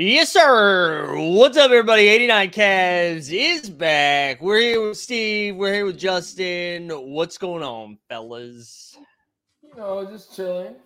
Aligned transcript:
Yes, 0.00 0.30
sir. 0.30 1.12
What's 1.16 1.56
up, 1.56 1.72
everybody? 1.72 2.06
89 2.06 2.50
Cavs 2.50 3.32
is 3.32 3.68
back. 3.68 4.40
We're 4.40 4.60
here 4.60 4.88
with 4.88 4.96
Steve. 4.96 5.56
We're 5.56 5.74
here 5.74 5.86
with 5.86 5.98
Justin. 5.98 6.88
What's 6.88 7.36
going 7.36 7.64
on, 7.64 7.98
fellas? 8.08 8.96
You 9.60 9.74
know, 9.76 10.08
just 10.08 10.36
chilling, 10.36 10.76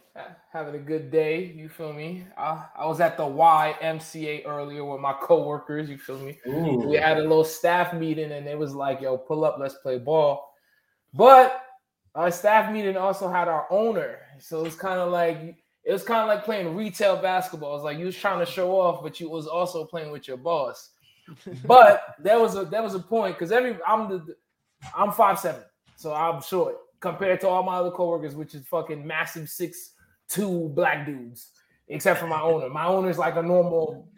having 0.50 0.76
a 0.76 0.78
good 0.78 1.10
day. 1.10 1.52
You 1.54 1.68
feel 1.68 1.92
me? 1.92 2.24
I, 2.38 2.64
I 2.74 2.86
was 2.86 3.02
at 3.02 3.18
the 3.18 3.24
YMCA 3.24 4.46
earlier 4.46 4.82
with 4.82 5.02
my 5.02 5.12
coworkers. 5.20 5.90
You 5.90 5.98
feel 5.98 6.18
me? 6.18 6.38
Ooh. 6.48 6.88
We 6.88 6.96
had 6.96 7.18
a 7.18 7.20
little 7.20 7.44
staff 7.44 7.92
meeting, 7.92 8.32
and 8.32 8.46
it 8.46 8.58
was 8.58 8.74
like, 8.74 9.02
"Yo, 9.02 9.18
pull 9.18 9.44
up, 9.44 9.56
let's 9.60 9.74
play 9.74 9.98
ball." 9.98 10.54
But 11.12 11.60
our 12.14 12.30
staff 12.30 12.72
meeting 12.72 12.96
also 12.96 13.30
had 13.30 13.46
our 13.46 13.66
owner, 13.70 14.20
so 14.38 14.64
it's 14.64 14.74
kind 14.74 15.00
of 15.00 15.12
like 15.12 15.61
it 15.84 15.92
was 15.92 16.02
kind 16.02 16.20
of 16.20 16.28
like 16.28 16.44
playing 16.44 16.76
retail 16.76 17.16
basketball. 17.16 17.74
It's 17.76 17.84
like 17.84 17.98
you 17.98 18.06
was 18.06 18.16
trying 18.16 18.44
to 18.44 18.50
show 18.50 18.70
off, 18.72 19.02
but 19.02 19.18
you 19.18 19.28
was 19.28 19.46
also 19.46 19.84
playing 19.84 20.10
with 20.10 20.28
your 20.28 20.36
boss. 20.36 20.90
but 21.64 22.16
there 22.18 22.38
was 22.38 22.56
a 22.56 22.64
there 22.64 22.82
was 22.82 22.94
a 22.94 22.98
point 22.98 23.36
because 23.36 23.52
every 23.52 23.76
I'm 23.86 24.08
the 24.08 24.36
I'm 24.96 25.12
five 25.12 25.38
seven, 25.38 25.62
so 25.96 26.12
I'm 26.12 26.42
short 26.42 26.76
compared 27.00 27.40
to 27.40 27.48
all 27.48 27.62
my 27.62 27.76
other 27.76 27.90
coworkers, 27.90 28.34
which 28.34 28.54
is 28.54 28.66
fucking 28.66 29.06
massive 29.06 29.48
six 29.48 29.92
two 30.28 30.70
black 30.70 31.04
dudes, 31.04 31.50
except 31.88 32.20
for 32.20 32.26
my 32.26 32.40
owner. 32.40 32.68
My 32.68 32.86
owner's 32.86 33.18
like 33.18 33.36
a 33.36 33.42
normal, 33.42 34.08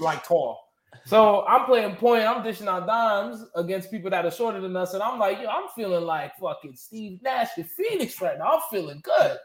like 0.00 0.24
tall. 0.24 0.60
So 1.06 1.44
I'm 1.46 1.64
playing 1.64 1.96
point. 1.96 2.24
I'm 2.24 2.42
dishing 2.42 2.68
out 2.68 2.86
dimes 2.86 3.44
against 3.54 3.90
people 3.90 4.10
that 4.10 4.24
are 4.24 4.30
shorter 4.30 4.60
than 4.60 4.76
us, 4.76 4.94
and 4.94 5.02
I'm 5.02 5.18
like, 5.18 5.40
yo, 5.40 5.48
I'm 5.48 5.68
feeling 5.74 6.04
like 6.04 6.36
fucking 6.36 6.76
Steve 6.76 7.20
Nash 7.22 7.48
and 7.56 7.68
Phoenix 7.68 8.20
right 8.20 8.38
now. 8.38 8.50
I'm 8.52 8.60
feeling 8.70 9.00
good. 9.02 9.38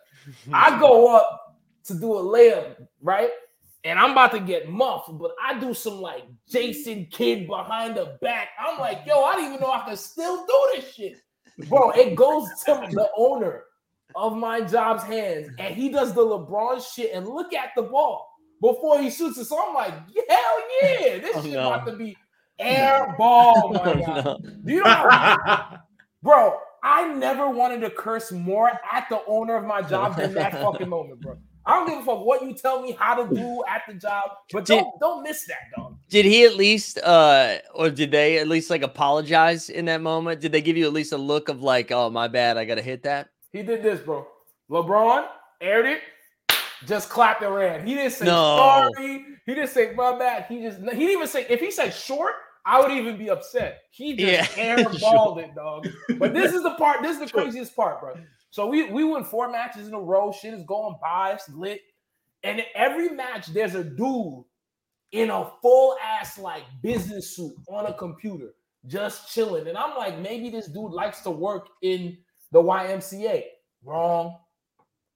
I 0.52 0.80
go 0.80 1.16
up 1.16 1.45
to 1.86 1.94
do 1.94 2.14
a 2.16 2.24
layup, 2.24 2.76
right? 3.02 3.30
And 3.84 4.00
I'm 4.00 4.12
about 4.12 4.32
to 4.32 4.40
get 4.40 4.70
muffed, 4.70 5.18
but 5.18 5.32
I 5.44 5.60
do 5.60 5.74
some 5.74 6.02
like 6.02 6.24
Jason 6.50 7.08
Kidd 7.12 7.48
behind 7.48 7.96
the 7.96 8.18
back. 8.22 8.50
I'm 8.60 8.80
like, 8.80 9.02
yo, 9.06 9.24
I 9.24 9.36
don't 9.36 9.46
even 9.46 9.60
know 9.60 9.72
I 9.72 9.86
can 9.86 9.96
still 9.96 10.46
do 10.46 10.70
this 10.76 10.94
shit. 10.94 11.22
Bro, 11.70 11.92
it 11.92 12.16
goes 12.16 12.50
to 12.66 12.88
the 12.92 13.10
owner 13.16 13.64
of 14.16 14.36
my 14.36 14.62
job's 14.62 15.04
hands, 15.04 15.50
and 15.60 15.76
he 15.76 15.90
does 15.90 16.14
the 16.14 16.22
LeBron 16.22 16.84
shit 16.94 17.12
and 17.14 17.28
look 17.28 17.54
at 17.54 17.70
the 17.76 17.84
ball 17.84 18.28
before 18.62 19.00
he 19.00 19.10
shoots 19.10 19.38
it. 19.38 19.46
So 19.46 19.68
I'm 19.68 19.74
like, 19.74 19.94
hell 19.94 20.60
yeah, 20.82 21.18
this 21.20 21.36
oh, 21.36 21.42
shit 21.44 21.54
no. 21.54 21.74
about 21.74 21.86
to 21.86 21.96
be 21.96 22.18
air 22.58 23.14
ball, 23.18 23.54
oh, 23.66 23.74
my 23.74 23.94
oh, 23.94 24.06
God. 24.06 24.26
No. 24.26 24.52
Do 24.66 24.74
you 24.74 24.84
know 24.84 24.90
how, 24.90 25.80
bro? 26.24 26.58
I 26.84 27.12
never 27.14 27.50
wanted 27.50 27.82
to 27.82 27.90
curse 27.90 28.32
more 28.32 28.72
at 28.92 29.10
the 29.10 29.20
owner 29.26 29.56
of 29.56 29.66
my 29.66 29.82
job 29.82 30.18
than 30.18 30.34
that 30.36 30.52
fucking 30.62 30.88
moment, 30.88 31.20
bro. 31.20 31.38
I 31.68 31.76
don't 31.76 31.88
give 31.88 32.00
a 32.00 32.06
fuck 32.06 32.24
what 32.24 32.44
you 32.44 32.54
tell 32.54 32.82
me 32.82 32.92
how 32.92 33.24
to 33.24 33.34
do 33.34 33.64
at 33.68 33.82
the 33.88 33.96
job, 33.96 34.32
but 34.52 34.66
did, 34.66 34.80
don't 34.80 35.00
don't 35.00 35.24
miss 35.24 35.46
that, 35.48 35.76
dog. 35.76 35.98
Did 36.10 36.26
he 36.26 36.46
at 36.46 36.56
least 36.56 37.00
uh 37.00 37.58
or 37.74 37.90
did 37.90 38.12
they 38.12 38.38
at 38.38 38.48
least 38.48 38.70
like 38.70 38.84
apologize 38.84 39.70
in 39.70 39.86
that 39.86 40.02
moment? 40.02 40.42
Did 40.42 40.52
they 40.52 40.62
give 40.62 40.78
you 40.78 40.86
at 40.86 40.94
least 40.94 41.12
a 41.12 41.18
look 41.18 41.50
of 41.50 41.64
like, 41.64 41.92
oh 41.92 42.10
my 42.10 42.28
bad, 42.28 42.58
I 42.58 42.66
gotta 42.66 42.84
hit 42.84 43.04
that? 43.04 43.30
He 43.52 43.64
did 43.64 43.82
this, 43.82 44.00
bro. 44.02 44.28
LeBron 44.70 45.28
aired 45.62 45.86
it, 45.86 46.02
just 46.86 47.10
clapped 47.10 47.42
and 47.42 47.54
ran. 47.54 47.86
He 47.86 47.96
didn't 47.96 48.14
say 48.14 48.26
no. 48.26 48.92
sorry. 48.94 49.26
He 49.46 49.54
didn't 49.54 49.70
say 49.70 49.94
my 49.96 50.18
bad. 50.18 50.46
He 50.48 50.62
just 50.62 50.80
he 50.80 50.86
didn't 50.86 51.02
even 51.02 51.28
say 51.28 51.46
if 51.50 51.60
he 51.60 51.72
said 51.72 51.92
short, 51.94 52.34
I 52.66 52.80
would 52.80 52.92
even 52.92 53.18
be 53.18 53.30
upset. 53.30 53.84
He 53.92 54.16
just 54.16 54.58
yeah, 54.58 54.76
airballed 54.76 55.00
sure. 55.00 55.40
it, 55.40 55.56
dog. 55.56 55.88
But 56.18 56.34
this 56.34 56.54
is 56.54 56.64
the 56.64 56.72
part. 56.72 57.02
This 57.02 57.20
is 57.20 57.32
the 57.32 57.38
craziest 57.38 57.76
part, 57.76 58.02
bro. 58.02 58.16
So 58.56 58.68
we 58.68 58.90
we 58.90 59.04
win 59.04 59.26
four 59.26 59.52
matches 59.52 59.90
in 59.90 59.94
a 59.94 60.00
row. 60.00 60.32
Shit 60.32 60.54
is 60.54 60.64
going 60.64 60.96
by, 61.02 61.34
it's 61.34 61.50
lit. 61.50 61.82
And 62.42 62.64
every 62.74 63.10
match, 63.10 63.48
there's 63.48 63.76
a 63.76 63.84
dude 63.84 64.46
in 65.12 65.30
a 65.30 65.52
full 65.62 65.98
ass 66.02 66.40
like 66.40 66.64
business 66.82 67.36
suit 67.36 67.54
on 67.68 67.88
a 67.88 67.94
computer, 67.94 68.54
just 68.88 69.30
chilling. 69.34 69.68
And 69.68 69.78
I'm 69.78 69.98
like, 69.98 70.20
maybe 70.20 70.50
this 70.50 70.68
dude 70.68 70.94
likes 70.94 71.20
to 71.24 71.32
work 71.32 71.68
in 71.82 72.18
the 72.54 72.64
YMCA. 72.64 73.44
Wrong. 73.84 74.38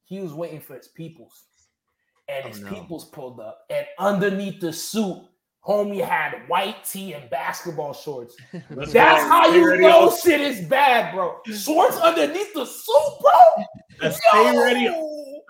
He 0.03 0.19
was 0.19 0.33
waiting 0.33 0.59
for 0.59 0.75
his 0.75 0.89
peoples. 0.89 1.45
And 2.27 2.43
oh, 2.43 2.47
his 2.49 2.59
oh, 2.59 2.63
no. 2.63 2.73
peoples 2.73 3.05
pulled 3.05 3.39
up. 3.39 3.59
And 3.69 3.85
underneath 3.99 4.59
the 4.59 4.73
suit 4.73 5.23
Homie 5.65 6.03
had 6.03 6.47
white 6.47 6.83
tee 6.85 7.13
and 7.13 7.29
basketball 7.29 7.93
shorts. 7.93 8.35
That's, 8.69 8.93
That's 8.93 9.23
how 9.23 9.53
you 9.53 9.77
know 9.77 10.15
shit 10.15 10.39
is 10.39 10.65
bad, 10.67 11.13
bro. 11.13 11.37
Shorts 11.45 11.97
underneath 11.97 12.53
the 12.53 12.65
suit, 12.65 13.13
bro. 13.21 13.65
A 14.01 14.11
stay 14.13 14.57
ready, 14.57 14.87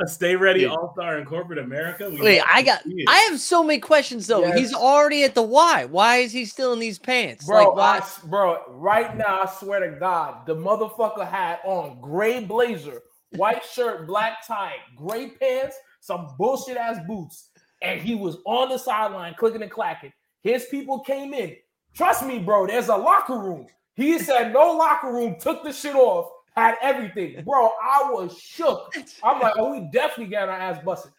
a 0.02 0.08
stay 0.08 0.36
ready 0.36 0.66
all 0.66 0.92
star 0.94 1.20
in 1.20 1.26
corporate 1.26 1.60
America. 1.60 2.10
We 2.10 2.22
Wait, 2.22 2.42
I 2.42 2.64
got. 2.64 2.82
I 3.08 3.28
have 3.30 3.40
so 3.40 3.64
many 3.64 3.80
questions 3.80 4.26
though. 4.26 4.42
Yes. 4.42 4.58
He's 4.58 4.74
already 4.74 5.24
at 5.24 5.36
the 5.36 5.44
Y. 5.44 5.86
Why 5.86 6.18
is 6.18 6.32
he 6.32 6.46
still 6.46 6.74
in 6.74 6.80
these 6.80 6.98
pants, 6.98 7.46
bro? 7.46 7.74
Like, 7.74 8.02
I, 8.02 8.08
bro, 8.26 8.58
right 8.70 9.16
now, 9.16 9.42
I 9.44 9.52
swear 9.60 9.80
to 9.88 10.00
God, 10.00 10.48
the 10.48 10.56
motherfucker 10.56 11.30
had 11.30 11.60
on 11.64 12.02
gray 12.02 12.44
blazer, 12.44 13.04
white 13.34 13.64
shirt, 13.64 14.08
black 14.08 14.46
tie, 14.48 14.78
gray 14.96 15.30
pants, 15.30 15.76
some 16.00 16.30
bullshit 16.40 16.78
ass 16.78 16.98
boots 17.08 17.49
and 17.82 18.02
he 18.02 18.16
was 18.16 18.38
on 18.46 18.70
the 18.70 18.78
sideline 18.78 19.36
clicking 19.38 19.62
and 19.62 19.72
clacking. 19.72 20.14
His 20.42 20.66
people 20.66 21.00
came 21.00 21.34
in. 21.34 21.56
Trust 21.94 22.26
me, 22.26 22.40
bro, 22.40 22.68
there's 22.68 22.90
a 22.90 22.96
locker 22.96 23.38
room. 23.38 23.68
He 23.96 24.20
said 24.20 24.54
no 24.54 24.74
locker 24.74 25.12
room, 25.12 25.36
took 25.40 25.64
the 25.64 25.74
shit 25.74 25.96
off, 25.96 26.32
had 26.56 26.76
everything. 26.82 27.44
Bro, 27.44 27.72
I 27.82 28.10
was 28.12 28.38
shook. 28.38 28.94
I'm 29.24 29.42
like, 29.42 29.54
oh, 29.58 29.72
we 29.72 29.90
definitely 29.92 30.28
got 30.28 30.50
our 30.50 30.56
ass 30.56 30.84
busted. 30.84 31.12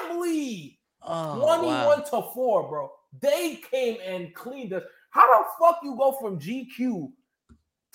Family. 0.00 0.78
Oh, 1.02 1.40
21 1.40 1.66
wow. 1.68 1.94
to 1.96 2.22
4, 2.34 2.68
bro. 2.68 2.90
They 3.20 3.60
came 3.70 3.98
and 4.04 4.34
cleaned 4.34 4.72
us. 4.72 4.82
How 5.10 5.26
the 5.26 5.44
fuck 5.58 5.78
you 5.82 5.96
go 5.96 6.12
from 6.20 6.38
GQ 6.38 7.10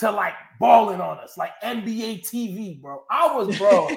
to 0.02 0.12
like 0.12 0.34
balling 0.60 1.00
on 1.00 1.20
us, 1.20 1.38
like 1.38 1.52
NBA 1.64 2.28
TV, 2.28 2.82
bro. 2.82 3.04
I 3.10 3.34
was, 3.34 3.58
bro, 3.58 3.88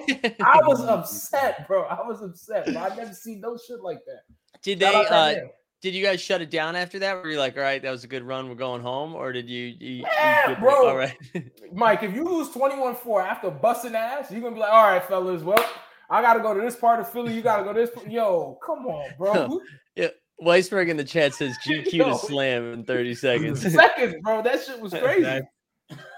I 0.41 0.61
was 0.65 0.81
upset, 0.89 1.67
bro. 1.67 1.83
I 1.83 2.07
was 2.07 2.23
upset. 2.23 2.67
Bro. 2.67 2.77
I 2.77 2.95
never 2.95 3.13
seen 3.13 3.41
no 3.41 3.57
shit 3.57 3.81
like 3.83 3.99
that. 4.07 4.21
Did 4.63 4.81
they? 4.81 4.87
Uh, 4.87 5.35
did 5.81 5.95
you 5.95 6.03
guys 6.03 6.21
shut 6.21 6.41
it 6.41 6.51
down 6.51 6.77
after 6.77 6.99
that? 7.01 7.17
Were 7.17 7.31
you 7.31 7.39
like, 7.39 7.57
all 7.57 7.63
right, 7.63 7.83
that 7.83 7.91
was 7.91 8.05
a 8.05 8.07
good 8.07 8.23
run, 8.23 8.49
we're 8.49 8.55
going 8.55 8.81
home, 8.81 9.15
or 9.15 9.33
did 9.33 9.51
you? 9.51 9.75
you 9.79 10.05
yeah, 10.13 10.51
you 10.51 10.57
bro. 10.57 10.89
All 10.89 10.97
right, 10.97 11.17
Mike. 11.73 12.03
If 12.03 12.15
you 12.15 12.25
lose 12.25 12.51
twenty-one-four 12.51 13.21
after 13.21 13.51
busting 13.51 13.95
ass, 13.95 14.31
you're 14.31 14.41
gonna 14.41 14.55
be 14.55 14.61
like, 14.61 14.73
all 14.73 14.85
right, 14.85 15.05
fellas. 15.05 15.43
Well, 15.43 15.65
I 16.11 16.23
gotta 16.23 16.41
go 16.41 16.55
to 16.55 16.61
this 16.61 16.77
part 16.77 17.01
of 17.01 17.11
Philly. 17.11 17.35
You 17.35 17.43
gotta 17.43 17.65
go 17.65 17.73
to 17.73 17.81
this. 17.81 17.91
Yo, 18.07 18.59
come 18.65 18.87
on, 18.87 19.11
bro. 19.19 19.61
yeah. 19.97 20.09
Weisberg 20.43 20.89
in 20.89 20.97
the 20.97 21.05
chat 21.05 21.33
says 21.33 21.57
GQ 21.65 21.91
to 21.91 22.19
slam 22.19 22.73
in 22.73 22.85
30 22.85 23.15
seconds. 23.15 23.73
Seconds, 23.73 24.17
bro. 24.21 24.43
That 24.43 24.65
shit 24.65 24.81
was 24.81 24.93
crazy. 24.93 25.43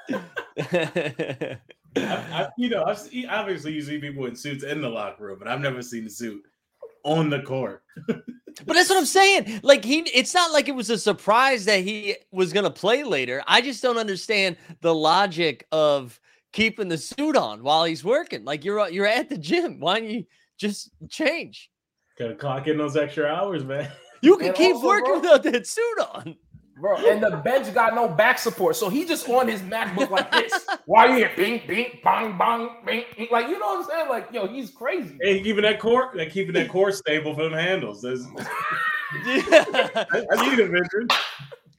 I, 0.08 1.58
I, 1.96 2.48
you 2.58 2.68
know, 2.68 2.84
I've 2.84 2.98
seen, 2.98 3.28
obviously 3.28 3.72
you 3.72 3.82
see 3.82 3.98
people 3.98 4.26
in 4.26 4.36
suits 4.36 4.64
in 4.64 4.80
the 4.80 4.88
locker 4.88 5.24
room, 5.24 5.38
but 5.38 5.48
I've 5.48 5.60
never 5.60 5.82
seen 5.82 6.06
a 6.06 6.10
suit 6.10 6.42
on 7.04 7.30
the 7.30 7.40
court. 7.40 7.82
but 8.06 8.22
that's 8.66 8.88
what 8.88 8.98
I'm 8.98 9.06
saying. 9.06 9.60
Like 9.62 9.84
he, 9.84 10.00
it's 10.00 10.34
not 10.34 10.52
like 10.52 10.68
it 10.68 10.74
was 10.74 10.90
a 10.90 10.98
surprise 10.98 11.64
that 11.66 11.80
he 11.80 12.16
was 12.30 12.52
going 12.52 12.64
to 12.64 12.70
play 12.70 13.04
later. 13.04 13.42
I 13.46 13.60
just 13.60 13.82
don't 13.82 13.98
understand 13.98 14.56
the 14.80 14.94
logic 14.94 15.66
of 15.72 16.20
keeping 16.52 16.88
the 16.88 16.98
suit 16.98 17.36
on 17.36 17.62
while 17.62 17.84
he's 17.84 18.04
working. 18.04 18.44
Like 18.44 18.64
you're 18.64 18.88
you're 18.88 19.06
at 19.06 19.28
the 19.28 19.38
gym. 19.38 19.80
Why 19.80 20.00
don't 20.00 20.10
you 20.10 20.24
just 20.58 20.90
change? 21.08 21.70
Gotta 22.18 22.34
clock 22.34 22.66
in 22.66 22.78
those 22.78 22.96
extra 22.96 23.26
hours, 23.26 23.64
man. 23.64 23.90
You 24.22 24.38
can 24.38 24.48
and 24.48 24.56
keep 24.56 24.74
also, 24.76 24.86
working 24.86 25.20
bro, 25.20 25.20
without 25.20 25.42
that 25.44 25.66
suit 25.66 25.98
on. 26.14 26.36
Bro, 26.78 26.96
and 27.06 27.22
the 27.22 27.38
bench 27.38 27.72
got 27.72 27.94
no 27.94 28.06
back 28.06 28.38
support, 28.38 28.76
so 28.76 28.90
he 28.90 29.06
just 29.06 29.26
on 29.30 29.48
his 29.48 29.62
MacBook 29.62 30.10
like 30.10 30.30
this. 30.30 30.66
Why 30.84 31.06
are 31.06 31.10
you 31.10 31.16
here? 31.16 31.32
Bing, 31.34 31.62
bing, 31.66 31.98
bang, 32.04 32.36
bang, 32.36 32.68
bing, 32.84 33.04
bing. 33.16 33.28
Like 33.30 33.48
you 33.48 33.58
know 33.58 33.66
what 33.66 33.84
I'm 33.84 33.90
saying? 33.90 34.08
Like 34.10 34.28
yo, 34.30 34.46
he's 34.46 34.70
crazy. 34.70 35.16
Hey, 35.22 35.42
keeping 35.42 35.62
that 35.62 35.80
core, 35.80 36.10
like 36.14 36.32
keeping 36.32 36.52
that 36.52 36.68
core 36.68 36.92
stable 36.92 37.34
for 37.34 37.44
them 37.44 37.54
handles. 37.54 38.04
yeah. 38.04 38.18
I, 39.24 40.26
I 40.32 40.50
need 40.50 40.60
a 40.60 40.66
veteran. 40.66 41.08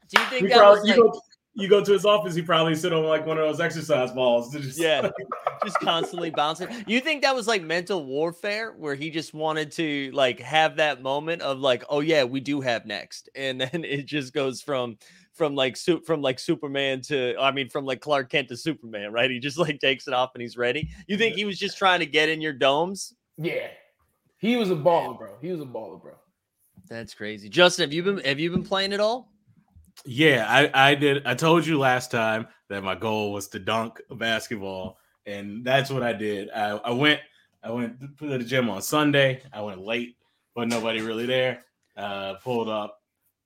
Do 0.09 0.19
you 0.19 0.25
think 0.29 0.41
you 0.43 0.49
that 0.49 0.57
probably, 0.57 0.79
was 0.79 0.89
like, 0.89 0.97
you, 0.97 1.03
go, 1.03 1.21
you 1.57 1.67
go 1.67 1.83
to 1.83 1.91
his 1.91 2.05
office, 2.05 2.35
he 2.35 2.43
probably 2.43 2.75
sit 2.75 2.93
on 2.93 3.03
like 3.03 3.25
one 3.25 3.37
of 3.39 3.43
those 3.47 3.59
exercise 3.59 4.11
balls 4.11 4.51
to 4.51 4.59
just 4.59 4.79
yeah, 4.79 5.09
just 5.65 5.79
constantly 5.79 6.29
bouncing. 6.29 6.67
You 6.85 6.99
think 7.01 7.23
that 7.23 7.33
was 7.33 7.47
like 7.47 7.63
mental 7.63 8.05
warfare, 8.05 8.73
where 8.77 8.93
he 8.93 9.09
just 9.09 9.33
wanted 9.33 9.71
to 9.73 10.11
like 10.13 10.39
have 10.39 10.75
that 10.75 11.01
moment 11.01 11.41
of 11.41 11.57
like, 11.57 11.83
oh 11.89 12.01
yeah, 12.01 12.23
we 12.23 12.41
do 12.41 12.61
have 12.61 12.85
next, 12.85 13.29
and 13.35 13.59
then 13.59 13.83
it 13.83 14.05
just 14.05 14.33
goes 14.33 14.61
from 14.61 14.97
from 15.33 15.55
like 15.55 15.75
suit 15.75 16.05
from 16.05 16.21
like 16.21 16.37
Superman 16.37 17.01
to 17.01 17.35
I 17.39 17.51
mean 17.51 17.69
from 17.69 17.85
like 17.85 18.01
Clark 18.01 18.29
Kent 18.29 18.49
to 18.49 18.57
Superman, 18.57 19.11
right? 19.11 19.29
He 19.29 19.39
just 19.39 19.57
like 19.57 19.79
takes 19.79 20.07
it 20.07 20.13
off 20.13 20.31
and 20.35 20.41
he's 20.43 20.57
ready. 20.57 20.89
You 21.07 21.17
think 21.17 21.35
he 21.35 21.45
was 21.45 21.57
just 21.57 21.77
trying 21.77 21.99
to 22.01 22.05
get 22.05 22.29
in 22.29 22.39
your 22.39 22.53
domes? 22.53 23.15
Yeah, 23.37 23.67
he 24.37 24.57
was 24.57 24.69
a 24.69 24.75
baller, 24.75 25.17
bro. 25.17 25.33
He 25.41 25.51
was 25.51 25.61
a 25.61 25.65
baller, 25.65 25.99
bro. 25.99 26.13
That's 26.87 27.15
crazy. 27.15 27.49
Justin, 27.49 27.83
have 27.83 27.93
you 27.93 28.03
been 28.03 28.19
have 28.19 28.39
you 28.39 28.51
been 28.51 28.63
playing 28.63 28.93
at 28.93 28.99
all? 28.99 29.31
Yeah, 30.05 30.45
I, 30.47 30.91
I 30.91 30.95
did. 30.95 31.25
I 31.25 31.33
told 31.33 31.65
you 31.65 31.77
last 31.79 32.11
time 32.11 32.47
that 32.69 32.83
my 32.83 32.95
goal 32.95 33.33
was 33.33 33.47
to 33.49 33.59
dunk 33.59 34.01
a 34.09 34.15
basketball, 34.15 34.97
and 35.25 35.65
that's 35.65 35.89
what 35.89 36.03
I 36.03 36.13
did. 36.13 36.49
I, 36.51 36.77
I 36.77 36.91
went 36.91 37.19
I 37.63 37.71
went 37.71 38.17
to 38.19 38.27
the 38.27 38.39
gym 38.39 38.69
on 38.69 38.81
Sunday. 38.81 39.41
I 39.51 39.61
went 39.61 39.81
late, 39.81 40.15
but 40.55 40.67
nobody 40.67 41.01
really 41.01 41.25
there. 41.25 41.65
uh, 41.97 42.35
pulled 42.35 42.69
up. 42.69 43.01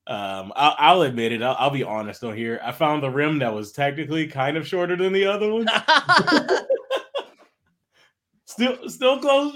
Um, 0.07 0.51
I'll, 0.56 0.75
I'll 0.77 1.01
admit 1.03 1.31
it. 1.31 1.42
I'll, 1.42 1.56
I'll, 1.57 1.69
be 1.69 1.83
honest 1.83 2.24
on 2.24 2.36
here. 2.36 2.59
I 2.63 2.71
found 2.71 3.01
the 3.01 3.09
rim 3.09 3.39
that 3.39 3.54
was 3.54 3.71
technically 3.71 4.27
kind 4.27 4.57
of 4.57 4.68
shorter 4.68 4.95
than 4.95 5.13
the 5.13 5.25
other 5.25 5.51
one. 5.51 5.68
still, 8.45 8.89
still 8.89 9.19
close. 9.19 9.56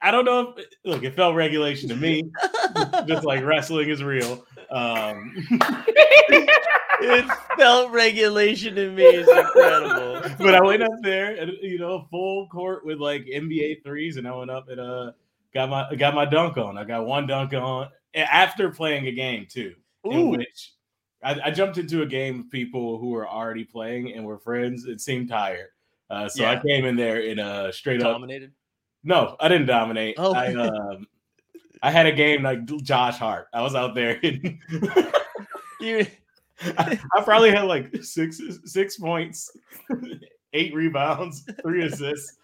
I 0.00 0.10
don't 0.10 0.24
know 0.24 0.54
if 0.56 0.66
look. 0.84 1.02
It 1.04 1.14
felt 1.14 1.34
regulation 1.34 1.88
to 1.88 1.96
me, 1.96 2.30
just 3.06 3.24
like 3.24 3.44
wrestling 3.44 3.88
is 3.88 4.02
real. 4.02 4.44
Um, 4.72 5.32
it 7.00 7.30
felt 7.58 7.90
regulation 7.90 8.74
to 8.74 8.90
me 8.90 9.04
is 9.04 9.28
incredible. 9.28 10.22
But 10.38 10.54
I 10.54 10.62
went 10.62 10.82
up 10.82 10.92
there 11.02 11.36
and 11.36 11.52
you 11.60 11.78
know 11.78 12.06
full 12.10 12.48
court 12.48 12.84
with 12.84 12.98
like 12.98 13.24
NBA 13.26 13.82
threes, 13.82 14.16
and 14.16 14.26
I 14.26 14.34
went 14.34 14.50
up 14.50 14.68
and 14.68 14.80
uh 14.80 15.12
got 15.52 15.68
my 15.68 15.94
got 15.94 16.14
my 16.14 16.24
dunk 16.24 16.56
on. 16.56 16.78
I 16.78 16.84
got 16.84 17.06
one 17.06 17.26
dunk 17.26 17.52
on 17.54 17.88
after 18.14 18.70
playing 18.70 19.06
a 19.06 19.12
game 19.12 19.46
too, 19.48 19.74
Ooh. 20.06 20.10
in 20.10 20.30
which 20.30 20.72
I, 21.22 21.38
I, 21.44 21.50
jumped 21.50 21.78
into 21.78 22.02
a 22.02 22.06
game 22.06 22.38
with 22.38 22.50
people 22.50 22.98
who 22.98 23.10
were 23.10 23.28
already 23.28 23.64
playing 23.64 24.12
and 24.12 24.24
were 24.24 24.38
friends. 24.38 24.84
It 24.84 25.00
seemed 25.00 25.28
tired, 25.28 25.68
uh, 26.10 26.28
so 26.28 26.42
yeah. 26.42 26.52
I 26.52 26.62
came 26.62 26.84
in 26.84 26.96
there 26.96 27.20
in 27.20 27.38
a 27.38 27.72
straight 27.72 28.00
dominated. 28.00 28.50
Up, 28.50 28.54
no, 29.04 29.36
I 29.40 29.48
didn't 29.48 29.66
dominate. 29.66 30.16
Oh. 30.18 30.34
I, 30.34 30.54
um, 30.54 31.06
I 31.82 31.90
had 31.90 32.06
a 32.06 32.12
game 32.12 32.42
like 32.42 32.64
Josh 32.82 33.18
Hart. 33.18 33.48
I 33.52 33.62
was 33.62 33.74
out 33.74 33.94
there. 33.94 34.20
And 34.22 34.58
you, 35.80 36.06
I, 36.78 36.98
I, 37.16 37.22
probably 37.22 37.50
had 37.50 37.62
like 37.62 38.04
six 38.04 38.40
six 38.64 38.96
points, 38.96 39.50
eight 40.52 40.72
rebounds, 40.72 41.44
three 41.60 41.84
assists. 41.84 42.36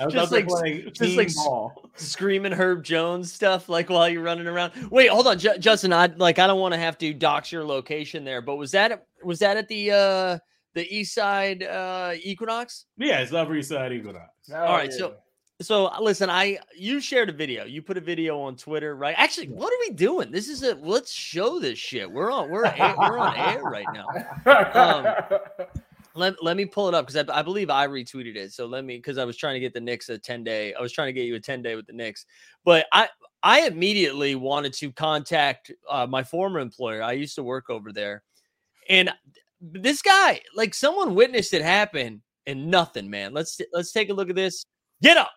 I 0.00 0.04
was 0.06 0.14
just 0.14 0.32
like 0.32 0.48
just 0.92 1.16
like 1.16 1.32
ball. 1.36 1.88
screaming 1.94 2.50
Herb 2.50 2.82
Jones 2.82 3.32
stuff 3.32 3.68
like 3.68 3.90
while 3.90 4.08
you're 4.08 4.22
running 4.22 4.48
around. 4.48 4.72
Wait, 4.90 5.08
hold 5.08 5.28
on, 5.28 5.38
J- 5.38 5.58
Justin. 5.58 5.92
I 5.92 6.06
like 6.16 6.40
I 6.40 6.48
don't 6.48 6.58
want 6.58 6.74
to 6.74 6.80
have 6.80 6.98
to 6.98 7.14
dox 7.14 7.52
your 7.52 7.64
location 7.64 8.24
there, 8.24 8.42
but 8.42 8.56
was 8.56 8.72
that 8.72 9.06
was 9.22 9.38
that 9.38 9.56
at 9.56 9.68
the 9.68 9.92
uh 9.92 10.38
the 10.74 10.92
East 10.92 11.14
Side 11.14 11.62
uh 11.62 12.14
Equinox? 12.20 12.86
Yeah, 12.98 13.20
it's 13.20 13.32
Upper 13.32 13.54
East 13.54 13.68
Side 13.68 13.92
Equinox. 13.92 14.30
Oh, 14.52 14.56
All 14.56 14.76
right, 14.76 14.90
yeah. 14.90 14.98
so 14.98 15.14
so 15.62 15.86
uh, 15.86 15.98
listen, 16.00 16.30
I 16.30 16.58
you 16.76 17.00
shared 17.00 17.28
a 17.28 17.32
video. 17.32 17.64
You 17.64 17.82
put 17.82 17.96
a 17.96 18.00
video 18.00 18.40
on 18.40 18.56
Twitter, 18.56 18.96
right? 18.96 19.14
Actually, 19.16 19.48
what 19.48 19.72
are 19.72 19.78
we 19.88 19.94
doing? 19.94 20.30
This 20.30 20.48
is 20.48 20.62
a 20.62 20.74
let's 20.76 21.12
show 21.12 21.60
this 21.60 21.78
shit. 21.78 22.10
We're 22.10 22.32
on 22.32 22.50
we're 22.50 22.66
air, 22.66 22.94
we're 22.98 23.18
on 23.18 23.36
air 23.36 23.62
right 23.62 23.86
now. 23.92 24.06
Um, 24.74 25.06
let, 26.16 26.42
let 26.42 26.56
me 26.56 26.64
pull 26.64 26.88
it 26.88 26.94
up 26.94 27.06
because 27.06 27.28
I, 27.28 27.38
I, 27.38 27.42
believe 27.42 27.70
I 27.70 27.86
retweeted 27.86 28.36
it. 28.36 28.52
So 28.52 28.66
let 28.66 28.84
me 28.84 28.96
because 28.96 29.18
I 29.18 29.24
was 29.24 29.36
trying 29.36 29.54
to 29.54 29.60
get 29.60 29.74
the 29.74 29.80
Knicks 29.80 30.08
a 30.08 30.18
10 30.18 30.44
day. 30.44 30.74
I 30.74 30.80
was 30.80 30.92
trying 30.92 31.08
to 31.08 31.12
get 31.12 31.26
you 31.26 31.34
a 31.34 31.40
10 31.40 31.62
day 31.62 31.76
with 31.76 31.86
the 31.86 31.92
Knicks. 31.92 32.26
But 32.64 32.86
I 32.92 33.08
I 33.42 33.66
immediately 33.66 34.34
wanted 34.34 34.72
to 34.74 34.90
contact 34.92 35.70
uh, 35.88 36.06
my 36.06 36.22
former 36.22 36.60
employer. 36.60 37.02
I 37.02 37.12
used 37.12 37.34
to 37.36 37.42
work 37.42 37.68
over 37.68 37.92
there. 37.92 38.22
And 38.88 39.10
this 39.60 40.02
guy, 40.02 40.40
like 40.54 40.74
someone 40.74 41.14
witnessed 41.14 41.54
it 41.54 41.62
happen 41.62 42.22
and 42.46 42.70
nothing, 42.70 43.08
man. 43.08 43.32
Let's 43.32 43.60
let's 43.72 43.92
take 43.92 44.10
a 44.10 44.14
look 44.14 44.30
at 44.30 44.36
this. 44.36 44.64
Get 45.02 45.16
up. 45.16 45.32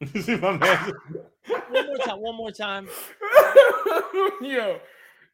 one 0.12 0.58
more 0.58 1.98
time. 1.98 2.20
One 2.20 2.36
more 2.36 2.52
time. 2.52 2.88
Yo. 4.40 4.78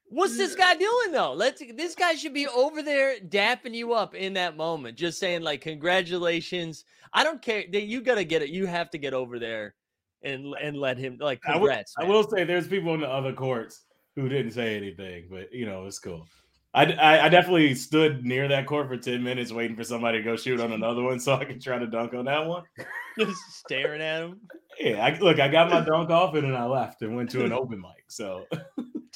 What's 0.09 0.37
this 0.37 0.55
guy 0.55 0.75
doing 0.77 1.13
though? 1.13 1.33
Let's 1.33 1.63
this 1.77 1.95
guy 1.95 2.15
should 2.15 2.35
be 2.35 2.47
over 2.47 2.83
there 2.83 3.19
dapping 3.21 3.75
you 3.75 3.95
up 3.95 4.15
in 4.15 4.35
that 4.35 4.57
moment, 4.57 4.97
just 4.97 5.19
saying 5.19 5.43
like 5.43 5.61
congratulations. 5.61 6.85
I 7.13 7.25
don't 7.25 7.43
care 7.43 7.65
that 7.73 7.83
you 7.83 8.01
gotta 8.01 8.25
get 8.25 8.43
it. 8.43 8.51
You 8.51 8.67
have 8.67 8.91
to 8.91 8.99
get 8.99 9.13
over 9.13 9.39
there 9.39 9.75
and 10.23 10.55
and 10.63 10.77
let 10.77 10.99
him 10.99 11.19
like 11.21 11.43
congrats. 11.43 11.95
I 11.99 12.05
will, 12.05 12.13
I 12.13 12.15
will 12.15 12.31
say 12.31 12.45
there's 12.45 12.69
people 12.69 12.95
in 12.95 13.01
the 13.01 13.09
other 13.09 13.33
courts 13.33 13.83
who 14.15 14.29
didn't 14.29 14.53
say 14.53 14.77
anything, 14.77 15.27
but 15.31 15.53
you 15.53 15.67
know 15.67 15.85
it's 15.87 15.99
cool. 15.99 16.27
I, 16.75 16.93
I, 16.93 17.25
I 17.27 17.29
definitely 17.29 17.75
stood 17.77 18.25
near 18.25 18.49
that 18.49 18.67
court 18.67 18.89
for 18.89 18.97
ten 18.97 19.23
minutes 19.23 19.53
waiting 19.53 19.77
for 19.77 19.85
somebody 19.85 20.19
to 20.19 20.25
go 20.25 20.37
shoot 20.37 20.61
on 20.61 20.73
another 20.73 21.03
one 21.03 21.21
so 21.21 21.35
I 21.35 21.45
could 21.45 21.63
try 21.63 21.79
to 21.79 21.87
dunk 21.87 22.15
on 22.15 22.25
that 22.25 22.45
one. 22.45 22.65
Just 23.19 23.41
staring 23.53 24.03
at 24.03 24.23
him. 24.23 24.41
Yeah, 24.81 25.05
I, 25.05 25.17
look, 25.21 25.39
I 25.39 25.47
got 25.47 25.71
my 25.71 25.81
dunk 25.81 26.11
off 26.11 26.35
and 26.35 26.45
then 26.45 26.55
I 26.55 26.65
left 26.65 27.03
and 27.03 27.15
went 27.15 27.31
to 27.31 27.45
an 27.45 27.53
open 27.53 27.81
mic. 27.81 28.05
So, 28.09 28.47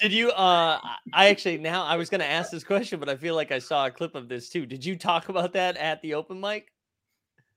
did 0.01 0.13
you? 0.13 0.31
Uh, 0.31 0.79
I 1.13 1.29
actually 1.29 1.59
now 1.59 1.85
I 1.85 1.97
was 1.97 2.09
going 2.09 2.21
to 2.21 2.27
ask 2.27 2.53
this 2.53 2.63
question, 2.63 3.01
but 3.01 3.09
I 3.09 3.17
feel 3.17 3.35
like 3.35 3.51
I 3.51 3.59
saw 3.59 3.87
a 3.87 3.91
clip 3.91 4.15
of 4.15 4.29
this 4.29 4.49
too. 4.49 4.65
Did 4.65 4.85
you 4.85 4.97
talk 4.97 5.29
about 5.29 5.53
that 5.55 5.77
at 5.77 6.01
the 6.03 6.15
open 6.15 6.41
mic? 6.41 6.69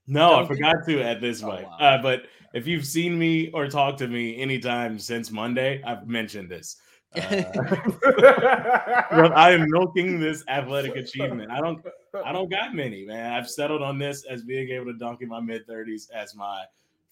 No, 0.08 0.36
I 0.36 0.48
forgot 0.48 0.78
to 0.88 1.02
at 1.02 1.22
this 1.22 1.44
oh, 1.44 1.52
mic. 1.52 1.64
Wow. 1.64 1.78
Uh, 1.78 2.02
but 2.02 2.24
if 2.54 2.66
you've 2.66 2.86
seen 2.86 3.18
me 3.18 3.52
or 3.52 3.68
talked 3.68 4.00
to 4.00 4.08
me 4.08 4.42
anytime 4.42 4.98
since 4.98 5.32
Monday, 5.32 5.82
I've 5.86 6.08
mentioned 6.08 6.50
this. 6.50 6.78
Uh, 7.16 7.22
I 9.36 9.52
am 9.52 9.70
milking 9.70 10.20
this 10.20 10.44
athletic 10.48 10.96
achievement. 10.96 11.52
I 11.52 11.60
don't, 11.60 11.84
I 12.24 12.32
don't 12.32 12.50
got 12.50 12.74
many, 12.74 13.06
man. 13.06 13.34
I've 13.34 13.50
settled 13.50 13.82
on 13.82 13.98
this 13.98 14.24
as 14.26 14.44
being 14.44 14.70
able 14.70 14.86
to 14.86 14.94
dunk 14.94 15.22
in 15.22 15.30
my 15.30 15.42
mid 15.42 15.68
thirties 15.68 16.10
as 16.14 16.36
my 16.36 16.64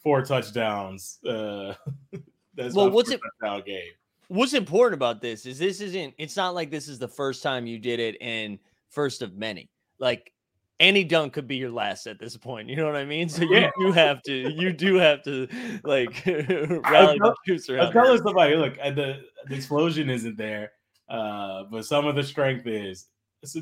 four 0.02 0.24
touchdowns. 0.24 1.20
Uh, 1.26 1.74
that's 2.56 2.74
well, 2.74 2.90
what's 2.90 3.12
it? 3.12 3.20
Game. 3.66 3.92
What's 4.30 4.54
important 4.54 4.94
about 4.94 5.22
this 5.22 5.46
is 5.46 5.60
this 5.60 5.82
isn't. 5.82 6.14
It's 6.18 6.38
not 6.38 6.56
like 6.56 6.72
this 6.72 6.88
is 6.88 7.00
the 7.00 7.08
first 7.08 7.44
time 7.44 7.68
you 7.68 7.78
did 7.78 8.00
it 8.00 8.16
and 8.22 8.58
first 8.90 9.22
of 9.22 9.36
many. 9.36 9.70
Like 10.00 10.32
any 10.80 11.04
dunk 11.04 11.34
could 11.34 11.48
be 11.48 11.58
your 11.58 11.72
last 11.72 12.08
at 12.08 12.20
this 12.20 12.38
point. 12.38 12.70
You 12.70 12.76
know 12.78 12.86
what 12.86 12.96
I 12.96 13.06
mean? 13.06 13.30
So 13.30 13.44
yeah. 13.44 13.70
you 13.78 13.88
do 13.88 13.92
have 13.92 14.22
to, 14.24 14.34
you 14.34 14.74
do 14.74 14.96
have 14.96 15.24
to 15.24 15.48
like 15.84 16.24
rally 16.26 17.20
the 17.20 17.36
troops 17.46 17.70
around. 17.70 17.82
I 17.82 17.86
was 17.86 17.94
telling 17.94 18.22
somebody, 18.22 18.56
look, 18.56 18.76
the, 18.76 19.22
the 19.48 19.56
explosion 19.56 20.10
isn't 20.10 20.38
there, 20.38 20.72
uh, 21.10 21.64
but 21.70 21.86
some 21.86 22.06
of 22.08 22.16
the 22.16 22.24
strength 22.24 22.66
is. 22.66 23.08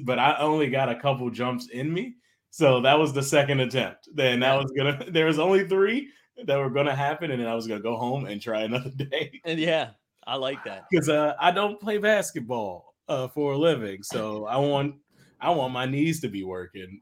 But 0.04 0.18
I 0.18 0.38
only 0.38 0.70
got 0.70 0.90
a 0.90 0.96
couple 0.96 1.30
jumps 1.30 1.70
in 1.70 1.94
me, 1.94 2.16
so 2.50 2.82
that 2.82 2.98
was 2.98 3.14
the 3.14 3.22
second 3.22 3.60
attempt. 3.60 4.10
Then 4.12 4.40
that 4.40 4.56
was 4.56 4.72
gonna. 4.76 5.06
There 5.12 5.28
was 5.28 5.38
only 5.38 5.68
three 5.68 6.10
that 6.46 6.58
were 6.58 6.72
gonna 6.72 6.96
happen, 6.96 7.30
and 7.30 7.40
then 7.40 7.48
I 7.48 7.54
was 7.54 7.68
gonna 7.68 7.82
go 7.82 7.96
home 7.96 8.26
and 8.26 8.42
try 8.42 8.62
another 8.62 8.90
day. 8.96 9.40
And 9.46 9.60
yeah, 9.60 9.92
I 10.26 10.36
like 10.36 10.64
that 10.64 10.86
because 10.90 11.10
uh, 11.10 11.36
I 11.40 11.52
don't 11.52 11.80
play 11.80 12.00
basketball 12.00 12.96
uh, 13.08 13.28
for 13.28 13.54
a 13.54 13.58
living, 13.58 14.02
so 14.02 14.46
I 14.46 14.58
want 14.58 14.96
I 15.40 15.52
want 15.52 15.74
my 15.74 15.86
knees 15.86 16.22
to 16.22 16.28
be 16.28 16.44
working 16.44 17.02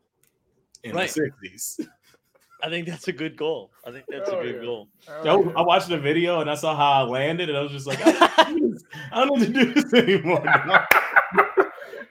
in 0.85 0.95
right. 0.95 1.11
the 1.11 1.31
60s. 1.49 1.87
I 2.63 2.69
think 2.69 2.87
that's 2.87 3.07
a 3.07 3.11
good 3.11 3.35
goal. 3.35 3.71
I 3.85 3.91
think 3.91 4.05
that's 4.07 4.29
oh, 4.29 4.39
a 4.39 4.43
good 4.43 4.55
yeah. 4.55 4.61
goal. 4.61 4.87
Oh, 5.09 5.53
I 5.55 5.61
watched 5.61 5.89
the 5.89 5.97
video 5.99 6.39
and 6.39 6.49
I 6.49 6.55
saw 6.55 6.75
how 6.75 6.91
I 6.91 7.01
landed, 7.01 7.49
and 7.49 7.57
I 7.57 7.61
was 7.61 7.71
just 7.71 7.85
like, 7.85 7.99
I 8.01 9.25
don't 9.25 9.39
need 9.39 9.53
to 9.53 9.65
do 9.65 9.73
this 9.73 9.93
anymore. 9.93 10.43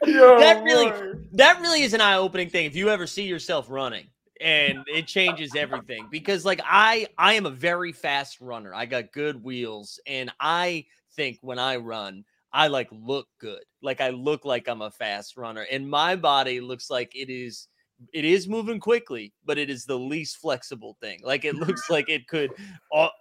Yo, 0.06 0.38
that 0.38 0.62
really, 0.62 0.90
boy. 0.90 1.18
that 1.32 1.60
really 1.60 1.82
is 1.82 1.94
an 1.94 2.00
eye-opening 2.00 2.50
thing. 2.50 2.66
If 2.66 2.76
you 2.76 2.90
ever 2.90 3.06
see 3.06 3.24
yourself 3.24 3.66
running, 3.70 4.06
and 4.40 4.84
it 4.86 5.06
changes 5.06 5.54
everything 5.56 6.08
because, 6.10 6.44
like, 6.44 6.60
I, 6.62 7.06
I 7.16 7.34
am 7.34 7.46
a 7.46 7.50
very 7.50 7.92
fast 7.92 8.40
runner. 8.40 8.74
I 8.74 8.84
got 8.84 9.12
good 9.12 9.42
wheels, 9.42 9.98
and 10.06 10.30
I 10.40 10.84
think 11.16 11.38
when 11.40 11.58
I 11.58 11.76
run, 11.76 12.24
I 12.52 12.68
like 12.68 12.88
look 12.92 13.28
good. 13.40 13.62
Like 13.82 14.00
I 14.00 14.10
look 14.10 14.44
like 14.44 14.68
I'm 14.68 14.82
a 14.82 14.90
fast 14.90 15.36
runner, 15.36 15.66
and 15.70 15.88
my 15.88 16.16
body 16.16 16.60
looks 16.60 16.90
like 16.90 17.14
it 17.16 17.30
is 17.30 17.68
it 18.12 18.24
is 18.24 18.48
moving 18.48 18.80
quickly, 18.80 19.32
but 19.44 19.58
it 19.58 19.70
is 19.70 19.84
the 19.84 19.98
least 19.98 20.38
flexible 20.38 20.96
thing. 21.00 21.20
Like 21.22 21.44
it 21.44 21.54
looks 21.54 21.88
like 21.90 22.08
it 22.08 22.26
could 22.28 22.50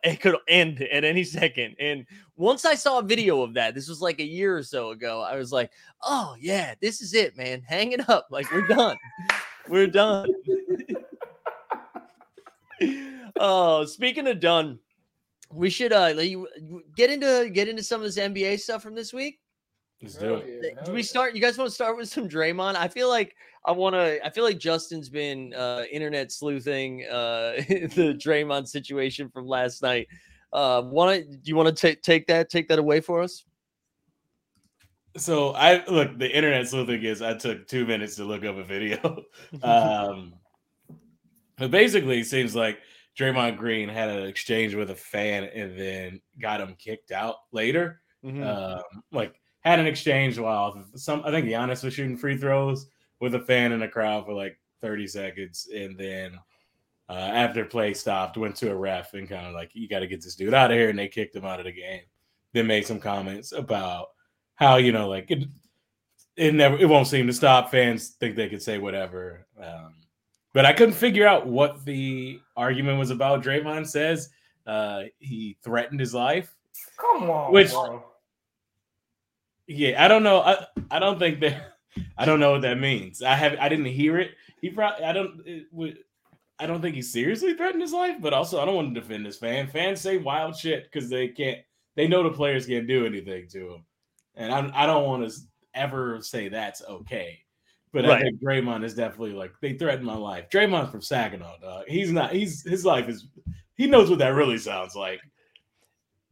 it 0.03 0.21
could 0.21 0.35
end 0.47 0.81
at 0.81 1.03
any 1.03 1.23
second. 1.23 1.75
And 1.79 2.05
once 2.35 2.65
I 2.65 2.75
saw 2.75 2.99
a 2.99 3.03
video 3.03 3.41
of 3.41 3.53
that, 3.55 3.75
this 3.75 3.87
was 3.87 4.01
like 4.01 4.19
a 4.19 4.25
year 4.25 4.57
or 4.57 4.63
so 4.63 4.91
ago, 4.91 5.21
I 5.21 5.35
was 5.35 5.51
like, 5.51 5.71
"Oh 6.01 6.35
yeah, 6.39 6.75
this 6.81 7.01
is 7.01 7.13
it, 7.13 7.37
man. 7.37 7.61
Hang 7.61 7.91
it 7.91 8.09
up. 8.09 8.27
Like 8.31 8.51
we're 8.51 8.67
done. 8.67 8.97
we're 9.67 9.87
done." 9.87 10.27
oh, 13.39 13.85
speaking 13.85 14.27
of 14.27 14.39
done, 14.39 14.79
we 15.51 15.69
should 15.69 15.93
uh 15.93 16.13
get 16.95 17.09
into 17.09 17.49
get 17.53 17.67
into 17.67 17.83
some 17.83 18.01
of 18.01 18.05
this 18.05 18.17
NBA 18.17 18.59
stuff 18.59 18.81
from 18.81 18.95
this 18.95 19.13
week. 19.13 19.39
Let's 20.03 20.15
do 20.15 20.35
it. 20.35 20.75
Yeah, 20.75 20.83
do 20.83 20.91
we 20.91 21.01
start? 21.01 21.33
You 21.33 21.41
guys 21.41 21.57
want 21.57 21.69
to 21.69 21.73
start 21.73 21.95
with 21.95 22.09
some 22.09 22.27
Draymond? 22.27 22.75
I 22.75 22.89
feel 22.89 23.07
like 23.07 23.35
I 23.65 23.71
want 23.71 23.95
to. 23.95 24.23
I 24.25 24.29
feel 24.29 24.43
like 24.43 24.57
Justin's 24.57 25.07
been 25.07 25.53
uh, 25.53 25.83
internet 25.89 26.29
sleuthing 26.29 27.05
uh, 27.09 27.53
the 27.69 28.19
Draymond 28.21 28.67
situation 28.67 29.29
from 29.29 29.47
last 29.47 29.81
night. 29.81 30.09
Uh, 30.51 30.81
want 30.85 31.23
do 31.29 31.49
you 31.49 31.55
want 31.55 31.69
to 31.69 31.73
take 31.73 32.01
take 32.01 32.27
that 32.27 32.49
take 32.49 32.67
that 32.67 32.79
away 32.79 32.99
for 32.99 33.21
us? 33.21 33.45
So 35.15 35.51
I 35.51 35.85
look 35.85 36.19
the 36.19 36.29
internet 36.29 36.67
sleuthing 36.67 37.01
is 37.03 37.21
I 37.21 37.35
took 37.35 37.65
two 37.67 37.85
minutes 37.85 38.17
to 38.17 38.25
look 38.25 38.43
up 38.43 38.57
a 38.57 38.63
video. 38.63 39.23
um, 39.63 40.33
but 41.57 41.71
basically, 41.71 42.19
it 42.19 42.25
seems 42.25 42.53
like 42.57 42.79
Draymond 43.17 43.57
Green 43.57 43.87
had 43.87 44.09
an 44.09 44.25
exchange 44.27 44.75
with 44.75 44.89
a 44.89 44.95
fan 44.95 45.45
and 45.45 45.79
then 45.79 46.19
got 46.41 46.59
him 46.59 46.75
kicked 46.77 47.13
out 47.13 47.35
later. 47.53 48.01
Mm-hmm. 48.25 48.43
Um, 48.43 49.03
like 49.13 49.35
had 49.63 49.79
an 49.79 49.87
exchange 49.87 50.37
while 50.37 50.83
some 50.95 51.21
I 51.25 51.31
think 51.31 51.47
Giannis 51.47 51.83
was 51.83 51.93
shooting 51.93 52.17
free 52.17 52.37
throws 52.37 52.87
with 53.19 53.35
a 53.35 53.39
fan 53.39 53.71
in 53.71 53.79
the 53.79 53.87
crowd 53.87 54.25
for 54.25 54.33
like 54.33 54.57
30 54.81 55.07
seconds, 55.07 55.69
and 55.73 55.97
then 55.97 56.37
uh, 57.09 57.13
after 57.13 57.65
play 57.65 57.93
stopped, 57.93 58.37
went 58.37 58.55
to 58.57 58.71
a 58.71 58.75
ref 58.75 59.13
and 59.13 59.29
kind 59.29 59.45
of 59.45 59.53
like, 59.53 59.71
you 59.73 59.87
got 59.87 59.99
to 59.99 60.07
get 60.07 60.21
this 60.21 60.35
dude 60.35 60.53
out 60.53 60.71
of 60.71 60.77
here. 60.77 60.89
And 60.89 60.97
they 60.97 61.07
kicked 61.07 61.35
him 61.35 61.45
out 61.45 61.59
of 61.59 61.65
the 61.65 61.71
game. 61.71 62.01
Then 62.53 62.67
made 62.67 62.85
some 62.85 62.99
comments 62.99 63.51
about 63.51 64.09
how, 64.55 64.77
you 64.77 64.91
know, 64.91 65.09
like 65.09 65.29
it, 65.29 65.47
it 66.35 66.53
never, 66.53 66.77
it 66.77 66.87
won't 66.87 67.07
seem 67.07 67.27
to 67.27 67.33
stop. 67.33 67.71
Fans 67.71 68.09
think 68.19 68.35
they 68.35 68.47
can 68.47 68.59
say 68.59 68.77
whatever. 68.77 69.45
Um, 69.61 69.95
but 70.53 70.65
I 70.65 70.73
couldn't 70.73 70.95
figure 70.95 71.27
out 71.27 71.47
what 71.47 71.83
the 71.83 72.39
argument 72.55 72.99
was 72.99 73.09
about. 73.09 73.43
Draymond 73.43 73.87
says 73.87 74.29
uh, 74.67 75.03
he 75.19 75.57
threatened 75.63 75.99
his 75.99 76.13
life. 76.13 76.55
Come 76.97 77.29
on, 77.29 77.51
Which- 77.51 77.71
bro. 77.71 78.03
Yeah, 79.75 80.03
I 80.03 80.07
don't 80.07 80.23
know. 80.23 80.41
I, 80.41 80.65
I 80.91 80.99
don't 80.99 81.19
think 81.19 81.39
that 81.41 81.75
I 82.17 82.25
don't 82.25 82.39
know 82.39 82.51
what 82.51 82.61
that 82.61 82.79
means. 82.79 83.21
I 83.21 83.35
have 83.35 83.57
I 83.59 83.69
didn't 83.69 83.85
hear 83.85 84.17
it. 84.17 84.31
He 84.61 84.69
probably 84.69 85.05
I 85.05 85.13
don't 85.13 85.41
it 85.45 85.65
would 85.71 85.97
I 86.59 86.65
don't 86.65 86.81
think 86.81 86.95
he 86.95 87.01
seriously 87.01 87.53
threatened 87.55 87.81
his 87.81 87.93
life, 87.93 88.17
but 88.19 88.33
also 88.33 88.61
I 88.61 88.65
don't 88.65 88.75
want 88.75 88.93
to 88.93 89.01
defend 89.01 89.25
this 89.25 89.37
fan. 89.37 89.67
Fans 89.67 90.01
say 90.01 90.17
wild 90.17 90.55
shit 90.55 90.89
because 90.91 91.09
they 91.09 91.27
can't 91.27 91.59
they 91.95 92.07
know 92.07 92.23
the 92.23 92.31
players 92.31 92.65
can't 92.65 92.87
do 92.87 93.05
anything 93.05 93.47
to 93.49 93.59
them. 93.69 93.85
And 94.35 94.51
I 94.53 94.83
I 94.83 94.85
don't 94.85 95.05
want 95.05 95.29
to 95.29 95.35
ever 95.73 96.21
say 96.21 96.49
that's 96.49 96.81
okay. 96.83 97.39
But 97.91 98.09
I 98.09 98.19
think 98.19 98.41
Draymond 98.41 98.83
is 98.83 98.95
definitely 98.95 99.33
like 99.33 99.53
they 99.61 99.73
threatened 99.73 100.05
my 100.05 100.15
life. 100.15 100.49
Draymond's 100.49 100.89
from 100.89 101.01
Saginaw, 101.01 101.59
dog. 101.59 101.85
He's 101.87 102.11
not 102.11 102.33
he's 102.33 102.63
his 102.63 102.83
life 102.83 103.07
is 103.07 103.27
he 103.75 103.85
knows 103.85 104.09
what 104.09 104.19
that 104.19 104.29
really 104.29 104.57
sounds 104.57 104.95
like. 104.95 105.21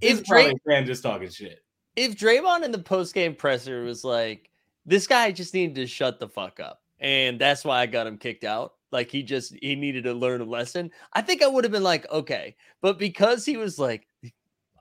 If 0.02 0.20
If 0.20 0.26
probably 0.26 0.60
fan 0.68 0.88
just 0.88 1.04
talking 1.04 1.30
shit. 1.30 1.60
If 1.96 2.16
Draymond 2.16 2.64
in 2.64 2.72
the 2.72 2.80
post 2.80 3.14
game 3.14 3.36
presser 3.36 3.84
was 3.84 4.04
like, 4.04 4.50
this 4.86 5.08
guy 5.08 5.32
just 5.32 5.54
needed 5.54 5.76
to 5.76 5.88
shut 5.88 6.20
the 6.20 6.28
fuck 6.28 6.60
up, 6.60 6.82
and 7.00 7.40
that's 7.40 7.64
why 7.64 7.82
I 7.82 7.86
got 7.86 8.08
him 8.08 8.18
kicked 8.18 8.44
out. 8.44 8.74
Like 8.92 9.10
he 9.10 9.24
just 9.24 9.56
he 9.62 9.76
needed 9.76 10.04
to 10.06 10.14
learn 10.14 10.42
a 10.42 10.46
lesson. 10.46 10.92
I 11.14 11.22
think 11.22 11.42
I 11.42 11.48
would 11.48 11.64
have 11.64 11.72
been 11.72 11.84
like, 11.84 12.10
okay, 12.12 12.56
but 12.82 12.98
because 12.98 13.46
he 13.46 13.58
was 13.58 13.80
like, 13.80 14.08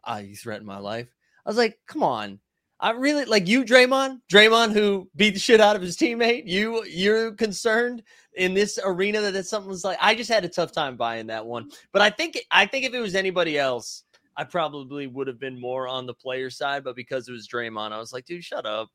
ah, 0.05 0.19
you 0.19 0.35
threatened 0.35 0.67
my 0.67 0.79
life. 0.79 1.09
I 1.45 1.49
was 1.49 1.57
like, 1.57 1.79
come 1.87 2.03
on. 2.03 2.41
I 2.83 2.93
really 2.93 3.27
like 3.27 3.47
you, 3.47 3.63
Draymond. 3.63 4.21
Draymond, 4.33 4.73
who 4.73 5.09
beat 5.15 5.35
the 5.35 5.41
shit 5.41 5.61
out 5.61 5.77
of 5.77 5.83
his 5.83 5.99
teammate. 5.99 6.45
You, 6.47 6.83
you're 6.87 7.33
concerned 7.33 8.03
in 8.35 8.55
this 8.55 8.79
arena 8.83 9.21
that 9.21 9.47
something 9.47 9.69
was 9.69 9.85
like. 9.85 9.99
I 10.01 10.15
just 10.15 10.31
had 10.31 10.47
a 10.47 10.49
tough 10.49 10.73
time 10.73 10.97
buying 10.97 11.27
that 11.27 11.45
one. 11.45 11.71
But 11.93 12.01
I 12.01 12.09
think, 12.09 12.39
I 12.51 12.65
think 12.65 12.87
if 12.87 12.95
it 12.95 13.01
was 13.01 13.15
anybody 13.15 13.59
else, 13.59 14.05
I 14.41 14.45
probably 14.45 15.07
would 15.07 15.27
have 15.27 15.39
been 15.39 15.61
more 15.61 15.87
on 15.87 16.07
the 16.07 16.15
player 16.15 16.49
side, 16.49 16.83
but 16.83 16.97
because 16.97 17.29
it 17.29 17.33
was 17.33 17.47
Draymond, 17.47 17.93
I 17.93 17.99
was 17.99 18.11
like, 18.11 18.25
dude, 18.25 18.43
shut 18.43 18.65
up. 18.65 18.89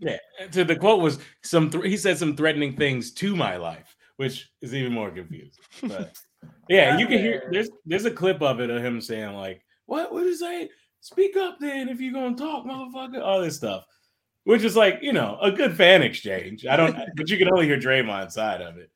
Yeah. 0.00 0.16
To 0.50 0.64
the 0.64 0.74
quote 0.74 1.00
was 1.00 1.20
some. 1.44 1.70
Th- 1.70 1.84
he 1.84 1.96
said 1.96 2.18
some 2.18 2.34
threatening 2.34 2.74
things 2.74 3.12
to 3.12 3.36
my 3.36 3.56
life, 3.56 3.94
which 4.16 4.50
is 4.62 4.74
even 4.74 4.92
more 4.92 5.12
confusing. 5.12 5.62
But 5.84 6.18
yeah, 6.68 6.98
you 6.98 7.06
can 7.06 7.18
hear. 7.18 7.48
There's 7.52 7.70
there's 7.86 8.04
a 8.04 8.10
clip 8.10 8.42
of 8.42 8.58
it 8.58 8.68
of 8.68 8.84
him 8.84 9.00
saying 9.00 9.34
like, 9.34 9.64
"What? 9.86 10.12
What 10.12 10.24
is 10.24 10.40
that? 10.40 10.70
Speak 11.00 11.36
up, 11.36 11.58
then, 11.60 11.88
if 11.88 12.00
you're 12.00 12.12
gonna 12.12 12.34
talk, 12.34 12.64
motherfucker." 12.64 13.22
All 13.22 13.40
this 13.40 13.56
stuff, 13.56 13.84
which 14.42 14.64
is 14.64 14.74
like 14.74 14.98
you 15.02 15.12
know 15.12 15.38
a 15.40 15.52
good 15.52 15.76
fan 15.76 16.02
exchange. 16.02 16.66
I 16.66 16.76
don't, 16.76 16.96
but 17.16 17.30
you 17.30 17.38
can 17.38 17.52
only 17.52 17.66
hear 17.66 17.78
Draymond's 17.78 18.34
side 18.34 18.60
of 18.60 18.76
it. 18.76 18.90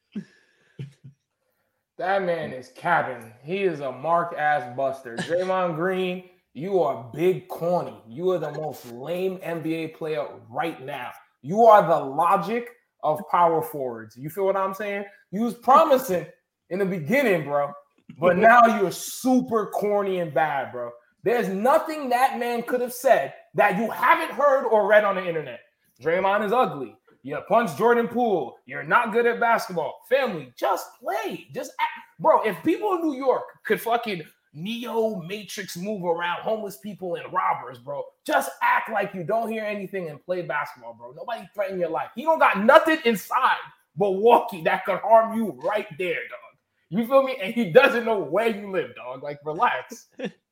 That 1.99 2.23
man 2.23 2.53
is 2.53 2.71
capping. 2.77 3.33
He 3.43 3.65
is 3.65 3.81
a 3.81 3.91
mark 3.91 4.33
ass 4.39 4.73
buster. 4.77 5.17
Draymond 5.19 5.75
Green, 5.75 6.31
you 6.55 6.81
are 6.81 7.11
big 7.13 7.49
corny. 7.49 8.01
You 8.09 8.31
are 8.31 8.39
the 8.39 8.53
most 8.53 8.87
lame 8.93 9.39
NBA 9.39 9.95
player 9.95 10.25
right 10.49 10.81
now. 10.85 11.11
You 11.43 11.65
are 11.65 11.85
the 11.85 12.05
logic 12.05 12.69
of 13.03 13.21
power 13.33 13.63
forwards. 13.63 14.17
You 14.17 14.31
feel 14.31 14.47
what 14.47 14.57
I'm 14.57 14.75
saying? 14.75 15.07
You 15.33 15.43
was 15.43 15.55
promising 15.55 16.27
in 16.71 16.79
the 16.79 16.85
beginning, 16.85 17.43
bro, 17.43 17.73
but 18.21 18.37
now 18.39 18.81
you're 18.81 18.93
super 18.93 19.67
corny 19.67 20.21
and 20.21 20.33
bad, 20.33 20.71
bro. 20.71 20.93
There's 21.25 21.49
nothing 21.49 22.11
that 22.11 22.39
man 22.39 22.63
could 22.63 22.81
have 22.81 22.93
said 22.93 23.35
that 23.55 23.77
you 23.77 23.91
haven't 23.91 24.31
heard 24.31 24.67
or 24.67 24.87
read 24.87 25.03
on 25.03 25.17
the 25.17 25.27
internet. 25.27 25.61
Draymond 26.01 26.47
is 26.47 26.53
ugly. 26.53 26.97
You 27.23 27.39
punch 27.49 27.77
Jordan 27.77 28.09
Poole. 28.09 28.57
You're 28.67 28.83
not 28.85 29.13
good 29.13 29.27
at 29.27 29.41
basketball. 29.41 30.01
Family, 30.09 30.53
just 30.57 30.87
play. 31.01 31.49
Just 31.53 31.73
act. 31.81 31.91
Bro, 32.21 32.43
if 32.43 32.63
people 32.65 32.95
in 32.95 33.03
New 33.03 33.17
York 33.17 33.45
could 33.65 33.81
fucking 33.81 34.23
Neo 34.55 35.21
Matrix 35.23 35.77
move 35.77 36.05
around 36.05 36.41
homeless 36.41 36.79
people 36.79 37.17
and 37.17 37.33
robbers, 37.33 37.79
bro, 37.79 38.03
just 38.25 38.51
act 38.63 38.91
like 38.91 39.15
you 39.15 39.25
don't 39.25 39.51
hear 39.51 39.65
anything 39.65 40.09
and 40.09 40.25
play 40.25 40.43
basketball, 40.43 40.95
bro. 40.95 41.13
Nobody 41.13 41.49
threaten 41.55 41.79
your 41.79 41.91
life. 41.91 42.11
He 42.15 42.23
don't 42.23 42.39
got 42.39 42.65
nothing 42.65 42.99
inside 43.05 43.59
but 43.97 44.13
walkie 44.13 44.63
that 44.63 44.85
could 44.85 45.01
harm 45.01 45.37
you 45.37 45.59
right 45.63 45.87
there, 45.99 46.15
dog. 46.15 46.49
You 46.91 47.07
feel 47.07 47.23
me? 47.25 47.37
And 47.43 47.53
he 47.53 47.71
doesn't 47.71 48.05
know 48.05 48.19
where 48.19 48.49
you 48.49 48.71
live, 48.71 48.95
dog. 48.95 49.23
Like, 49.23 49.41
relax. 49.45 50.07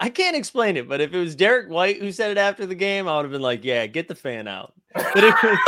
I 0.00 0.08
can't 0.08 0.36
explain 0.36 0.76
it, 0.76 0.88
but 0.88 1.00
if 1.00 1.12
it 1.14 1.18
was 1.18 1.34
Derrick 1.36 1.68
White 1.70 1.98
who 2.00 2.10
said 2.12 2.30
it 2.32 2.38
after 2.38 2.66
the 2.66 2.74
game, 2.74 3.06
I 3.08 3.16
would 3.16 3.24
have 3.24 3.32
been 3.32 3.42
like, 3.42 3.64
yeah, 3.64 3.86
get 3.86 4.08
the 4.08 4.14
fan 4.14 4.48
out. 4.48 4.72
But, 4.94 5.24
it 5.24 5.34
was, 5.42 5.58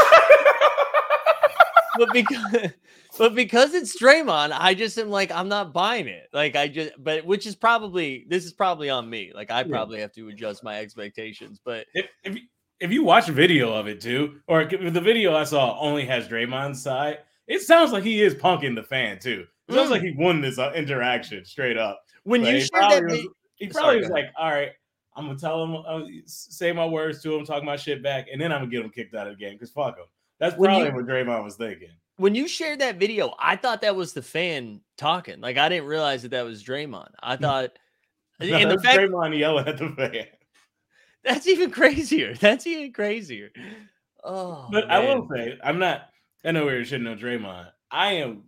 but 1.98 2.12
because 2.12 2.70
but 3.18 3.34
because 3.34 3.74
it's 3.74 4.00
Draymond, 4.00 4.56
I 4.58 4.74
just 4.74 4.98
am 4.98 5.10
like, 5.10 5.30
I'm 5.30 5.48
not 5.48 5.72
buying 5.72 6.08
it. 6.08 6.28
Like 6.32 6.56
I 6.56 6.68
just 6.68 6.92
but 6.98 7.24
which 7.24 7.46
is 7.46 7.54
probably 7.54 8.24
this 8.28 8.44
is 8.44 8.52
probably 8.52 8.90
on 8.90 9.08
me. 9.08 9.32
Like 9.34 9.50
I 9.50 9.62
probably 9.64 10.00
have 10.00 10.12
to 10.14 10.28
adjust 10.28 10.64
my 10.64 10.78
expectations. 10.80 11.60
But 11.64 11.86
If 11.94 12.06
if, 12.24 12.34
you- 12.34 12.42
if 12.80 12.90
you 12.90 13.04
watch 13.04 13.28
a 13.28 13.32
video 13.32 13.72
of 13.72 13.86
it 13.86 14.00
too, 14.00 14.40
or 14.48 14.62
if 14.62 14.92
the 14.92 15.00
video 15.00 15.34
I 15.34 15.44
saw 15.44 15.78
only 15.78 16.04
has 16.06 16.26
Draymond's 16.28 16.82
side, 16.82 17.18
it 17.46 17.62
sounds 17.62 17.92
like 17.92 18.02
he 18.02 18.20
is 18.20 18.34
punking 18.34 18.74
the 18.74 18.82
fan 18.82 19.18
too. 19.20 19.46
It 19.68 19.74
sounds 19.74 19.88
Mm. 19.88 19.92
like 19.92 20.02
he 20.02 20.12
won 20.18 20.40
this 20.40 20.58
uh, 20.58 20.72
interaction 20.74 21.44
straight 21.44 21.78
up. 21.78 22.00
when 22.24 22.42
But 22.42 22.52
you 22.52 22.60
shared 22.60 22.70
that 22.90 23.04
was, 23.04 23.26
he 23.56 23.68
probably 23.68 23.96
go 23.96 24.00
was 24.02 24.10
like, 24.10 24.26
"All 24.38 24.50
right, 24.50 24.72
I'm 25.16 25.26
gonna 25.26 25.38
tell 25.38 25.62
him, 25.64 25.76
uh, 25.86 26.06
say 26.26 26.72
my 26.72 26.86
words 26.86 27.22
to 27.22 27.34
him, 27.34 27.44
talk 27.44 27.62
my 27.62 27.76
shit 27.76 28.02
back, 28.02 28.26
and 28.32 28.40
then 28.40 28.52
I'm 28.52 28.60
gonna 28.62 28.70
get 28.70 28.84
him 28.84 28.90
kicked 28.90 29.14
out 29.14 29.26
of 29.26 29.38
the 29.38 29.44
game 29.44 29.54
because 29.54 29.70
fuck 29.70 29.96
him." 29.96 30.06
That's 30.38 30.56
probably 30.56 30.88
you- 30.88 30.94
what 30.94 31.06
Draymond 31.06 31.44
was 31.44 31.56
thinking. 31.56 31.90
when 32.16 32.34
you 32.34 32.46
shared 32.48 32.80
that 32.80 32.96
video, 32.96 33.34
I 33.38 33.56
thought 33.56 33.82
that 33.82 33.96
was 33.96 34.12
the 34.12 34.22
fan 34.22 34.80
talking. 34.98 35.40
Like 35.40 35.56
I 35.56 35.68
didn't 35.68 35.86
realize 35.86 36.22
that 36.22 36.30
that 36.32 36.44
was 36.44 36.62
Draymond. 36.62 37.10
I 37.22 37.36
thought 37.36 37.70
and 38.40 38.70
the 38.70 38.80
fact 38.80 38.98
Draymond 38.98 39.38
yelling 39.38 39.68
at 39.68 39.78
the 39.78 39.90
fan. 39.90 40.26
that's 41.24 41.46
even 41.46 41.70
crazier. 41.70 42.34
That's 42.34 42.66
even 42.66 42.92
crazier. 42.92 43.50
Oh, 44.24 44.68
But 44.70 44.90
I 44.90 45.00
will 45.00 45.28
say, 45.34 45.58
I'm 45.62 45.78
not. 45.78 46.08
I 46.44 46.50
know 46.50 46.66
we 46.66 46.72
shitting 46.72 47.10
on 47.10 47.18
Draymond. 47.18 47.70
I 47.90 48.12
am. 48.14 48.44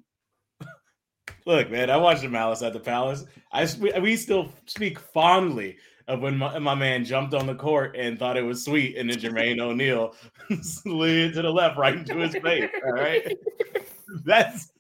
Look, 1.47 1.71
man, 1.71 1.91
I 1.91 1.97
watched 1.97 2.23
the 2.23 2.29
Malice 2.29 2.61
at 2.63 2.73
the 2.73 2.81
Palace. 2.81 3.25
I 3.53 3.69
we, 4.01 4.17
still 4.17 4.53
speak 4.67 4.99
fondly 4.99 5.77
of 6.09 6.21
when 6.21 6.37
my, 6.37 6.59
my 6.59 6.75
man 6.75 7.05
jumped 7.05 7.35
on 7.35 7.47
the 7.47 7.55
court 7.55 7.97
and 7.97 8.19
thought 8.19 8.37
it 8.37 8.43
was 8.43 8.65
sweet, 8.65 8.97
and 8.97 9.09
then 9.09 9.19
Jermaine 9.19 9.61
O'Neal 9.61 10.15
slid 10.63 11.35
to 11.35 11.43
the 11.43 11.51
left 11.51 11.79
right 11.79 11.95
into 11.95 12.17
his 12.17 12.35
face. 12.37 12.69
All 12.85 12.93
right, 12.93 13.33
that's 14.25 14.73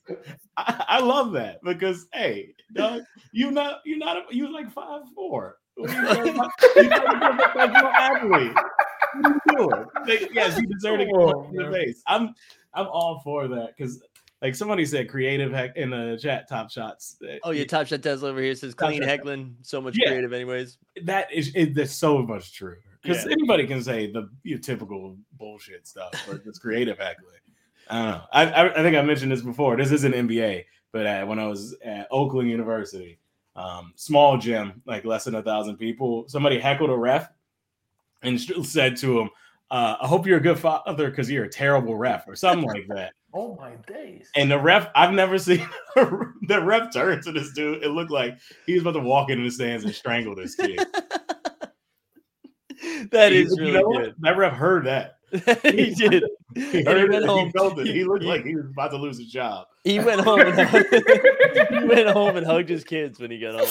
I, 0.56 0.84
I 0.88 1.00
love 1.00 1.32
that 1.32 1.62
because 1.62 2.06
hey, 2.12 2.54
dog, 2.74 3.02
you 3.32 3.52
not 3.52 3.80
you 3.84 3.96
not 3.96 4.32
you 4.34 4.52
like 4.52 4.70
five 4.72 5.02
four. 5.14 5.58
You 5.76 5.86
talking 5.86 6.34
about- 6.34 6.50
you 6.76 6.88
talking 6.88 7.16
about 7.16 7.56
like 7.56 7.70
you're 7.72 7.86
athlete. 7.92 8.52
What 8.54 9.26
are 9.26 9.30
you 9.30 9.56
doing? 9.56 9.86
Like, 10.06 10.30
yes, 10.34 10.58
you 10.60 10.66
deserve 10.66 10.98
to 10.98 11.04
get 11.06 11.14
Come 11.14 11.22
on, 11.22 11.44
punched 11.44 11.60
in 11.60 11.70
the 11.70 11.72
face. 11.72 12.02
I'm 12.08 12.34
I'm 12.74 12.86
all 12.88 13.20
for 13.22 13.46
that 13.48 13.74
because 13.76 14.02
like 14.42 14.54
somebody 14.54 14.84
said 14.84 15.08
creative 15.08 15.52
heck 15.52 15.76
in 15.76 15.90
the 15.90 16.18
chat 16.20 16.48
top 16.48 16.70
shots. 16.70 17.16
Oh, 17.42 17.50
yeah, 17.50 17.64
Top 17.64 17.86
Shot 17.86 18.02
Tesla 18.02 18.30
over 18.30 18.40
here 18.40 18.54
says 18.54 18.74
clean 18.74 19.02
heckling, 19.02 19.56
so 19.62 19.80
much 19.80 19.96
Yeah. 19.98 20.08
creative, 20.08 20.32
anyways. 20.32 20.78
that 21.04 21.32
is 21.32 21.52
it, 21.54 21.74
that's 21.74 21.94
so 21.94 22.18
much 22.22 22.52
true 22.54 22.76
because 23.02 23.24
Yeah. 23.24 23.32
anybody 23.32 23.66
can 23.66 23.82
say 23.82 24.10
the 24.12 24.28
typical 24.58 25.16
bullshit 25.38 25.86
stuff 25.86 26.12
or 26.28 26.40
it's 26.46 26.58
creative 26.58 26.98
heckling. 26.98 27.32
I 27.88 27.94
don't 28.02 28.10
know. 28.10 28.22
I, 28.32 28.44
I 28.50 28.80
I 28.80 28.82
think 28.82 28.96
I 28.96 29.02
mentioned 29.02 29.30
this 29.32 29.42
before. 29.42 29.76
This 29.76 29.92
isn't 29.92 30.12
NBA, 30.12 30.64
but 30.92 31.06
uh, 31.06 31.24
when 31.24 31.38
I 31.38 31.46
was 31.46 31.74
at 31.84 32.08
Oakland 32.10 32.50
University, 32.50 33.18
um, 33.54 33.92
small 33.96 34.36
gym, 34.36 34.82
like 34.86 35.04
less 35.04 35.24
than 35.24 35.36
a 35.36 35.42
thousand 35.42 35.76
people, 35.76 36.24
somebody 36.28 36.58
heckled 36.58 36.90
a 36.90 36.96
ref 36.96 37.30
and 38.22 38.40
said 38.40 38.96
to 38.98 39.20
him, 39.20 39.30
uh, 39.70 39.96
"I 40.00 40.06
hope 40.06 40.26
you're 40.26 40.38
a 40.38 40.42
good 40.42 40.58
father 40.58 41.10
because 41.10 41.30
you're 41.30 41.44
a 41.44 41.48
terrible 41.50 41.96
ref" 41.96 42.26
or 42.28 42.34
something 42.36 42.68
like 42.68 42.86
that. 42.94 43.12
Oh 43.34 43.56
my 43.60 43.72
days. 43.92 44.30
And 44.34 44.50
the 44.50 44.58
ref, 44.58 44.88
I've 44.94 45.12
never 45.12 45.38
seen 45.38 45.66
the 45.96 46.60
ref 46.62 46.92
turn 46.92 47.22
to 47.22 47.32
this 47.32 47.52
dude. 47.52 47.82
It 47.82 47.90
looked 47.90 48.10
like 48.10 48.38
he 48.66 48.72
was 48.74 48.82
about 48.82 48.92
to 48.92 49.00
walk 49.00 49.28
into 49.30 49.44
the 49.44 49.50
stands 49.50 49.84
and 49.84 49.94
strangle 49.94 50.34
this 50.34 50.54
kid. 50.54 50.78
that 53.10 53.32
He- 53.32 53.42
is 53.42 53.56
you 53.58 53.72
know 53.72 53.92
good. 53.92 54.14
That 54.20 54.36
ref 54.36 54.52
heard 54.54 54.86
that. 54.86 55.12
he 55.32 55.92
did. 55.94 56.24
He 56.54 56.78
And 56.86 56.98
he 56.98 57.04
went 57.08 57.14
it. 57.14 57.24
home. 57.26 57.46
He 57.46 57.52
felt 57.52 57.78
it. 57.78 57.86
He 57.88 58.04
looked 58.04 58.22
He- 58.22 58.28
like 58.28 58.44
he 58.44 58.54
was 58.54 58.66
about 58.70 58.90
to 58.92 58.96
lose 58.96 59.18
his 59.18 59.30
job. 59.30 59.66
He 59.84 59.98
went 60.00 60.20
home 60.22 60.40
and 60.40 60.58
hugged, 60.58 60.94
he 61.70 61.84
went 61.86 62.08
home 62.08 62.36
and 62.36 62.46
hugged 62.46 62.68
his 62.68 62.84
kids 62.84 63.20
when 63.20 63.30
he 63.30 63.38
got 63.38 63.54
home. 63.54 63.68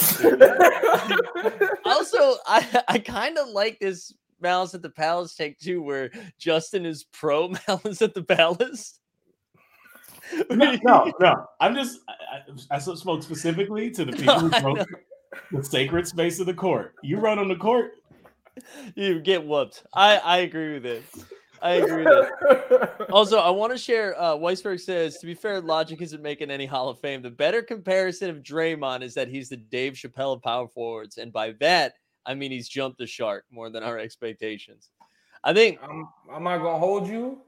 also, 1.85 2.35
I 2.45 2.83
I 2.87 2.99
kind 2.99 3.37
of 3.37 3.49
like 3.49 3.79
this 3.79 4.13
Malice 4.39 4.73
at 4.73 4.81
the 4.81 4.89
Palace 4.89 5.35
take 5.35 5.59
two 5.59 5.81
where 5.81 6.11
Justin 6.37 6.85
is 6.85 7.03
pro 7.03 7.53
Malice 7.67 8.01
at 8.01 8.13
the 8.13 8.23
Palace. 8.23 8.99
no, 10.49 10.77
no, 10.83 11.13
no. 11.19 11.45
I'm 11.59 11.75
just 11.75 11.99
I, 12.07 12.75
I, 12.75 12.79
spoke 12.79 13.21
specifically 13.21 13.91
to 13.91 14.05
the 14.05 14.11
people 14.13 14.41
no, 14.41 14.49
who 14.49 14.61
broke 14.61 14.87
the 15.51 15.63
sacred 15.63 16.07
space 16.07 16.39
of 16.39 16.47
the 16.47 16.53
court. 16.53 16.95
You 17.03 17.19
run 17.19 17.37
on 17.37 17.47
the 17.47 17.55
court, 17.55 17.91
you 18.95 19.19
get 19.19 19.45
whooped. 19.45 19.83
I 19.93 20.17
I 20.17 20.37
agree 20.39 20.73
with 20.73 20.85
it. 20.85 21.03
I 21.61 21.73
agree 21.75 22.03
with 22.03 22.29
it. 22.49 23.09
Also, 23.09 23.39
I 23.39 23.49
want 23.49 23.71
to 23.71 23.77
share. 23.77 24.19
Uh, 24.21 24.35
Weisberg 24.35 24.79
says, 24.79 25.17
to 25.17 25.25
be 25.25 25.33
fair, 25.33 25.61
Logic 25.61 25.99
isn't 25.99 26.21
making 26.21 26.51
any 26.51 26.65
Hall 26.65 26.89
of 26.89 26.99
Fame. 26.99 27.21
The 27.21 27.31
better 27.31 27.61
comparison 27.63 28.29
of 28.29 28.43
Draymond 28.43 29.01
is 29.01 29.13
that 29.15 29.29
he's 29.29 29.49
the 29.49 29.57
Dave 29.57 29.93
Chappelle 29.93 30.33
of 30.33 30.43
power 30.43 30.67
forwards, 30.67 31.17
and 31.17 31.31
by 31.31 31.53
that 31.61 31.93
I 32.25 32.33
mean 32.33 32.51
he's 32.51 32.67
jumped 32.67 32.97
the 32.97 33.07
shark 33.07 33.45
more 33.51 33.69
than 33.69 33.83
our 33.83 33.99
expectations. 34.05 34.89
I 35.43 35.53
think 35.53 35.79
I'm, 35.83 36.07
I'm 36.31 36.43
not 36.43 36.57
gonna 36.57 36.79
hold 36.79 37.07
you. 37.07 37.39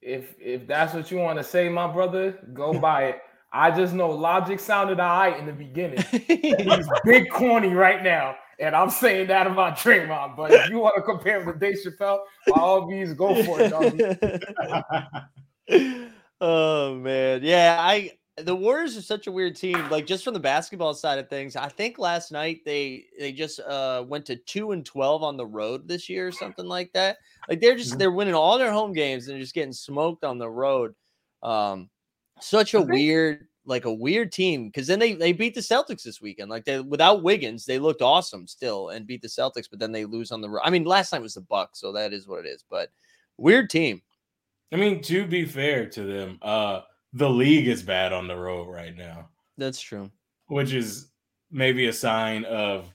If 0.00 0.34
if 0.40 0.66
that's 0.66 0.94
what 0.94 1.10
you 1.10 1.18
want 1.18 1.38
to 1.38 1.44
say, 1.44 1.68
my 1.68 1.86
brother, 1.86 2.38
go 2.52 2.72
by 2.80 3.04
it. 3.04 3.20
I 3.52 3.70
just 3.70 3.92
know 3.92 4.10
Logic 4.10 4.58
sounded 4.58 4.98
all 4.98 5.20
right 5.20 5.38
in 5.38 5.44
the 5.44 5.52
beginning. 5.52 6.02
he's 6.10 6.88
big 7.04 7.28
corny 7.30 7.74
right 7.74 8.02
now. 8.02 8.36
And 8.58 8.74
I'm 8.74 8.88
saying 8.88 9.26
that 9.26 9.46
about 9.46 9.76
Draymond. 9.76 10.36
But 10.36 10.52
if 10.52 10.70
you 10.70 10.78
want 10.78 10.94
to 10.96 11.02
compare 11.02 11.42
him 11.42 11.52
to 11.52 11.58
Dave 11.58 11.76
Chappelle, 11.84 12.20
by 12.46 12.60
all 12.60 12.86
means, 12.88 13.12
go 13.12 13.42
for 13.44 13.58
it, 13.60 13.72
oh 16.40 16.94
man. 16.94 17.40
Yeah, 17.42 17.76
I 17.78 18.12
the 18.38 18.56
Warriors 18.56 18.96
are 18.96 19.02
such 19.02 19.26
a 19.26 19.32
weird 19.32 19.56
team. 19.56 19.90
Like 19.90 20.06
just 20.06 20.24
from 20.24 20.34
the 20.34 20.40
basketball 20.40 20.94
side 20.94 21.18
of 21.18 21.28
things, 21.28 21.54
I 21.54 21.68
think 21.68 21.98
last 21.98 22.32
night 22.32 22.60
they 22.64 23.06
they 23.18 23.32
just 23.32 23.60
uh 23.60 24.04
went 24.06 24.26
to 24.26 24.36
two 24.36 24.72
and 24.72 24.84
twelve 24.84 25.22
on 25.22 25.36
the 25.36 25.46
road 25.46 25.86
this 25.86 26.08
year 26.08 26.28
or 26.28 26.32
something 26.32 26.66
like 26.66 26.92
that. 26.94 27.18
Like 27.48 27.60
they're 27.60 27.76
just 27.76 27.90
mm-hmm. 27.90 27.98
they're 27.98 28.10
winning 28.10 28.34
all 28.34 28.58
their 28.58 28.72
home 28.72 28.92
games 28.92 29.28
and 29.28 29.38
just 29.38 29.54
getting 29.54 29.72
smoked 29.72 30.24
on 30.24 30.38
the 30.38 30.48
road. 30.48 30.94
Um, 31.42 31.90
such 32.40 32.74
a 32.74 32.80
weird 32.80 33.46
like 33.64 33.84
a 33.84 33.92
weird 33.92 34.32
team 34.32 34.66
because 34.66 34.86
then 34.86 34.98
they 34.98 35.14
they 35.14 35.32
beat 35.32 35.54
the 35.54 35.60
Celtics 35.60 36.02
this 36.02 36.20
weekend. 36.20 36.50
Like 36.50 36.64
they 36.64 36.80
without 36.80 37.22
Wiggins, 37.22 37.66
they 37.66 37.78
looked 37.78 38.02
awesome 38.02 38.46
still 38.46 38.88
and 38.88 39.06
beat 39.06 39.22
the 39.22 39.28
Celtics, 39.28 39.68
but 39.70 39.78
then 39.78 39.92
they 39.92 40.04
lose 40.04 40.32
on 40.32 40.40
the 40.40 40.48
road. 40.48 40.62
I 40.64 40.70
mean, 40.70 40.84
last 40.84 41.12
night 41.12 41.22
was 41.22 41.34
the 41.34 41.42
Bucks, 41.42 41.80
so 41.80 41.92
that 41.92 42.12
is 42.12 42.26
what 42.26 42.46
it 42.46 42.48
is. 42.48 42.64
But 42.68 42.90
weird 43.36 43.70
team. 43.70 44.02
I 44.72 44.76
mean, 44.76 45.02
to 45.02 45.26
be 45.26 45.44
fair 45.44 45.86
to 45.90 46.02
them, 46.02 46.38
uh, 46.40 46.80
the 47.12 47.28
league 47.28 47.68
is 47.68 47.82
bad 47.82 48.12
on 48.12 48.26
the 48.26 48.36
road 48.36 48.68
right 48.68 48.96
now. 48.96 49.28
That's 49.58 49.80
true. 49.80 50.10
Which 50.46 50.72
is 50.72 51.08
maybe 51.50 51.86
a 51.86 51.92
sign 51.92 52.44
of 52.44 52.92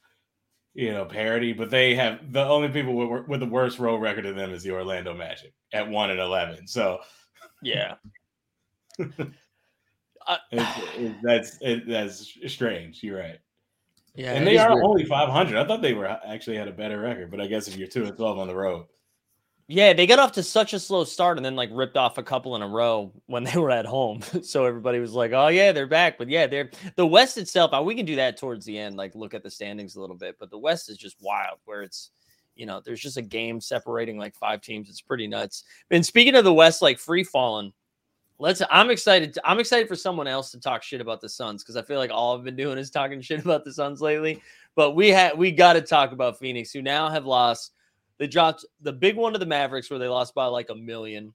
you 0.74 0.92
know 0.92 1.06
parity, 1.06 1.54
but 1.54 1.70
they 1.70 1.96
have 1.96 2.32
the 2.32 2.44
only 2.46 2.70
people 2.70 2.94
with, 2.96 3.28
with 3.28 3.40
the 3.40 3.46
worst 3.46 3.80
road 3.80 3.98
record 3.98 4.26
of 4.26 4.36
them 4.36 4.52
is 4.52 4.64
the 4.64 4.72
Orlando 4.72 5.14
Magic 5.14 5.54
at 5.74 5.88
one 5.88 6.10
and 6.10 6.20
eleven. 6.20 6.68
So 6.68 7.00
yeah. 7.62 7.96
Uh, 10.28 10.36
that's 11.24 11.58
it, 11.62 11.88
that's 11.88 12.38
strange. 12.48 13.02
You're 13.02 13.20
right. 13.20 13.40
Yeah, 14.14 14.34
and 14.34 14.46
they 14.46 14.58
are 14.58 14.74
weird. 14.74 14.86
only 14.86 15.06
500. 15.06 15.58
I 15.58 15.66
thought 15.66 15.82
they 15.82 15.94
were 15.94 16.06
actually 16.06 16.58
had 16.58 16.68
a 16.68 16.74
better 16.74 17.00
record, 17.00 17.32
but 17.32 17.40
I 17.40 17.48
guess 17.48 17.68
if 17.68 17.78
you're 17.78 17.88
two 17.88 18.04
and 18.04 18.18
12 18.18 18.38
on 18.38 18.48
the 18.48 18.56
road, 18.56 18.88
yeah, 19.70 19.92
they 19.92 20.08
got 20.08 20.20
off 20.20 20.32
to 20.34 20.44
such 20.44 20.74
a 20.74 20.80
slow 20.80 21.04
start 21.04 21.36
and 21.36 21.46
then 21.46 21.58
like 21.58 21.70
ripped 21.74 21.98
off 21.98 22.18
a 22.18 22.24
couple 22.24 22.56
in 22.56 22.62
a 22.62 22.68
row 22.68 23.12
when 23.26 23.44
they 23.44 23.56
were 23.58 23.70
at 23.72 23.86
home. 23.86 24.22
so 24.42 24.66
everybody 24.66 25.00
was 25.00 25.12
like, 25.12 25.34
"Oh 25.34 25.50
yeah, 25.50 25.74
they're 25.74 25.88
back." 25.88 26.18
But 26.18 26.30
yeah, 26.30 26.48
they're 26.48 26.72
the 26.96 27.06
West 27.06 27.38
itself. 27.38 27.72
Uh, 27.74 27.84
we 27.84 27.94
can 27.94 28.06
do 28.06 28.16
that 28.16 28.38
towards 28.38 28.66
the 28.66 28.78
end, 28.78 28.96
like 28.96 29.14
look 29.14 29.34
at 29.34 29.44
the 29.44 29.52
standings 29.52 29.96
a 29.96 30.02
little 30.02 30.16
bit. 30.16 30.38
But 30.40 30.52
the 30.52 30.58
West 30.58 30.90
is 30.90 30.98
just 30.98 31.18
wild, 31.22 31.60
where 31.66 31.84
it's 31.84 32.12
you 32.56 32.66
know 32.66 32.82
there's 32.84 33.02
just 33.02 33.18
a 33.18 33.22
game 33.22 33.60
separating 33.60 34.18
like 34.18 34.36
five 34.36 34.62
teams. 34.62 34.90
It's 34.90 35.02
pretty 35.02 35.28
nuts. 35.28 35.64
And 35.92 36.06
speaking 36.06 36.36
of 36.36 36.46
the 36.46 36.54
West, 36.54 36.82
like 36.82 36.98
free 36.98 37.26
falling, 37.26 37.74
let's. 38.40 38.62
I'm 38.72 38.90
excited. 38.90 39.38
I'm 39.44 39.60
excited 39.60 39.90
for 39.90 39.98
someone 39.98 40.28
else 40.28 40.50
to 40.52 40.62
talk 40.62 40.82
shit 40.82 41.02
about 41.02 41.20
the 41.20 41.28
Suns 41.28 41.62
because 41.62 41.76
I 41.76 41.82
feel 41.82 41.98
like 41.98 42.12
all 42.12 42.38
I've 42.38 42.46
been 42.46 42.56
doing 42.56 42.78
is 42.78 42.90
talking 42.90 43.20
shit 43.20 43.44
about 43.44 43.66
the 43.66 43.74
Suns 43.74 44.00
lately. 44.00 44.42
But 44.76 44.92
we 44.92 45.10
had 45.10 45.38
we 45.38 45.52
got 45.52 45.74
to 45.74 45.82
talk 45.82 46.14
about 46.14 46.40
Phoenix, 46.40 46.72
who 46.72 46.82
now 46.82 47.10
have 47.10 47.26
lost 47.26 47.74
they 48.20 48.28
dropped 48.28 48.66
the 48.82 48.94
big 48.94 49.16
one 49.16 49.34
to 49.34 49.40
the 49.40 49.46
Mavericks 49.46 49.90
where 49.90 50.00
they 50.00 50.08
lost 50.08 50.34
by 50.34 50.46
like 50.46 50.70
a 50.70 50.76
million. 50.76 51.34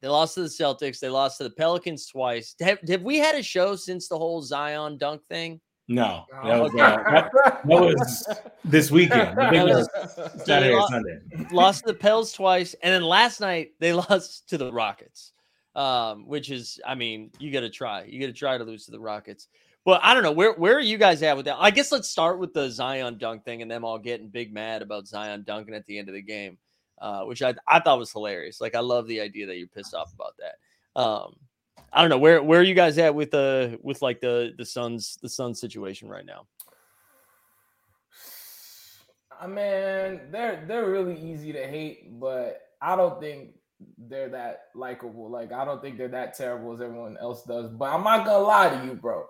They 0.00 0.08
lost 0.08 0.34
to 0.34 0.42
the 0.42 0.48
Celtics. 0.48 0.98
They 0.98 1.10
lost 1.10 1.38
to 1.38 1.44
the 1.44 1.50
Pelicans 1.50 2.06
twice. 2.06 2.54
Have, 2.60 2.78
have 2.88 3.02
we 3.02 3.18
had 3.18 3.34
a 3.34 3.42
show 3.42 3.76
since 3.76 4.08
the 4.08 4.16
whole 4.16 4.42
Zion 4.42 4.96
dunk 4.98 5.22
thing? 5.28 5.60
No, 5.88 6.24
that 6.44 6.60
was, 6.60 6.72
uh, 6.72 6.76
that, 6.76 7.30
that 7.32 7.66
was 7.66 8.38
this 8.64 8.92
weekend. 8.92 9.36
Was 9.36 9.88
Saturday 10.44 10.72
lost, 10.72 10.92
Sunday. 10.92 11.18
Lost 11.50 11.80
to 11.80 11.86
the 11.88 11.98
Pels 11.98 12.32
twice, 12.32 12.76
and 12.80 12.94
then 12.94 13.02
last 13.02 13.40
night 13.40 13.72
they 13.80 13.92
lost 14.08 14.48
to 14.50 14.56
the 14.56 14.72
Rockets, 14.72 15.32
um, 15.74 16.28
which 16.28 16.48
is, 16.52 16.78
I 16.86 16.94
mean, 16.94 17.32
you 17.40 17.52
got 17.52 17.60
to 17.60 17.70
try. 17.70 18.04
You 18.04 18.20
got 18.20 18.28
to 18.28 18.32
try 18.32 18.56
to 18.56 18.62
lose 18.62 18.84
to 18.84 18.92
the 18.92 19.00
Rockets. 19.00 19.48
But 19.84 20.00
I 20.02 20.12
don't 20.12 20.22
know 20.22 20.32
where 20.32 20.52
where 20.52 20.76
are 20.76 20.80
you 20.80 20.98
guys 20.98 21.22
at 21.22 21.36
with 21.36 21.46
that? 21.46 21.56
I 21.58 21.70
guess 21.70 21.90
let's 21.90 22.08
start 22.08 22.38
with 22.38 22.52
the 22.52 22.68
Zion 22.70 23.16
dunk 23.16 23.44
thing 23.44 23.62
and 23.62 23.70
them 23.70 23.84
all 23.84 23.98
getting 23.98 24.28
big 24.28 24.52
mad 24.52 24.82
about 24.82 25.06
Zion 25.06 25.42
dunking 25.46 25.74
at 25.74 25.86
the 25.86 25.98
end 25.98 26.08
of 26.08 26.14
the 26.14 26.22
game, 26.22 26.58
uh, 27.00 27.22
which 27.24 27.42
I 27.42 27.54
I 27.66 27.80
thought 27.80 27.98
was 27.98 28.12
hilarious. 28.12 28.60
Like 28.60 28.74
I 28.74 28.80
love 28.80 29.06
the 29.06 29.20
idea 29.20 29.46
that 29.46 29.56
you're 29.56 29.68
pissed 29.68 29.94
off 29.94 30.12
about 30.12 30.34
that. 30.38 31.00
Um, 31.00 31.36
I 31.92 32.02
don't 32.02 32.10
know 32.10 32.18
where 32.18 32.42
where 32.42 32.60
are 32.60 32.64
you 32.64 32.74
guys 32.74 32.98
at 32.98 33.14
with 33.14 33.30
the 33.30 33.78
with 33.82 34.02
like 34.02 34.20
the 34.20 34.52
the 34.56 34.66
Suns 34.66 35.18
the 35.22 35.28
Suns 35.28 35.60
situation 35.60 36.08
right 36.08 36.26
now. 36.26 36.46
I 39.40 39.46
mean, 39.46 40.20
they're 40.30 40.62
they're 40.68 40.90
really 40.90 41.18
easy 41.18 41.52
to 41.54 41.66
hate, 41.66 42.20
but 42.20 42.60
I 42.82 42.96
don't 42.96 43.18
think 43.18 43.54
they're 43.96 44.28
that 44.28 44.66
likable. 44.74 45.30
Like 45.30 45.52
I 45.52 45.64
don't 45.64 45.80
think 45.80 45.96
they're 45.96 46.08
that 46.08 46.36
terrible 46.36 46.74
as 46.74 46.82
everyone 46.82 47.16
else 47.16 47.44
does. 47.44 47.70
But 47.70 47.86
I'm 47.86 48.04
not 48.04 48.26
gonna 48.26 48.44
lie 48.44 48.68
to 48.68 48.84
you, 48.84 48.94
bro. 48.94 49.24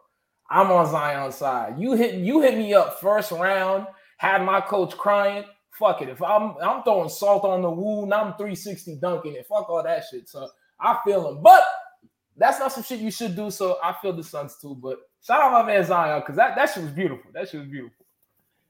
I'm 0.50 0.70
on 0.72 0.90
Zion's 0.90 1.36
side. 1.36 1.78
You 1.78 1.92
hit 1.92 2.14
you 2.16 2.40
hit 2.40 2.58
me 2.58 2.74
up 2.74 3.00
first 3.00 3.30
round, 3.30 3.86
had 4.16 4.44
my 4.44 4.60
coach 4.60 4.96
crying. 4.96 5.44
Fuck 5.78 6.02
it. 6.02 6.08
If 6.08 6.22
I'm 6.22 6.56
I'm 6.62 6.82
throwing 6.82 7.08
salt 7.08 7.44
on 7.44 7.62
the 7.62 7.70
wound, 7.70 8.12
I'm 8.12 8.34
360 8.34 8.96
dunking 8.96 9.34
it. 9.34 9.46
Fuck 9.46 9.70
all 9.70 9.82
that 9.82 10.04
shit. 10.10 10.28
So 10.28 10.48
I 10.80 10.98
feel 11.04 11.28
him. 11.28 11.42
But 11.42 11.64
that's 12.36 12.58
not 12.58 12.72
some 12.72 12.82
shit 12.82 13.00
you 13.00 13.10
should 13.10 13.36
do. 13.36 13.50
So 13.50 13.78
I 13.82 13.94
feel 14.02 14.12
the 14.12 14.24
Suns 14.24 14.56
too. 14.60 14.74
But 14.74 14.98
shout 15.24 15.40
out 15.40 15.52
my 15.52 15.62
man 15.62 15.84
Zion 15.84 16.20
because 16.20 16.36
that, 16.36 16.56
that 16.56 16.70
shit 16.70 16.82
was 16.82 16.92
beautiful. 16.92 17.30
That 17.32 17.48
shit 17.48 17.60
was 17.60 17.68
beautiful. 17.68 18.04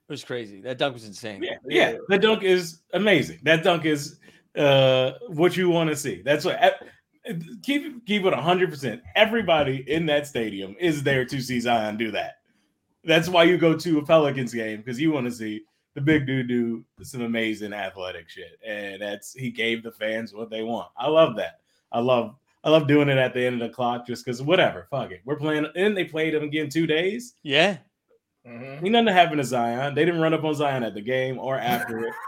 It 0.08 0.12
was 0.12 0.24
crazy. 0.24 0.60
That 0.60 0.76
dunk 0.76 0.94
was 0.94 1.06
insane. 1.06 1.42
Yeah, 1.42 1.56
yeah. 1.66 1.96
The 2.08 2.18
dunk 2.18 2.42
is 2.42 2.80
amazing. 2.92 3.38
That 3.44 3.64
dunk 3.64 3.86
is 3.86 4.18
uh 4.56 5.12
what 5.28 5.56
you 5.56 5.70
want 5.70 5.88
to 5.90 5.96
see. 5.96 6.22
That's 6.22 6.44
what 6.44 6.60
keep 7.62 8.06
keep 8.06 8.24
it 8.24 8.34
hundred 8.34 8.70
percent. 8.70 9.02
Everybody 9.14 9.84
in 9.86 10.06
that 10.06 10.26
stadium 10.26 10.76
is 10.78 11.02
there 11.02 11.24
to 11.24 11.40
see 11.40 11.60
Zion 11.60 11.96
do 11.96 12.10
that. 12.12 12.38
That's 13.04 13.28
why 13.28 13.44
you 13.44 13.56
go 13.58 13.76
to 13.76 13.98
a 13.98 14.04
Pelicans 14.04 14.52
game 14.52 14.78
because 14.78 15.00
you 15.00 15.12
want 15.12 15.26
to 15.26 15.32
see 15.32 15.62
the 15.94 16.00
big 16.00 16.26
dude 16.26 16.48
do 16.48 16.84
some 17.02 17.22
amazing 17.22 17.72
athletic 17.72 18.28
shit, 18.28 18.58
and 18.66 19.00
that's 19.00 19.34
he 19.34 19.50
gave 19.50 19.82
the 19.82 19.92
fans 19.92 20.32
what 20.32 20.50
they 20.50 20.62
want. 20.62 20.88
I 20.96 21.08
love 21.08 21.36
that. 21.36 21.60
I 21.92 22.00
love 22.00 22.36
I 22.62 22.70
love 22.70 22.86
doing 22.86 23.08
it 23.08 23.18
at 23.18 23.32
the 23.32 23.44
end 23.44 23.60
of 23.60 23.68
the 23.68 23.74
clock 23.74 24.06
just 24.06 24.24
because 24.24 24.42
whatever, 24.42 24.86
fuck 24.90 25.10
it. 25.10 25.22
We're 25.24 25.36
playing, 25.36 25.66
and 25.76 25.96
they 25.96 26.04
played 26.04 26.34
him 26.34 26.44
again 26.44 26.68
two 26.68 26.86
days. 26.86 27.34
Yeah. 27.42 27.78
Mm-hmm. 28.46 28.84
Ain't 28.84 28.92
nothing 28.92 29.08
happened 29.08 29.38
to 29.38 29.44
Zion. 29.44 29.94
They 29.94 30.04
didn't 30.04 30.20
run 30.20 30.34
up 30.34 30.44
on 30.44 30.54
Zion 30.54 30.82
at 30.82 30.94
the 30.94 31.00
game 31.00 31.38
or 31.38 31.58
after 31.58 32.06
it. 32.06 32.14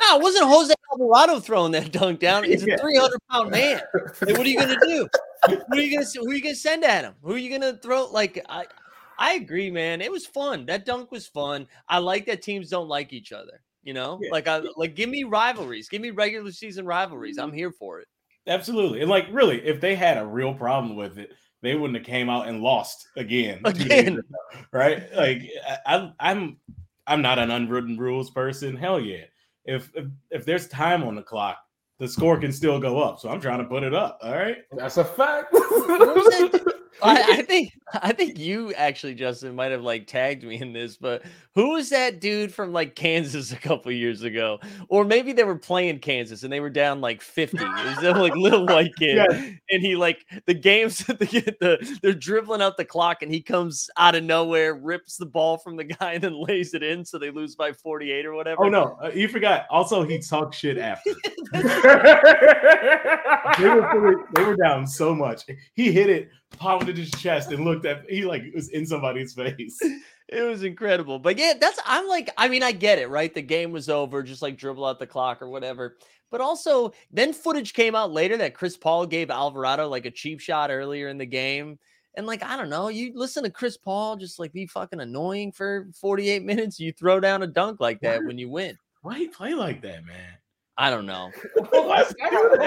No, 0.00 0.16
it 0.16 0.22
wasn't 0.22 0.44
Jose 0.46 0.74
Alvarado 0.92 1.40
throwing 1.40 1.72
that 1.72 1.92
dunk 1.92 2.20
down. 2.20 2.44
It's 2.44 2.62
a 2.62 2.76
300 2.76 3.18
pound 3.30 3.50
man. 3.50 3.80
Like, 3.94 4.36
what 4.36 4.40
are 4.40 4.48
you 4.48 4.58
gonna 4.58 4.76
do? 4.86 5.08
Who 5.46 5.78
are 5.78 5.80
you 5.80 5.94
gonna 5.94 6.06
who 6.16 6.30
are 6.30 6.34
you 6.34 6.42
gonna 6.42 6.54
send 6.54 6.84
at 6.84 7.04
him? 7.04 7.14
Who 7.22 7.32
are 7.32 7.38
you 7.38 7.50
gonna 7.50 7.76
throw? 7.76 8.10
Like 8.10 8.44
I, 8.48 8.66
I 9.18 9.34
agree, 9.34 9.70
man. 9.70 10.00
It 10.00 10.10
was 10.10 10.26
fun. 10.26 10.66
That 10.66 10.84
dunk 10.84 11.12
was 11.12 11.28
fun. 11.28 11.68
I 11.88 11.98
like 11.98 12.26
that 12.26 12.42
teams 12.42 12.70
don't 12.70 12.88
like 12.88 13.12
each 13.12 13.30
other. 13.30 13.62
You 13.84 13.94
know, 13.94 14.18
yeah. 14.20 14.30
like 14.32 14.48
I 14.48 14.60
like 14.76 14.96
give 14.96 15.08
me 15.08 15.22
rivalries, 15.24 15.88
give 15.88 16.02
me 16.02 16.10
regular 16.10 16.50
season 16.50 16.86
rivalries. 16.86 17.38
I'm 17.38 17.52
here 17.52 17.70
for 17.70 18.00
it. 18.00 18.08
Absolutely, 18.48 19.00
and 19.00 19.08
like 19.08 19.26
really, 19.30 19.64
if 19.64 19.80
they 19.80 19.94
had 19.94 20.18
a 20.18 20.26
real 20.26 20.54
problem 20.54 20.96
with 20.96 21.18
it, 21.18 21.30
they 21.62 21.76
wouldn't 21.76 21.96
have 21.98 22.06
came 22.06 22.28
out 22.28 22.48
and 22.48 22.60
lost 22.60 23.06
again. 23.16 23.60
Again, 23.64 24.20
right? 24.72 25.04
Like 25.14 25.48
I, 25.86 26.12
I'm, 26.18 26.56
I'm 27.06 27.22
not 27.22 27.38
an 27.38 27.52
unwritten 27.52 27.96
rules 27.96 28.30
person. 28.30 28.76
Hell 28.76 29.00
yeah 29.00 29.24
if, 29.68 29.90
if 29.94 30.06
if 30.30 30.44
there's 30.44 30.66
time 30.68 31.04
on 31.04 31.14
the 31.14 31.22
clock, 31.22 31.58
the 31.98 32.08
score 32.08 32.38
can 32.38 32.52
still 32.52 32.80
go 32.80 33.00
up. 33.00 33.20
So 33.20 33.28
I'm 33.28 33.40
trying 33.40 33.58
to 33.58 33.64
put 33.64 33.82
it 33.82 33.94
up. 33.94 34.18
All 34.22 34.34
right. 34.34 34.58
That's 34.72 34.96
a 34.96 35.04
fact. 35.04 35.54
I, 37.02 37.38
I, 37.38 37.42
think 37.42 37.72
I 37.92 38.12
think 38.12 38.38
you 38.38 38.72
actually, 38.74 39.14
Justin, 39.14 39.54
might 39.54 39.72
have 39.72 39.82
like 39.82 40.06
tagged 40.06 40.44
me 40.44 40.60
in 40.60 40.72
this, 40.72 40.96
but 40.96 41.22
who 41.54 41.70
was 41.70 41.90
that 41.90 42.20
dude 42.20 42.52
from 42.52 42.72
like 42.72 42.94
Kansas 42.94 43.52
a 43.52 43.56
couple 43.56 43.90
years 43.92 44.22
ago? 44.22 44.58
Or 44.88 45.04
maybe 45.04 45.32
they 45.32 45.44
were 45.44 45.58
playing 45.58 46.00
Kansas 46.00 46.42
and 46.42 46.52
they 46.52 46.60
were 46.60 46.70
down 46.70 47.00
like 47.00 47.20
50. 47.22 47.58
It 47.58 47.62
was 47.62 47.98
that 47.98 48.16
like 48.16 48.34
little 48.36 48.66
white 48.66 48.94
kid. 48.98 49.16
Yeah. 49.16 49.26
And 49.70 49.82
he 49.82 49.96
like 49.96 50.24
the 50.46 50.54
games 50.54 50.98
the, 50.98 51.14
the, 51.60 51.98
they're 52.02 52.12
dribbling 52.12 52.62
out 52.62 52.76
the 52.76 52.84
clock 52.84 53.22
and 53.22 53.32
he 53.32 53.40
comes 53.40 53.88
out 53.96 54.14
of 54.14 54.24
nowhere, 54.24 54.74
rips 54.74 55.16
the 55.16 55.26
ball 55.26 55.58
from 55.58 55.76
the 55.76 55.84
guy 55.84 56.14
and 56.14 56.22
then 56.22 56.34
lays 56.34 56.74
it 56.74 56.82
in 56.82 57.04
so 57.04 57.18
they 57.18 57.30
lose 57.30 57.54
by 57.54 57.72
48 57.72 58.26
or 58.26 58.34
whatever. 58.34 58.64
Oh 58.64 58.68
no, 58.68 58.98
uh, 59.02 59.10
you 59.14 59.28
forgot. 59.28 59.66
Also, 59.70 60.02
he 60.04 60.18
talked 60.18 60.54
shit 60.54 60.78
after. 60.78 61.12
they, 61.52 61.62
were, 63.68 64.26
they 64.34 64.44
were 64.44 64.56
down 64.56 64.86
so 64.86 65.14
much. 65.14 65.44
He 65.74 65.92
hit 65.92 66.10
it 66.10 66.30
pounded 66.50 66.96
his 66.96 67.10
chest 67.12 67.52
and 67.52 67.64
looked 67.64 67.86
at 67.86 68.04
he 68.08 68.24
like 68.24 68.42
was 68.54 68.68
in 68.70 68.86
somebody's 68.86 69.34
face. 69.34 69.78
It 70.30 70.42
was 70.42 70.62
incredible. 70.62 71.18
But 71.18 71.38
yeah, 71.38 71.54
that's 71.58 71.78
I'm 71.86 72.06
like, 72.06 72.28
I 72.36 72.48
mean, 72.48 72.62
I 72.62 72.72
get 72.72 72.98
it, 72.98 73.08
right? 73.08 73.32
The 73.32 73.40
game 73.40 73.72
was 73.72 73.88
over, 73.88 74.22
just 74.22 74.42
like 74.42 74.58
dribble 74.58 74.84
out 74.84 74.98
the 74.98 75.06
clock 75.06 75.40
or 75.40 75.48
whatever. 75.48 75.96
But 76.30 76.42
also, 76.42 76.92
then 77.10 77.32
footage 77.32 77.72
came 77.72 77.94
out 77.94 78.12
later 78.12 78.36
that 78.36 78.52
Chris 78.52 78.76
Paul 78.76 79.06
gave 79.06 79.30
Alvarado 79.30 79.88
like 79.88 80.04
a 80.04 80.10
cheap 80.10 80.40
shot 80.40 80.70
earlier 80.70 81.08
in 81.08 81.16
the 81.16 81.24
game. 81.24 81.78
And 82.14 82.26
like, 82.26 82.42
I 82.42 82.58
don't 82.58 82.68
know, 82.68 82.88
you 82.88 83.12
listen 83.14 83.44
to 83.44 83.50
Chris 83.50 83.78
Paul 83.78 84.16
just 84.16 84.38
like 84.38 84.52
be 84.52 84.66
fucking 84.66 85.00
annoying 85.00 85.52
for 85.52 85.88
48 85.98 86.44
minutes. 86.44 86.78
You 86.78 86.92
throw 86.92 87.20
down 87.20 87.42
a 87.42 87.46
dunk 87.46 87.80
like 87.80 88.00
that 88.00 88.22
when 88.22 88.36
you 88.36 88.50
win. 88.50 88.76
Why 89.00 89.16
you 89.16 89.30
play 89.30 89.54
like 89.54 89.80
that, 89.82 90.04
man? 90.04 90.34
I 90.76 90.90
don't 90.90 91.06
know. 91.06 91.30
hang 91.72 92.36
on, 92.36 92.58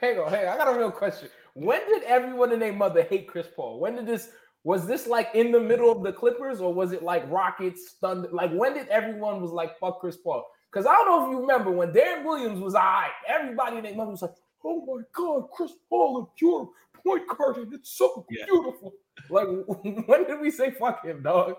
hang 0.00 0.18
on. 0.18 0.34
I 0.34 0.56
got 0.56 0.74
a 0.74 0.78
real 0.78 0.90
question. 0.90 1.28
When 1.54 1.80
did 1.88 2.02
everyone 2.04 2.52
and 2.52 2.62
their 2.62 2.72
mother 2.72 3.02
hate 3.02 3.26
Chris 3.26 3.46
Paul? 3.54 3.80
When 3.80 3.96
did 3.96 4.06
this 4.06 4.30
was 4.62 4.86
this 4.86 5.06
like 5.06 5.30
in 5.34 5.52
the 5.52 5.60
middle 5.60 5.90
of 5.90 6.02
the 6.02 6.12
Clippers 6.12 6.60
or 6.60 6.72
was 6.72 6.92
it 6.92 7.02
like 7.02 7.30
Rockets, 7.30 7.94
Thunder? 8.00 8.28
Like 8.30 8.52
when 8.52 8.74
did 8.74 8.88
everyone 8.88 9.40
was 9.40 9.52
like 9.52 9.78
fuck 9.78 10.00
Chris 10.00 10.16
Paul? 10.16 10.46
Because 10.70 10.86
I 10.86 10.92
don't 10.92 11.06
know 11.06 11.24
if 11.26 11.30
you 11.32 11.40
remember 11.40 11.70
when 11.70 11.92
Deron 11.92 12.24
Williams 12.24 12.60
was 12.60 12.74
all 12.74 12.82
right, 12.82 13.10
everybody 13.26 13.76
and 13.76 13.86
their 13.86 13.94
mother 13.94 14.10
was 14.10 14.22
like, 14.22 14.34
oh 14.64 14.84
my 14.86 15.02
god, 15.12 15.48
Chris 15.52 15.72
Paul, 15.88 16.22
a 16.22 16.38
pure 16.38 16.68
point 17.02 17.22
guard, 17.28 17.56
and 17.56 17.72
it's 17.72 17.90
so 17.90 18.26
yeah. 18.30 18.44
beautiful. 18.44 18.92
Like 19.28 19.46
when 20.06 20.26
did 20.26 20.40
we 20.40 20.50
say 20.50 20.70
fuck 20.70 21.04
him, 21.04 21.22
dog? 21.22 21.56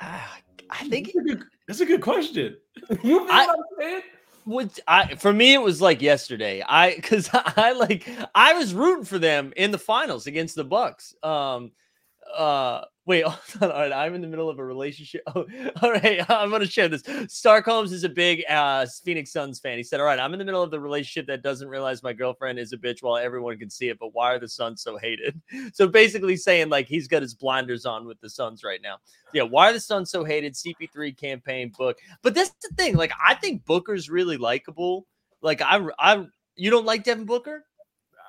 Uh, 0.00 0.18
I 0.70 0.88
think 0.88 1.06
that's 1.06 1.16
a 1.16 1.22
good, 1.22 1.44
that's 1.66 1.80
a 1.80 1.86
good 1.86 2.00
question. 2.00 2.56
you 3.02 3.26
know 3.26 3.28
I, 3.30 3.46
what 3.46 3.58
I'm 3.58 3.64
saying? 3.78 4.02
Would 4.48 4.72
I 4.88 5.14
for 5.16 5.32
me 5.32 5.54
it 5.54 5.62
was 5.62 5.80
like 5.80 6.00
yesterday. 6.02 6.62
I 6.62 6.94
because 6.94 7.28
I 7.34 7.72
like 7.72 8.08
I 8.34 8.54
was 8.54 8.74
rooting 8.74 9.04
for 9.04 9.18
them 9.18 9.52
in 9.56 9.70
the 9.70 9.78
finals 9.78 10.26
against 10.26 10.54
the 10.54 10.64
Bucks. 10.64 11.14
Um 11.22 11.72
uh 12.36 12.82
Wait, 13.08 13.22
all 13.24 13.34
right. 13.62 13.90
I'm 13.90 14.14
in 14.14 14.20
the 14.20 14.26
middle 14.26 14.50
of 14.50 14.58
a 14.58 14.64
relationship. 14.64 15.22
Oh, 15.34 15.46
all 15.82 15.92
right, 15.92 16.20
I'm 16.30 16.50
going 16.50 16.60
to 16.60 16.68
share 16.68 16.88
this. 16.88 17.02
Stark 17.28 17.64
Holmes 17.64 17.90
is 17.90 18.04
a 18.04 18.08
big 18.08 18.44
uh, 18.50 18.84
Phoenix 19.02 19.32
Suns 19.32 19.58
fan. 19.58 19.78
He 19.78 19.82
said, 19.82 19.98
"All 20.00 20.06
right, 20.06 20.18
I'm 20.18 20.34
in 20.34 20.38
the 20.38 20.44
middle 20.44 20.62
of 20.62 20.70
the 20.70 20.78
relationship 20.78 21.26
that 21.28 21.42
doesn't 21.42 21.68
realize 21.68 22.02
my 22.02 22.12
girlfriend 22.12 22.58
is 22.58 22.74
a 22.74 22.76
bitch 22.76 23.02
while 23.02 23.16
everyone 23.16 23.56
can 23.58 23.70
see 23.70 23.88
it. 23.88 23.98
But 23.98 24.14
why 24.14 24.34
are 24.34 24.38
the 24.38 24.48
Suns 24.48 24.82
so 24.82 24.98
hated?" 24.98 25.40
So 25.72 25.88
basically 25.88 26.36
saying 26.36 26.68
like 26.68 26.86
he's 26.86 27.08
got 27.08 27.22
his 27.22 27.34
blinders 27.34 27.86
on 27.86 28.06
with 28.06 28.20
the 28.20 28.28
Suns 28.28 28.62
right 28.62 28.82
now. 28.82 28.98
Yeah, 29.32 29.44
why 29.44 29.70
are 29.70 29.72
the 29.72 29.80
Suns 29.80 30.10
so 30.10 30.22
hated? 30.22 30.52
CP3 30.52 31.16
campaign 31.16 31.72
book. 31.76 31.96
But 32.20 32.34
that's 32.34 32.50
the 32.62 32.74
thing. 32.76 32.94
Like 32.94 33.12
I 33.26 33.34
think 33.34 33.64
Booker's 33.64 34.10
really 34.10 34.36
likable. 34.36 35.06
Like 35.40 35.62
I, 35.62 35.86
I, 35.98 36.26
you 36.56 36.70
don't 36.70 36.86
like 36.86 37.04
Devin 37.04 37.24
Booker? 37.24 37.64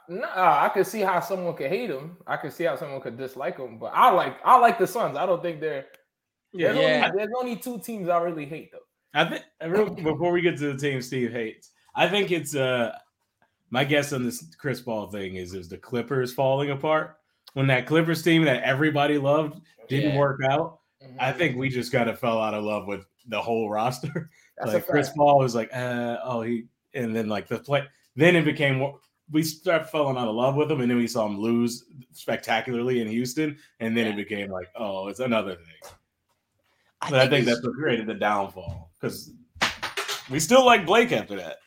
No, 0.10 0.28
I 0.28 0.72
could 0.74 0.88
see 0.88 1.02
how 1.02 1.20
someone 1.20 1.56
could 1.56 1.70
hate 1.70 1.92
him. 1.92 2.18
I 2.26 2.36
could 2.38 2.52
see 2.52 2.64
how 2.64 2.76
someone 2.76 3.00
could 3.00 3.16
dislike 3.16 3.60
him. 3.60 3.78
But 3.78 3.92
I 3.94 4.10
like 4.10 4.38
I 4.44 4.58
like 4.58 4.80
the 4.80 4.88
Suns. 4.88 5.16
I 5.16 5.28
don't 5.28 5.42
think 5.42 5.62
they're 5.62 5.86
yeah. 6.52 6.72
There's, 6.72 6.78
yeah. 6.80 7.06
Only, 7.06 7.18
there's 7.18 7.34
only 7.38 7.56
two 7.58 7.80
teams 7.80 8.10
I 8.10 8.20
really 8.20 8.46
hate 8.46 8.72
though. 8.72 8.80
I 9.14 9.26
think 9.26 9.44
before 10.04 10.32
we 10.32 10.42
get 10.42 10.58
to 10.58 10.74
the 10.74 10.80
team 10.80 11.02
Steve 11.04 11.32
hates, 11.32 11.70
I 11.96 12.08
think 12.08 12.32
it's 12.32 12.56
uh 12.56 12.98
my 13.70 13.84
guess 13.84 14.12
on 14.12 14.26
this 14.26 14.44
Chris 14.58 14.82
Paul 14.82 15.12
thing 15.12 15.36
is 15.36 15.54
is 15.54 15.70
the 15.70 15.78
Clippers 15.78 16.34
falling 16.34 16.72
apart. 16.72 17.18
When 17.54 17.68
that 17.68 17.86
Clippers 17.86 18.24
team 18.24 18.44
that 18.46 18.64
everybody 18.64 19.20
loved 19.20 19.62
didn't 19.88 20.14
yeah. 20.14 20.20
work 20.20 20.40
out, 20.50 20.80
mm-hmm. 21.04 21.18
I 21.20 21.32
think 21.32 21.56
we 21.56 21.70
just 21.70 21.92
kind 21.92 22.10
of 22.10 22.20
fell 22.20 22.42
out 22.42 22.56
of 22.56 22.64
love 22.64 22.88
with 22.88 23.06
the 23.28 23.42
whole 23.42 23.70
roster. 23.70 24.32
That's 24.58 24.74
like 24.74 24.88
Chris 24.88 25.12
Paul 25.16 25.38
was 25.38 25.54
like, 25.54 25.70
uh, 25.74 26.18
oh 26.24 26.42
he, 26.42 26.66
and 26.96 27.16
then 27.16 27.30
like 27.30 27.48
the 27.48 27.60
play, 27.60 27.84
then 28.16 28.36
it 28.36 28.44
became 28.44 28.92
we 29.32 29.44
started 29.44 29.86
falling 29.86 30.18
out 30.18 30.28
of 30.28 30.36
love 30.36 30.56
with 30.56 30.72
him, 30.72 30.82
and 30.82 30.90
then 30.90 30.98
we 30.98 31.08
saw 31.08 31.26
him 31.26 31.40
lose 31.40 31.86
spectacularly 32.12 33.02
in 33.02 33.08
Houston, 33.08 33.58
and 33.80 33.96
then 33.96 34.06
yeah. 34.06 34.14
it 34.14 34.16
became 34.16 34.50
like, 34.50 34.68
oh, 34.76 35.08
it's 35.08 35.20
another 35.20 35.56
thing. 35.56 35.94
I 37.02 37.10
but 37.10 37.20
think 37.20 37.22
I 37.22 37.30
think 37.30 37.46
that's 37.46 37.64
what 37.64 37.76
created 37.76 38.08
the 38.08 38.16
downfall 38.16 38.92
because 39.00 39.32
we 40.30 40.40
still 40.40 40.66
like 40.66 40.86
Blake 40.86 41.12
after 41.12 41.38
that. 41.38 41.58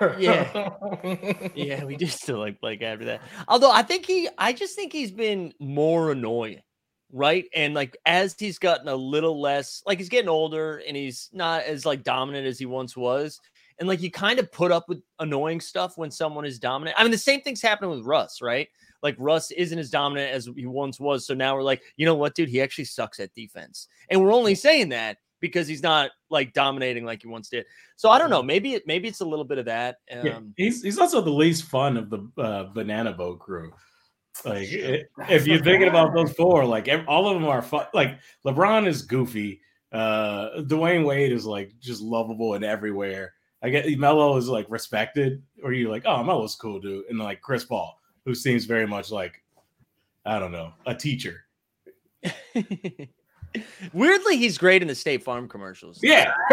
yeah, 0.18 1.50
yeah, 1.54 1.84
we 1.84 1.96
do 1.96 2.06
still 2.06 2.38
like 2.38 2.60
Blake 2.60 2.82
after 2.82 3.04
that. 3.06 3.22
Although 3.48 3.72
I 3.72 3.82
think 3.82 4.06
he, 4.06 4.28
I 4.38 4.52
just 4.52 4.76
think 4.76 4.92
he's 4.92 5.10
been 5.10 5.52
more 5.58 6.12
annoying, 6.12 6.60
right? 7.12 7.44
And 7.54 7.74
like 7.74 7.96
as 8.06 8.34
he's 8.38 8.58
gotten 8.58 8.88
a 8.88 8.94
little 8.94 9.40
less, 9.40 9.82
like 9.86 9.98
he's 9.98 10.08
getting 10.08 10.28
older 10.28 10.82
and 10.86 10.96
he's 10.96 11.30
not 11.32 11.62
as 11.62 11.84
like 11.84 12.04
dominant 12.04 12.46
as 12.46 12.58
he 12.58 12.66
once 12.66 12.96
was. 12.96 13.40
And 13.82 13.88
like 13.88 14.00
you 14.00 14.12
kind 14.12 14.38
of 14.38 14.52
put 14.52 14.70
up 14.70 14.88
with 14.88 15.02
annoying 15.18 15.60
stuff 15.60 15.98
when 15.98 16.08
someone 16.08 16.44
is 16.44 16.60
dominant. 16.60 16.96
I 16.96 17.02
mean, 17.02 17.10
the 17.10 17.18
same 17.18 17.40
thing's 17.40 17.60
happening 17.60 17.90
with 17.90 18.06
Russ, 18.06 18.40
right? 18.40 18.68
Like 19.02 19.16
Russ 19.18 19.50
isn't 19.50 19.76
as 19.76 19.90
dominant 19.90 20.30
as 20.30 20.48
he 20.56 20.66
once 20.66 21.00
was. 21.00 21.26
So 21.26 21.34
now 21.34 21.56
we're 21.56 21.64
like, 21.64 21.82
you 21.96 22.06
know 22.06 22.14
what, 22.14 22.36
dude? 22.36 22.48
He 22.48 22.62
actually 22.62 22.84
sucks 22.84 23.18
at 23.18 23.34
defense. 23.34 23.88
And 24.08 24.22
we're 24.22 24.32
only 24.32 24.54
saying 24.54 24.90
that 24.90 25.16
because 25.40 25.66
he's 25.66 25.82
not 25.82 26.12
like 26.30 26.52
dominating 26.52 27.04
like 27.04 27.22
he 27.22 27.26
once 27.26 27.48
did. 27.48 27.66
So 27.96 28.08
I 28.08 28.20
don't 28.20 28.30
know. 28.30 28.40
Maybe 28.40 28.74
it 28.74 28.84
maybe 28.86 29.08
it's 29.08 29.18
a 29.18 29.24
little 29.26 29.44
bit 29.44 29.58
of 29.58 29.64
that. 29.64 29.96
Um, 30.12 30.26
yeah, 30.26 30.38
he's 30.56 30.80
he's 30.84 31.00
also 31.00 31.20
the 31.20 31.30
least 31.30 31.64
fun 31.64 31.96
of 31.96 32.08
the 32.08 32.30
uh, 32.38 32.62
banana 32.72 33.12
boat 33.12 33.40
crew. 33.40 33.72
Like 34.44 34.68
if 34.70 35.44
you're 35.44 35.64
thinking 35.64 35.88
about 35.88 36.14
those 36.14 36.30
four, 36.34 36.64
like 36.64 36.88
all 37.08 37.26
of 37.26 37.34
them 37.34 37.48
are 37.48 37.62
fun. 37.62 37.86
Like 37.92 38.20
LeBron 38.46 38.86
is 38.86 39.02
goofy. 39.02 39.60
Uh, 39.90 40.60
Dwyane 40.60 41.04
Wade 41.04 41.32
is 41.32 41.46
like 41.46 41.72
just 41.80 42.00
lovable 42.00 42.54
and 42.54 42.64
everywhere. 42.64 43.34
I 43.62 43.70
get 43.70 43.98
Melo 43.98 44.36
is 44.36 44.48
like 44.48 44.66
respected, 44.68 45.42
or 45.62 45.72
you're 45.72 45.90
like, 45.90 46.02
oh, 46.04 46.22
Melo's 46.22 46.56
cool, 46.56 46.80
dude, 46.80 47.04
and 47.08 47.18
like 47.18 47.40
Chris 47.40 47.64
Paul, 47.64 47.98
who 48.24 48.34
seems 48.34 48.64
very 48.64 48.86
much 48.86 49.10
like, 49.10 49.42
I 50.26 50.38
don't 50.38 50.52
know, 50.52 50.72
a 50.86 50.94
teacher. 50.94 51.44
Weirdly, 53.92 54.38
he's 54.38 54.56
great 54.56 54.80
in 54.80 54.88
the 54.88 54.94
State 54.94 55.22
Farm 55.22 55.48
commercials. 55.48 56.00
Yeah, 56.02 56.32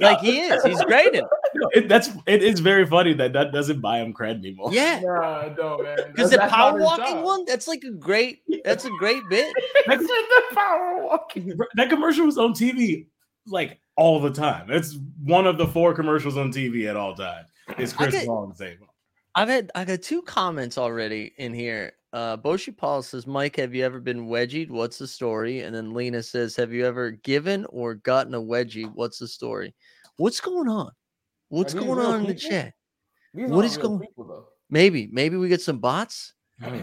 like 0.00 0.20
he 0.20 0.40
is. 0.40 0.62
He's 0.62 0.80
great 0.82 1.14
in. 1.14 1.24
It, 1.72 1.88
that's 1.88 2.10
it 2.26 2.42
is 2.42 2.60
very 2.60 2.86
funny 2.86 3.14
that 3.14 3.32
that 3.32 3.52
doesn't 3.52 3.80
buy 3.80 3.98
him 3.98 4.14
cred 4.14 4.38
anymore. 4.38 4.72
Yeah, 4.72 5.00
nah, 5.00 5.48
no 5.56 5.78
man. 5.82 5.96
Because 6.12 6.30
the 6.30 6.38
power 6.38 6.78
walking 6.78 7.22
one, 7.22 7.44
that's 7.46 7.66
like 7.66 7.82
a 7.82 7.90
great. 7.90 8.42
That's 8.64 8.84
a 8.84 8.90
great 8.90 9.22
bit. 9.28 9.52
That's 9.86 10.06
the 10.06 10.42
power 10.54 11.04
walking. 11.04 11.52
That 11.74 11.90
commercial 11.90 12.24
was 12.24 12.38
on 12.38 12.54
TV 12.54 13.06
like 13.46 13.78
all 13.96 14.20
the 14.20 14.30
time. 14.30 14.70
It's 14.70 14.98
one 15.22 15.46
of 15.46 15.58
the 15.58 15.66
four 15.66 15.94
commercials 15.94 16.36
on 16.36 16.52
TV 16.52 16.88
at 16.88 16.96
all 16.96 17.14
times. 17.14 17.48
It's 17.78 17.92
Chris 17.92 18.24
Paul 18.24 18.38
on 18.38 18.54
the 18.56 18.64
table. 18.64 18.86
I've 19.34 19.48
had 19.48 19.70
I 19.74 19.84
got 19.84 20.02
two 20.02 20.22
comments 20.22 20.78
already 20.78 21.32
in 21.38 21.52
here. 21.54 21.92
Uh 22.12 22.36
Boshi 22.36 22.76
Paul 22.76 23.02
says, 23.02 23.26
Mike, 23.26 23.56
have 23.56 23.74
you 23.74 23.84
ever 23.84 24.00
been 24.00 24.28
wedgied? 24.28 24.70
What's 24.70 24.98
the 24.98 25.08
story? 25.08 25.62
And 25.62 25.74
then 25.74 25.92
Lena 25.92 26.22
says, 26.22 26.54
Have 26.56 26.72
you 26.72 26.86
ever 26.86 27.12
given 27.12 27.66
or 27.70 27.94
gotten 27.94 28.34
a 28.34 28.40
wedgie? 28.40 28.90
What's 28.94 29.18
the 29.18 29.28
story? 29.28 29.74
What's 30.16 30.40
going 30.40 30.68
on? 30.68 30.90
What's 31.48 31.74
going 31.74 31.98
on 31.98 32.20
in 32.20 32.26
the 32.26 32.34
chat? 32.34 32.74
These 33.32 33.50
what 33.50 33.64
is 33.64 33.76
going 33.76 33.98
people, 33.98 34.48
Maybe, 34.70 35.08
maybe 35.12 35.36
we 35.36 35.48
get 35.48 35.60
some 35.60 35.78
bots. 35.78 36.34
Oh, 36.62 36.72
yeah. 36.72 36.82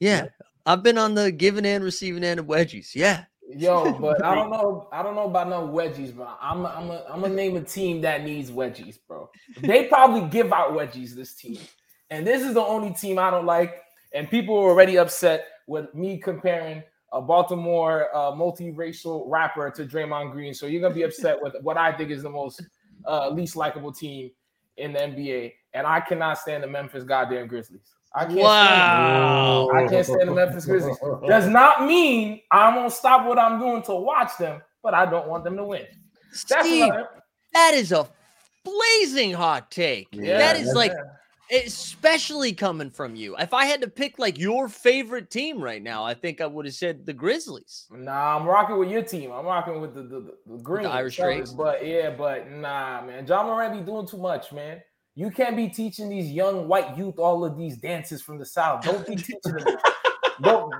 yeah. 0.00 0.26
I've 0.64 0.82
been 0.82 0.98
on 0.98 1.14
the 1.14 1.32
giving 1.32 1.66
and 1.66 1.82
receiving 1.82 2.24
end 2.24 2.40
of 2.40 2.46
wedgies. 2.46 2.94
Yeah. 2.94 3.24
Yo, 3.56 3.92
but 4.00 4.24
I 4.24 4.34
don't 4.34 4.50
know. 4.50 4.88
I 4.92 5.02
don't 5.02 5.14
know 5.14 5.26
about 5.26 5.48
no 5.48 5.68
wedgies, 5.68 6.16
but 6.16 6.38
I'm 6.40 6.66
I'm 6.66 6.90
a, 6.90 7.04
I'm 7.10 7.20
gonna 7.20 7.34
name 7.34 7.56
a 7.56 7.60
team 7.62 8.00
that 8.02 8.24
needs 8.24 8.50
wedgies, 8.50 8.98
bro. 9.06 9.30
They 9.60 9.86
probably 9.86 10.28
give 10.28 10.52
out 10.52 10.72
wedgies. 10.72 11.10
This 11.10 11.34
team, 11.34 11.58
and 12.10 12.26
this 12.26 12.42
is 12.42 12.54
the 12.54 12.62
only 12.62 12.92
team 12.94 13.18
I 13.18 13.30
don't 13.30 13.46
like. 13.46 13.82
And 14.14 14.28
people 14.28 14.56
are 14.56 14.68
already 14.68 14.98
upset 14.98 15.46
with 15.66 15.94
me 15.94 16.18
comparing 16.18 16.82
a 17.12 17.20
Baltimore 17.20 18.08
uh, 18.14 18.32
multiracial 18.32 19.24
rapper 19.26 19.70
to 19.70 19.86
Draymond 19.86 20.32
Green. 20.32 20.54
So 20.54 20.66
you're 20.66 20.82
gonna 20.82 20.94
be 20.94 21.02
upset 21.02 21.40
with 21.40 21.54
what 21.62 21.76
I 21.76 21.92
think 21.92 22.10
is 22.10 22.22
the 22.22 22.30
most 22.30 22.62
uh, 23.06 23.30
least 23.30 23.56
likable 23.56 23.92
team 23.92 24.30
in 24.76 24.92
the 24.92 24.98
NBA, 25.00 25.52
and 25.74 25.86
I 25.86 26.00
cannot 26.00 26.38
stand 26.38 26.62
the 26.62 26.68
Memphis 26.68 27.04
goddamn 27.04 27.46
Grizzlies. 27.46 27.94
I 28.14 28.24
can't 28.26 28.38
wow. 28.38 29.68
Stand, 29.70 29.86
I 29.86 29.90
can't 29.90 30.06
stand 30.06 30.28
the 30.28 30.34
Memphis 30.34 30.66
Grizzlies. 30.66 30.98
Does 31.26 31.48
not 31.48 31.86
mean 31.86 32.40
I'm 32.50 32.74
gonna 32.74 32.90
stop 32.90 33.26
what 33.26 33.38
I'm 33.38 33.58
doing 33.58 33.82
to 33.84 33.94
watch 33.94 34.36
them, 34.38 34.60
but 34.82 34.94
I 34.94 35.06
don't 35.06 35.28
want 35.28 35.44
them 35.44 35.56
to 35.56 35.64
win. 35.64 35.86
Steve, 36.32 36.92
that 37.54 37.74
is 37.74 37.92
a 37.92 38.08
blazing 38.64 39.32
hot 39.32 39.70
take. 39.70 40.08
Yeah, 40.12 40.38
that 40.38 40.56
is 40.56 40.74
like 40.74 40.92
especially 41.52 42.52
coming 42.52 42.90
from 42.90 43.14
you. 43.14 43.36
If 43.36 43.52
I 43.52 43.66
had 43.66 43.80
to 43.82 43.88
pick 43.88 44.18
like 44.18 44.38
your 44.38 44.68
favorite 44.68 45.30
team 45.30 45.62
right 45.62 45.82
now, 45.82 46.04
I 46.04 46.14
think 46.14 46.40
I 46.40 46.46
would 46.46 46.64
have 46.64 46.74
said 46.74 47.04
the 47.04 47.12
Grizzlies. 47.12 47.86
Nah, 47.90 48.36
I'm 48.36 48.46
rocking 48.46 48.78
with 48.78 48.90
your 48.90 49.02
team. 49.02 49.30
I'm 49.32 49.46
rocking 49.46 49.80
with 49.80 49.94
the 49.94 50.02
the, 50.02 50.20
the, 50.20 50.34
the 50.46 50.62
Green, 50.62 50.84
the 50.84 50.90
Irish. 50.90 51.18
But 51.50 51.86
yeah, 51.86 52.10
but 52.10 52.50
nah, 52.50 53.04
man, 53.04 53.26
Ja 53.26 53.42
Morant 53.42 53.74
be 53.74 53.80
doing 53.80 54.06
too 54.06 54.18
much, 54.18 54.52
man. 54.52 54.82
You 55.14 55.30
can't 55.30 55.56
be 55.56 55.68
teaching 55.68 56.08
these 56.08 56.30
young 56.30 56.68
white 56.68 56.96
youth 56.96 57.18
all 57.18 57.44
of 57.44 57.56
these 57.58 57.76
dances 57.76 58.22
from 58.22 58.38
the 58.38 58.46
south. 58.46 58.82
Don't 58.82 59.06
be 59.06 59.16
teaching 59.16 59.52
them. 59.52 59.76
don't 60.40 60.72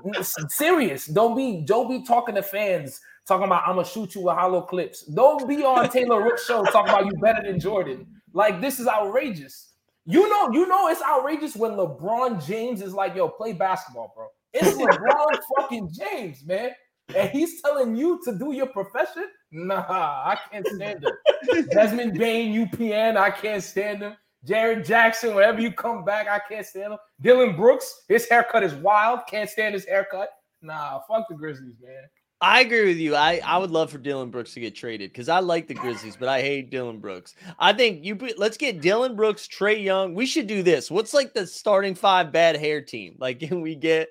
serious. 0.49 1.07
Don't 1.07 1.37
be 1.37 1.62
don't 1.64 1.88
be 1.88 2.05
talking 2.05 2.35
to 2.35 2.42
fans 2.42 3.01
talking 3.27 3.47
about 3.47 3.62
I'm 3.66 3.77
gonna 3.77 3.87
shoot 3.87 4.14
you 4.14 4.23
with 4.23 4.35
hollow 4.35 4.62
clips. 4.62 5.03
Don't 5.03 5.47
be 5.49 5.64
on 5.64 5.88
Taylor 5.90 6.23
Rooks 6.23 6.47
show 6.47 6.64
talking 6.64 6.92
about 6.92 7.07
you 7.07 7.12
better 7.21 7.42
than 7.42 7.61
Jordan. 7.61 8.07
Like 8.33 8.61
this 8.61 8.81
is 8.81 8.88
outrageous. 8.88 9.75
You 10.05 10.29
know, 10.29 10.51
you 10.53 10.66
know 10.66 10.88
it's 10.88 11.03
outrageous 11.03 11.55
when 11.55 11.73
LeBron 11.73 12.45
James 12.45 12.83
is 12.83 12.92
like, 12.92 13.14
yo, 13.14 13.29
play 13.29 13.53
basketball, 13.53 14.12
bro. 14.16 14.27
It's 14.53 14.77
LeBron 14.79 15.38
fucking 15.57 15.90
James, 15.92 16.45
man. 16.45 16.73
And 17.14 17.31
he's 17.31 17.61
telling 17.62 17.95
you 17.95 18.21
to 18.25 18.37
do 18.37 18.53
your 18.53 18.66
profession? 18.66 19.27
Nah, 19.53 19.85
I 19.87 20.38
can't 20.51 20.67
stand 20.67 21.05
him. 21.05 21.67
Desmond 21.71 22.19
Bane, 22.19 22.67
UPN, 22.67 23.17
I 23.17 23.31
can't 23.31 23.62
stand 23.62 24.03
him. 24.03 24.17
Jaren 24.47 24.85
Jackson, 24.85 25.35
whenever 25.35 25.61
you 25.61 25.71
come 25.71 26.05
back, 26.05 26.27
I 26.27 26.41
can't 26.49 26.67
stand 26.67 26.95
him. 26.95 26.99
Dillon 27.21 27.55
Brooks, 27.55 28.03
his 28.09 28.29
haircut 28.29 28.65
is 28.65 28.75
wild. 28.75 29.21
Can't 29.29 29.49
stand 29.49 29.75
his 29.75 29.85
haircut. 29.85 30.31
Nah, 30.62 31.01
fuck 31.09 31.29
the 31.29 31.37
Grizzlies, 31.37 31.75
man. 31.83 32.05
I 32.41 32.62
agree 32.62 32.87
with 32.87 32.97
you. 32.97 33.15
I, 33.15 33.41
I 33.45 33.59
would 33.59 33.71
love 33.71 33.93
for 33.93 33.99
Dillon 33.99 34.31
Brooks 34.31 34.55
to 34.55 34.61
get 34.61 34.75
traded 34.75 35.12
because 35.12 35.29
I 35.29 35.38
like 35.38 35.69
the 35.69 35.75
Grizzlies, 35.75 36.17
but 36.17 36.29
I 36.29 36.41
hate 36.41 36.71
Dillon 36.71 36.99
Brooks. 36.99 37.37
I 37.57 37.73
think 37.73 38.05
you 38.05 38.19
let's 38.37 38.57
get 38.57 38.81
Dylan 38.81 39.15
Brooks, 39.15 39.47
Trae 39.47 39.81
Young. 39.81 40.15
We 40.15 40.27
should 40.27 40.49
do 40.49 40.65
this. 40.65 40.91
What's 40.91 41.15
like 41.15 41.35
the 41.35 41.47
starting 41.47 41.95
five 41.95 42.33
bad 42.33 42.57
hair 42.57 42.81
team? 42.81 43.15
Like, 43.21 43.38
can 43.38 43.61
we 43.61 43.77
get 43.77 44.09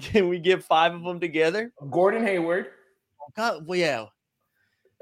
can 0.00 0.28
we 0.28 0.40
get 0.40 0.64
five 0.64 0.94
of 0.94 1.04
them 1.04 1.20
together? 1.20 1.72
Gordon 1.90 2.24
Hayward. 2.24 2.66
Oh, 3.20 3.32
God, 3.36 3.66
well, 3.66 3.78
yeah. 3.78 4.06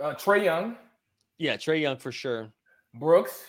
Uh, 0.03 0.15
Trae 0.15 0.45
Young. 0.45 0.77
Yeah, 1.39 1.57
Trae 1.57 1.81
Young 1.81 1.97
for 1.97 2.13
sure. 2.13 2.53
Brooks. 2.95 3.43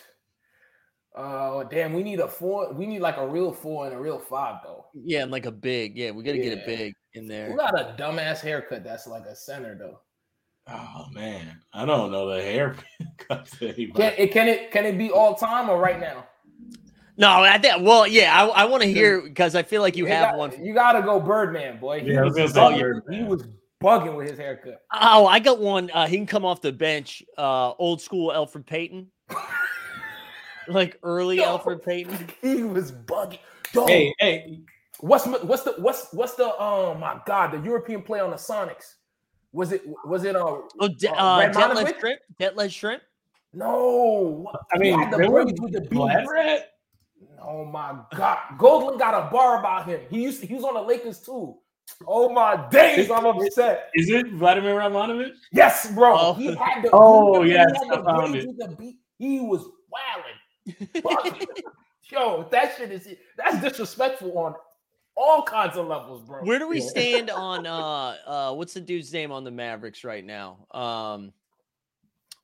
Uh, 1.14 1.64
damn, 1.64 1.92
we 1.92 2.02
need 2.02 2.20
a 2.20 2.28
four. 2.28 2.72
We 2.72 2.86
need 2.86 3.00
like 3.00 3.16
a 3.16 3.26
real 3.26 3.52
four 3.52 3.86
and 3.86 3.94
a 3.94 3.98
real 3.98 4.18
five, 4.18 4.60
though. 4.64 4.86
Yeah, 4.94 5.22
and 5.22 5.30
like 5.30 5.46
a 5.46 5.50
big. 5.52 5.96
Yeah, 5.96 6.12
we 6.12 6.22
got 6.22 6.32
to 6.32 6.38
yeah. 6.38 6.54
get 6.54 6.58
a 6.62 6.66
big 6.66 6.94
in 7.14 7.26
there. 7.26 7.50
We 7.50 7.56
got 7.56 7.78
a 7.78 7.94
dumbass 7.98 8.40
haircut 8.40 8.84
that's 8.84 9.06
like 9.06 9.24
a 9.24 9.34
center 9.34 9.76
though? 9.76 10.00
Oh 10.68 11.06
man, 11.12 11.60
I 11.72 11.84
don't 11.84 12.12
know 12.12 12.28
the 12.28 12.42
hair 12.42 12.76
Can 13.28 13.44
it 13.58 14.32
can 14.32 14.48
it 14.48 14.70
can 14.70 14.84
it 14.86 14.98
be 14.98 15.10
all 15.10 15.34
time 15.34 15.68
or 15.68 15.80
right 15.80 15.98
now? 15.98 16.26
No, 17.16 17.28
I 17.28 17.58
think. 17.58 17.82
Well, 17.82 18.06
yeah, 18.06 18.34
I, 18.34 18.62
I 18.62 18.64
want 18.64 18.82
to 18.82 18.88
hear 18.88 19.20
because 19.20 19.54
I 19.54 19.62
feel 19.62 19.82
like 19.82 19.96
you, 19.96 20.06
you 20.06 20.12
have 20.12 20.30
got, 20.30 20.38
one. 20.38 20.64
You 20.64 20.72
got 20.72 20.92
to 20.92 21.02
go 21.02 21.20
Birdman, 21.20 21.78
boy. 21.78 22.00
He, 22.00 22.12
yeah, 22.12 22.22
was, 22.22 22.38
was 22.38 22.52
bugging, 22.52 23.00
he 23.12 23.22
was 23.24 23.46
bugging 23.82 24.16
with 24.16 24.28
his 24.28 24.38
haircut. 24.38 24.82
Oh, 24.92 25.26
I 25.26 25.38
got 25.38 25.58
one. 25.58 25.90
Uh, 25.92 26.06
he 26.06 26.16
can 26.16 26.26
come 26.26 26.44
off 26.44 26.60
the 26.60 26.72
bench. 26.72 27.22
Uh, 27.36 27.72
old 27.72 28.00
school 28.00 28.30
Elfrid 28.30 28.66
Payton, 28.66 29.10
like 30.68 30.98
early 31.02 31.36
Yo, 31.36 31.58
Elfrid 31.58 31.84
Payton. 31.84 32.28
He 32.42 32.62
was 32.62 32.92
bugging. 32.92 33.38
Dog. 33.72 33.88
Hey, 33.88 34.12
hey, 34.18 34.62
What's 35.00 35.26
what's 35.26 35.62
the 35.62 35.74
what's 35.78 36.12
what's 36.12 36.34
the 36.34 36.52
oh 36.58 36.94
my 36.94 37.18
god 37.26 37.52
the 37.52 37.58
European 37.60 38.02
play 38.02 38.20
on 38.20 38.30
the 38.30 38.36
Sonics? 38.36 38.96
Was 39.52 39.72
it 39.72 39.82
was 40.04 40.24
it 40.24 40.36
uh, 40.36 40.44
oh 40.44 40.88
de- 40.98 41.08
uh, 41.08 41.14
uh 41.14 41.52
Detlef 41.52 41.98
Schrempf? 41.98 42.16
Detlef 42.38 42.68
Schrempf? 42.68 43.00
No, 43.54 44.52
I 44.72 44.78
mean 44.78 45.10
the 45.10 45.16
braids 45.16 45.60
with 45.60 45.72
the 45.72 45.80
beads. 45.80 46.64
Oh 47.42 47.64
my 47.64 47.96
god, 48.14 48.38
Goldlin 48.58 48.98
got 48.98 49.14
a 49.14 49.30
bar 49.30 49.60
about 49.60 49.86
him. 49.86 50.00
He 50.10 50.22
used 50.22 50.42
to, 50.42 50.46
he 50.46 50.54
was 50.54 50.64
on 50.64 50.74
the 50.74 50.82
Lakers 50.82 51.20
too. 51.20 51.56
Oh 52.06 52.28
my 52.28 52.68
days, 52.70 53.10
I'm 53.10 53.26
upset. 53.26 53.90
Is 53.94 54.10
it 54.10 54.32
Vladimir 54.32 54.76
Radmanovic? 54.76 55.32
Yes, 55.52 55.90
bro. 55.92 56.14
Oh, 56.18 56.34
he 56.34 56.46
had 56.54 56.82
the, 56.82 56.90
oh 56.92 57.42
he 57.42 57.52
yes, 57.52 57.70
I 57.90 58.02
found 58.02 58.36
it. 58.36 58.46
The 58.56 58.94
he 59.18 59.40
was 59.40 59.66
wilding. 59.90 60.88
Yo, 62.10 62.48
that 62.50 62.74
shit 62.76 62.90
is 62.90 63.08
that's 63.36 63.60
disrespectful 63.60 64.36
on 64.36 64.54
all 65.16 65.42
kinds 65.42 65.76
of 65.76 65.86
levels, 65.86 66.22
bro. 66.22 66.42
Where 66.42 66.58
do 66.58 66.68
we 66.68 66.80
stand 66.80 67.30
on 67.30 67.66
uh 67.66 68.16
uh 68.26 68.54
what's 68.54 68.74
the 68.74 68.80
dude's 68.80 69.12
name 69.12 69.32
on 69.32 69.44
the 69.44 69.50
Mavericks 69.50 70.02
right 70.04 70.24
now? 70.24 70.66
Um 70.72 71.32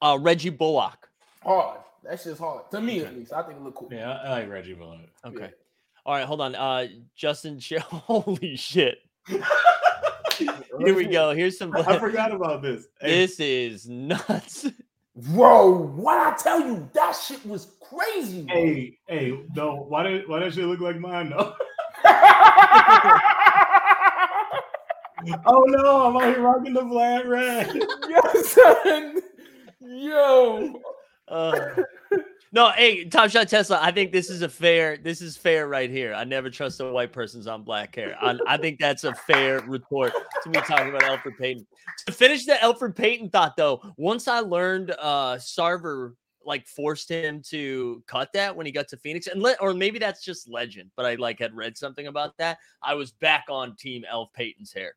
uh 0.01 0.19
Reggie 0.21 0.51
Bullock. 0.51 1.09
Hard. 1.43 1.81
That's 2.05 2.25
just 2.25 2.39
hard. 2.39 2.71
To 2.71 2.81
me 2.81 3.01
at 3.01 3.17
least. 3.17 3.33
I 3.33 3.43
think 3.43 3.59
it 3.59 3.63
look 3.63 3.75
cool. 3.75 3.89
Yeah, 3.91 4.13
I 4.13 4.31
like 4.31 4.51
Reggie 4.51 4.75
Bullock. 4.75 5.01
Okay. 5.25 5.39
Yeah. 5.41 5.49
All 6.05 6.15
right, 6.15 6.27
hold 6.27 6.41
on. 6.41 6.55
Uh 6.55 6.87
Justin 7.17 7.61
holy 7.91 8.57
shit. 8.57 8.99
Here 10.39 10.95
we 10.95 11.07
go. 11.07 11.35
Here's 11.35 11.59
some. 11.59 11.75
I 11.75 11.99
forgot 11.99 12.33
about 12.33 12.63
this. 12.63 12.87
Hey. 13.01 13.27
This 13.27 13.41
is 13.41 13.89
nuts. 13.89 14.67
Bro, 15.17 15.71
what 15.95 16.19
I 16.19 16.37
tell 16.37 16.61
you, 16.61 16.89
that 16.93 17.13
shit 17.13 17.45
was 17.47 17.69
crazy. 17.81 18.43
Bro. 18.43 18.55
Hey, 18.55 18.99
hey, 19.09 19.41
no, 19.55 19.87
why 19.89 20.03
did 20.03 20.29
why 20.29 20.41
that 20.41 20.53
shit 20.53 20.65
look 20.65 20.81
like 20.81 20.99
mine 20.99 21.31
though? 21.31 21.55
oh 25.47 25.65
no, 25.69 26.07
I'm 26.07 26.17
out 26.17 26.25
here 26.25 26.41
rocking 26.41 26.75
the 26.75 26.83
flat 26.83 27.27
red. 27.27 27.73
yes, 28.09 28.49
son. 28.51 29.21
Yo. 29.81 30.83
Uh, 31.29 31.83
no, 32.53 32.71
hey, 32.71 33.05
Top 33.05 33.31
Shot 33.31 33.49
Tesla. 33.49 33.79
I 33.83 33.91
think 33.91 34.13
this 34.13 34.31
is 34.31 34.43
a 34.43 34.49
fair. 34.49 34.97
This 34.97 35.21
is 35.21 35.37
fair 35.37 35.69
right 35.69 35.91
here. 35.91 36.15
I 36.15 36.25
never 36.25 36.51
trust 36.51 36.81
a 36.81 36.91
white 36.91 37.13
person's 37.13 37.47
on 37.47 37.63
black 37.63 37.95
hair. 37.95 38.17
I, 38.21 38.39
I 38.47 38.57
think 38.57 38.79
that's 38.79 39.05
a 39.05 39.15
fair 39.15 39.61
retort 39.61 40.13
to 40.43 40.51
me 40.51 40.61
talking 40.61 40.89
about 40.89 41.03
Elfrid 41.03 41.39
Payton. 41.39 41.67
To 42.07 42.13
finish 42.13 42.47
the 42.47 42.55
Elfrid 42.55 42.97
Payton 42.97 43.31
thought, 43.31 43.57
though, 43.57 43.83
once 43.97 44.29
I 44.29 44.41
learned 44.41 44.93
uh 44.93 45.37
Sarver 45.37 46.13
like 46.47 46.67
forced 46.67 47.11
him 47.11 47.43
to 47.43 48.03
cut 48.07 48.33
that 48.33 48.55
when 48.55 48.65
he 48.67 48.73
got 48.73 48.89
to 48.89 48.97
Phoenix, 48.97 49.27
and 49.27 49.43
let, 49.43 49.61
or 49.61 49.75
maybe 49.75 49.99
that's 49.99 50.25
just 50.25 50.49
legend. 50.49 50.91
But 50.97 51.05
I 51.05 51.17
like 51.17 51.41
had 51.41 51.55
read 51.55 51.77
something 51.77 52.07
about 52.07 52.37
that. 52.39 52.59
I 52.83 52.95
was 52.95 53.11
back 53.11 53.47
on 53.51 53.75
Team 53.77 54.05
Elf 54.09 54.33
Payton's 54.33 54.73
hair. 54.73 54.95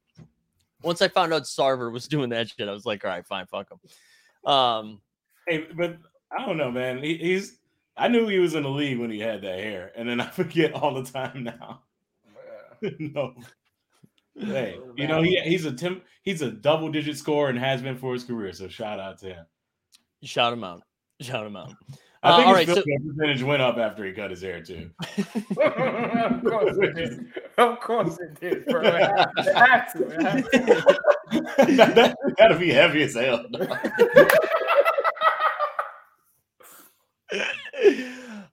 Once 0.83 1.01
I 1.01 1.07
found 1.07 1.33
out 1.33 1.43
Sarver 1.43 1.91
was 1.91 2.07
doing 2.07 2.29
that 2.29 2.49
shit, 2.49 2.69
I 2.69 2.71
was 2.71 2.85
like, 2.85 3.03
all 3.03 3.12
right, 3.12 3.25
fine, 3.25 3.47
fuck 3.47 3.67
him. 3.69 4.49
Um, 4.49 5.01
hey, 5.47 5.65
but 5.75 5.97
I 6.31 6.45
don't 6.45 6.57
know, 6.57 6.71
man. 6.71 7.01
He, 7.01 7.17
he's 7.17 7.59
I 7.99 8.07
knew 8.07 8.27
he 8.27 8.39
was 8.39 8.55
in 8.55 8.63
the 8.63 8.69
league 8.69 8.97
when 8.97 9.11
he 9.11 9.19
had 9.19 9.41
that 9.41 9.59
hair, 9.59 9.91
and 9.95 10.07
then 10.07 10.21
I 10.21 10.27
forget 10.29 10.73
all 10.73 10.93
the 10.93 11.09
time 11.09 11.43
now. 11.43 11.81
no. 12.99 13.35
Hey, 14.35 14.79
you 14.95 15.05
know 15.05 15.21
he, 15.21 15.37
he's 15.41 15.65
a 15.65 15.73
tim- 15.73 16.01
he's 16.23 16.41
a 16.41 16.49
double 16.49 16.89
digit 16.89 17.17
scorer 17.17 17.49
and 17.49 17.59
has 17.59 17.81
been 17.81 17.97
for 17.97 18.13
his 18.13 18.23
career. 18.23 18.53
So 18.53 18.69
shout 18.69 18.99
out 18.99 19.17
to 19.19 19.33
him. 19.33 19.45
Shout 20.23 20.53
him 20.53 20.63
out. 20.63 20.81
Shout 21.19 21.45
him 21.45 21.57
out. 21.57 21.73
I 22.23 22.37
think 22.37 22.47
uh, 22.47 22.55
his 22.55 22.67
right, 22.67 22.77
so- 22.77 22.83
percentage 23.07 23.43
went 23.43 23.61
up 23.61 23.77
after 23.77 24.05
he 24.05 24.13
cut 24.13 24.31
his 24.31 24.41
hair 24.41 24.61
too. 24.61 24.91
of 25.57 26.43
course 26.43 26.77
it 26.77 26.95
did. 26.95 27.25
Of 27.57 27.79
course 27.81 28.17
it 28.19 28.39
did, 28.39 28.65
bro. 28.65 28.81
It 28.81 28.93
had, 29.55 29.85
to. 29.93 30.07
It 30.07 30.21
had 30.21 30.45
to. 30.45 31.75
that, 31.75 32.15
gotta 32.37 32.57
be 32.57 32.69
heavy 32.69 33.03
as 33.03 33.15
hell. 33.15 33.45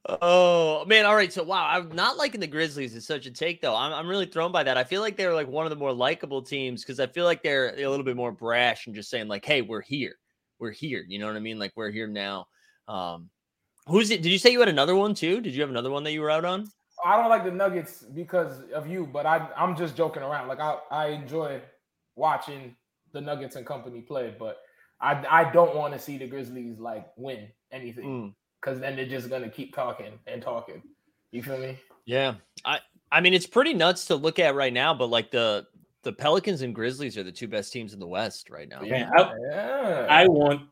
Oh 0.08 0.84
man! 0.86 1.06
All 1.06 1.14
right, 1.14 1.32
so 1.32 1.42
wow, 1.42 1.66
I'm 1.68 1.90
not 1.94 2.16
liking 2.16 2.40
the 2.40 2.46
Grizzlies. 2.46 2.94
Is 2.94 3.06
such 3.06 3.26
a 3.26 3.30
take 3.30 3.60
though. 3.60 3.74
I'm 3.74 3.92
I'm 3.92 4.08
really 4.08 4.26
thrown 4.26 4.52
by 4.52 4.62
that. 4.62 4.76
I 4.76 4.84
feel 4.84 5.00
like 5.00 5.16
they're 5.16 5.34
like 5.34 5.48
one 5.48 5.66
of 5.66 5.70
the 5.70 5.76
more 5.76 5.92
likable 5.92 6.42
teams 6.42 6.82
because 6.82 7.00
I 7.00 7.06
feel 7.06 7.24
like 7.24 7.42
they're 7.42 7.74
a 7.74 7.88
little 7.88 8.04
bit 8.04 8.16
more 8.16 8.32
brash 8.32 8.86
and 8.86 8.94
just 8.94 9.10
saying 9.10 9.28
like, 9.28 9.44
"Hey, 9.44 9.62
we're 9.62 9.80
here, 9.80 10.16
we're 10.58 10.70
here." 10.70 11.04
You 11.06 11.18
know 11.18 11.26
what 11.26 11.36
I 11.36 11.40
mean? 11.40 11.58
Like 11.58 11.72
we're 11.76 11.90
here 11.90 12.06
now. 12.06 12.46
Um, 12.88 13.30
who's 13.86 14.10
it? 14.10 14.22
Did 14.22 14.30
you 14.30 14.38
say 14.38 14.50
you 14.50 14.60
had 14.60 14.68
another 14.68 14.96
one 14.96 15.14
too? 15.14 15.40
Did 15.40 15.54
you 15.54 15.60
have 15.62 15.70
another 15.70 15.90
one 15.90 16.04
that 16.04 16.12
you 16.12 16.20
were 16.20 16.30
out 16.30 16.44
on? 16.44 16.68
I 17.04 17.16
don't 17.16 17.28
like 17.28 17.44
the 17.44 17.50
Nuggets 17.50 18.02
because 18.02 18.62
of 18.74 18.86
you, 18.86 19.06
but 19.06 19.26
I 19.26 19.48
I'm 19.56 19.76
just 19.76 19.96
joking 19.96 20.22
around. 20.22 20.48
Like 20.48 20.60
I 20.60 20.78
I 20.90 21.06
enjoy 21.08 21.60
watching 22.14 22.76
the 23.12 23.20
Nuggets 23.20 23.56
and 23.56 23.64
company 23.66 24.02
play, 24.02 24.34
but 24.38 24.58
I 25.00 25.24
I 25.28 25.52
don't 25.52 25.74
want 25.74 25.94
to 25.94 25.98
see 25.98 26.18
the 26.18 26.26
Grizzlies 26.26 26.78
like 26.78 27.06
win 27.16 27.48
anything 27.72 28.34
because 28.66 28.80
then 28.80 28.96
they're 28.96 29.06
just 29.06 29.30
gonna 29.30 29.48
keep 29.48 29.74
talking 29.74 30.18
and 30.26 30.42
talking. 30.42 30.82
You 31.30 31.42
feel 31.42 31.58
me? 31.58 31.78
Yeah, 32.04 32.34
I 32.64 32.80
I 33.12 33.20
mean 33.20 33.32
it's 33.32 33.46
pretty 33.46 33.74
nuts 33.74 34.06
to 34.06 34.16
look 34.16 34.38
at 34.38 34.54
right 34.54 34.72
now, 34.72 34.92
but 34.92 35.06
like 35.06 35.30
the 35.30 35.66
the 36.02 36.12
Pelicans 36.12 36.62
and 36.62 36.74
Grizzlies 36.74 37.16
are 37.16 37.22
the 37.22 37.32
two 37.32 37.48
best 37.48 37.72
teams 37.72 37.94
in 37.94 38.00
the 38.00 38.06
West 38.06 38.50
right 38.50 38.68
now. 38.68 38.82
Yeah, 38.82 39.10
I, 39.16 39.32
yeah. 39.50 40.06
I 40.08 40.26
want 40.26 40.62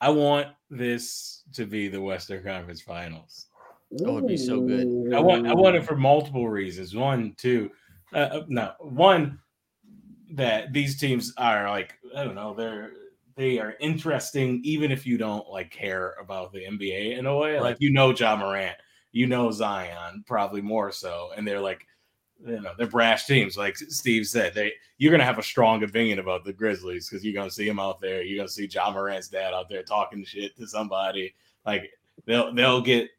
I 0.00 0.10
want 0.10 0.48
this 0.70 1.44
to 1.54 1.66
be 1.66 1.88
the 1.88 2.00
Western 2.00 2.42
Conference 2.42 2.80
Finals. 2.80 3.46
That 3.92 4.12
would 4.12 4.26
be 4.26 4.36
so 4.36 4.60
good. 4.60 5.14
I 5.14 5.20
want 5.20 5.46
I 5.46 5.54
want 5.54 5.76
it 5.76 5.84
for 5.84 5.96
multiple 5.96 6.48
reasons. 6.48 6.96
One, 6.96 7.34
two, 7.36 7.70
uh, 8.12 8.18
uh, 8.18 8.44
no, 8.48 8.72
one 8.80 9.38
that 10.32 10.72
these 10.72 10.98
teams 10.98 11.32
are 11.38 11.70
like 11.70 11.94
I 12.16 12.24
don't 12.24 12.34
know 12.34 12.54
they're 12.54 12.90
they 13.36 13.58
are 13.58 13.74
interesting 13.80 14.60
even 14.64 14.90
if 14.90 15.06
you 15.06 15.18
don't 15.18 15.48
like 15.48 15.70
care 15.70 16.14
about 16.20 16.52
the 16.52 16.64
NBA 16.64 17.18
in 17.18 17.26
a 17.26 17.36
way. 17.36 17.54
Right. 17.54 17.62
Like 17.62 17.76
you 17.80 17.92
know, 17.92 18.12
John 18.12 18.40
Morant, 18.40 18.76
you 19.12 19.26
know 19.26 19.50
Zion 19.50 20.24
probably 20.26 20.62
more 20.62 20.90
so, 20.90 21.30
and 21.36 21.46
they're 21.46 21.60
like, 21.60 21.86
you 22.44 22.60
know, 22.60 22.72
they're 22.76 22.86
brash 22.86 23.26
teams. 23.26 23.56
Like 23.56 23.76
Steve 23.76 24.26
said, 24.26 24.54
they 24.54 24.72
you're 24.98 25.10
gonna 25.10 25.24
have 25.24 25.38
a 25.38 25.42
strong 25.42 25.82
opinion 25.82 26.18
about 26.18 26.44
the 26.44 26.52
Grizzlies 26.52 27.08
because 27.08 27.24
you're 27.24 27.34
gonna 27.34 27.50
see 27.50 27.68
him 27.68 27.78
out 27.78 28.00
there. 28.00 28.22
You're 28.22 28.38
gonna 28.38 28.48
see 28.48 28.66
John 28.66 28.94
Morant's 28.94 29.28
dad 29.28 29.52
out 29.52 29.68
there 29.68 29.82
talking 29.82 30.24
shit 30.24 30.56
to 30.56 30.66
somebody. 30.66 31.34
Like 31.66 31.90
they'll 32.24 32.54
they'll 32.54 32.80
get. 32.80 33.10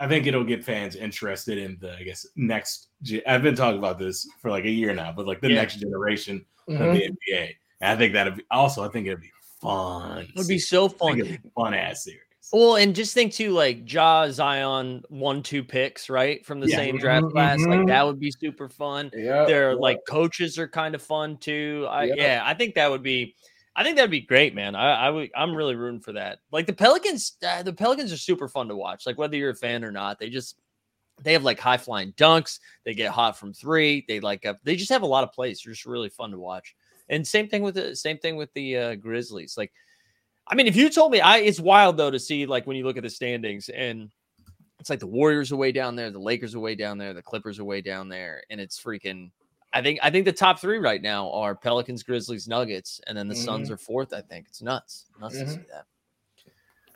I 0.00 0.08
think 0.08 0.26
it'll 0.26 0.42
get 0.42 0.64
fans 0.64 0.96
interested 0.96 1.58
in 1.58 1.78
the 1.80 1.96
I 1.96 2.02
guess 2.02 2.26
next. 2.34 2.88
I've 3.26 3.42
been 3.42 3.54
talking 3.54 3.78
about 3.78 4.00
this 4.00 4.28
for 4.40 4.50
like 4.50 4.64
a 4.64 4.70
year 4.70 4.92
now, 4.92 5.12
but 5.12 5.28
like 5.28 5.40
the 5.40 5.50
yeah. 5.50 5.56
next 5.56 5.76
generation 5.76 6.44
mm-hmm. 6.68 6.82
of 6.82 6.94
the 6.94 7.02
NBA. 7.02 7.54
And 7.80 7.92
I 7.92 7.96
think 7.96 8.12
that'd 8.12 8.36
be 8.36 8.44
also. 8.50 8.82
I 8.82 8.88
think 8.88 9.06
it'd 9.06 9.20
be 9.20 9.30
fun. 9.62 10.22
It 10.22 10.36
would 10.36 10.48
be 10.48 10.58
so 10.58 10.88
fun. 10.88 11.38
fun 11.54 11.74
ass 11.74 12.04
series. 12.04 12.20
Well, 12.52 12.76
and 12.76 12.94
just 12.94 13.14
think 13.14 13.32
too, 13.32 13.52
like 13.52 13.90
Ja 13.90 14.28
Zion 14.30 15.02
one 15.08 15.42
two 15.42 15.64
picks, 15.64 16.10
right? 16.10 16.44
From 16.44 16.60
the 16.60 16.68
yeah. 16.68 16.76
same 16.76 16.98
draft 16.98 17.26
mm-hmm. 17.26 17.32
class. 17.32 17.60
Like 17.64 17.86
that 17.86 18.04
would 18.04 18.20
be 18.20 18.30
super 18.30 18.68
fun. 18.68 19.10
Yeah. 19.14 19.44
Their 19.46 19.74
like 19.74 20.00
coaches 20.06 20.58
are 20.58 20.68
kind 20.68 20.94
of 20.94 21.00
fun 21.00 21.38
too. 21.38 21.86
I 21.88 22.04
yep. 22.04 22.16
yeah, 22.18 22.42
I 22.44 22.52
think 22.52 22.74
that 22.74 22.90
would 22.90 23.02
be 23.02 23.34
I 23.74 23.82
think 23.82 23.96
that'd 23.96 24.10
be 24.10 24.20
great, 24.20 24.54
man. 24.54 24.74
I, 24.74 25.06
I 25.06 25.10
would 25.10 25.30
I'm 25.34 25.54
really 25.54 25.76
rooting 25.76 26.00
for 26.00 26.12
that. 26.12 26.40
Like 26.50 26.66
the 26.66 26.74
Pelicans, 26.74 27.36
uh, 27.46 27.62
the 27.62 27.72
Pelicans 27.72 28.12
are 28.12 28.18
super 28.18 28.48
fun 28.48 28.68
to 28.68 28.76
watch. 28.76 29.06
Like 29.06 29.16
whether 29.16 29.36
you're 29.36 29.50
a 29.50 29.56
fan 29.56 29.84
or 29.84 29.92
not, 29.92 30.18
they 30.18 30.28
just 30.28 30.56
they 31.22 31.32
have 31.32 31.44
like 31.44 31.58
high 31.58 31.78
flying 31.78 32.12
dunks. 32.12 32.58
They 32.84 32.92
get 32.92 33.12
hot 33.12 33.38
from 33.38 33.54
three. 33.54 34.04
They 34.08 34.20
like 34.20 34.44
they 34.64 34.76
just 34.76 34.90
have 34.90 35.02
a 35.02 35.06
lot 35.06 35.24
of 35.24 35.32
plays. 35.32 35.62
They're 35.64 35.72
just 35.72 35.86
really 35.86 36.10
fun 36.10 36.32
to 36.32 36.38
watch. 36.38 36.74
And 37.08 37.26
same 37.26 37.48
thing 37.48 37.62
with 37.62 37.74
the 37.74 37.94
same 37.96 38.18
thing 38.18 38.36
with 38.36 38.52
the 38.54 38.76
uh, 38.76 38.94
Grizzlies. 38.96 39.56
Like 39.56 39.72
I 40.46 40.54
mean, 40.54 40.66
if 40.66 40.76
you 40.76 40.90
told 40.90 41.12
me, 41.12 41.20
I 41.20 41.38
it's 41.38 41.60
wild 41.60 41.96
though 41.96 42.10
to 42.10 42.18
see 42.18 42.46
like 42.46 42.66
when 42.66 42.76
you 42.76 42.84
look 42.84 42.96
at 42.96 43.02
the 43.02 43.10
standings 43.10 43.68
and 43.68 44.10
it's 44.80 44.90
like 44.90 44.98
the 44.98 45.06
Warriors 45.06 45.52
are 45.52 45.56
way 45.56 45.70
down 45.70 45.94
there, 45.94 46.10
the 46.10 46.18
Lakers 46.18 46.54
are 46.54 46.60
way 46.60 46.74
down 46.74 46.98
there, 46.98 47.14
the 47.14 47.22
Clippers 47.22 47.60
are 47.60 47.64
way 47.64 47.80
down 47.80 48.08
there, 48.08 48.42
and 48.50 48.60
it's 48.60 48.80
freaking. 48.80 49.30
I 49.72 49.80
think 49.80 50.00
I 50.02 50.10
think 50.10 50.24
the 50.24 50.32
top 50.32 50.58
three 50.58 50.78
right 50.78 51.00
now 51.00 51.30
are 51.30 51.54
Pelicans, 51.54 52.02
Grizzlies, 52.02 52.48
Nuggets, 52.48 53.00
and 53.06 53.16
then 53.16 53.28
the 53.28 53.34
mm-hmm. 53.34 53.44
Suns 53.44 53.70
are 53.70 53.76
fourth. 53.76 54.12
I 54.12 54.20
think 54.20 54.46
it's 54.48 54.60
nuts, 54.60 55.06
nuts 55.20 55.36
mm-hmm. 55.36 55.44
to 55.44 55.50
see 55.52 55.60
that. 55.70 55.86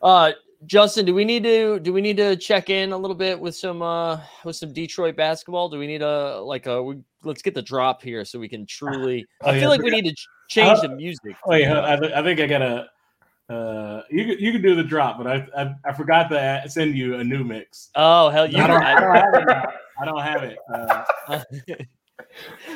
Uh, 0.02 0.32
Justin, 0.66 1.06
do 1.06 1.14
we 1.14 1.24
need 1.24 1.44
to 1.44 1.78
do 1.80 1.92
we 1.92 2.00
need 2.00 2.16
to 2.16 2.36
check 2.36 2.70
in 2.70 2.92
a 2.92 2.96
little 2.96 3.14
bit 3.14 3.38
with 3.38 3.54
some 3.54 3.82
uh 3.82 4.20
with 4.44 4.56
some 4.56 4.72
Detroit 4.72 5.16
basketball? 5.16 5.68
Do 5.68 5.78
we 5.78 5.86
need 5.86 6.02
a 6.02 6.40
like 6.40 6.66
a 6.66 6.82
we, 6.82 6.98
let's 7.22 7.42
get 7.42 7.54
the 7.54 7.62
drop 7.62 8.02
here 8.02 8.24
so 8.24 8.38
we 8.38 8.48
can 8.48 8.66
truly? 8.66 9.24
Oh, 9.42 9.50
I 9.50 9.52
feel 9.52 9.62
yeah, 9.62 9.68
like 9.68 9.82
we 9.82 9.90
need 9.90 10.06
to 10.06 10.14
change 10.48 10.78
uh, 10.78 10.82
the 10.82 10.88
music. 10.90 11.36
Wait, 11.46 11.66
I, 11.66 11.94
I 11.94 12.22
think 12.22 12.40
I 12.40 12.46
gotta 12.46 12.88
uh, 13.48 14.02
you 14.10 14.24
can 14.24 14.38
you 14.40 14.50
can 14.52 14.60
do 14.62 14.74
the 14.74 14.82
drop, 14.82 15.18
but 15.18 15.28
I 15.28 15.46
I, 15.56 15.74
I 15.84 15.92
forgot 15.92 16.28
to 16.30 16.64
send 16.68 16.96
you 16.96 17.16
a 17.16 17.24
new 17.24 17.44
mix. 17.44 17.90
Oh 17.94 18.28
hell, 18.30 18.46
you 18.46 18.58
I 18.60 18.66
don't, 18.66 18.82
I 18.82 19.00
don't 19.00 19.14
have 19.14 19.34
it. 19.34 19.48
I 20.00 20.04
don't 20.04 20.20
have 20.20 20.42
it. 20.42 20.58
Uh, 20.72 21.04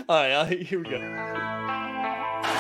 All 0.09 0.16
right, 0.16 0.33
uh, 0.33 0.44
here 0.44 0.79
we 0.79 0.85
go. 0.85 0.98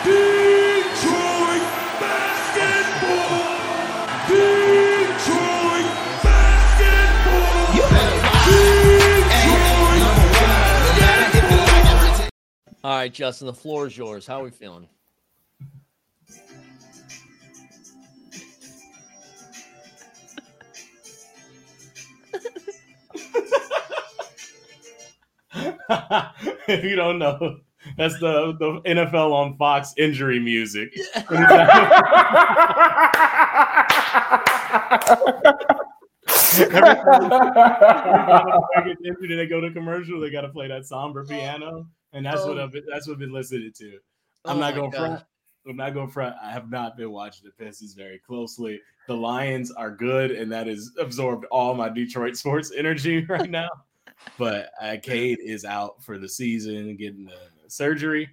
Detroit 0.02 1.62
basketball. 2.00 3.60
Detroit 4.28 4.59
All 12.82 12.96
right, 12.96 13.12
Justin, 13.12 13.46
the 13.46 13.52
floor 13.52 13.86
is 13.86 13.96
yours. 13.96 14.26
How 14.26 14.40
are 14.40 14.44
we 14.44 14.50
feeling? 14.50 14.88
if 26.68 26.84
you 26.84 26.96
don't 26.96 27.18
know, 27.18 27.58
that's 27.98 28.18
the, 28.20 28.56
the 28.58 28.80
NFL 28.86 29.32
on 29.32 29.58
Fox 29.58 29.92
injury 29.98 30.38
music. 30.38 30.90
Every 31.16 31.28
time 39.28 39.36
they 39.36 39.46
go 39.46 39.60
to 39.60 39.70
commercial, 39.70 40.18
they 40.20 40.30
got 40.30 40.42
to 40.42 40.48
play 40.48 40.68
that 40.68 40.86
somber 40.86 41.26
piano, 41.26 41.86
and 42.12 42.24
that's 42.24 42.44
what 42.44 42.58
oh. 42.58 42.64
I've 42.64 42.72
been, 42.72 42.84
that's 42.90 43.06
what 43.06 43.14
I've 43.14 43.20
been 43.20 43.32
listening 43.32 43.72
to. 43.78 43.98
I'm 44.44 44.56
oh 44.56 44.60
not 44.60 44.74
going 44.74 44.92
front. 44.92 45.22
I'm 45.68 45.76
not 45.76 45.94
going 45.94 46.08
front. 46.08 46.36
I 46.42 46.50
have 46.50 46.70
not 46.70 46.96
been 46.96 47.10
watching 47.10 47.44
the 47.44 47.64
Pistons 47.64 47.94
very 47.94 48.18
closely. 48.18 48.80
The 49.06 49.16
Lions 49.16 49.70
are 49.72 49.90
good, 49.90 50.30
and 50.30 50.50
that 50.52 50.66
has 50.66 50.90
absorbed 50.98 51.44
all 51.46 51.74
my 51.74 51.88
Detroit 51.88 52.36
sports 52.36 52.72
energy 52.76 53.24
right 53.26 53.50
now 53.50 53.68
but 54.38 54.70
uh, 54.80 54.96
Cade 55.02 55.38
is 55.40 55.64
out 55.64 56.02
for 56.02 56.18
the 56.18 56.28
season, 56.28 56.96
getting 56.96 57.24
the 57.24 57.38
surgery. 57.68 58.28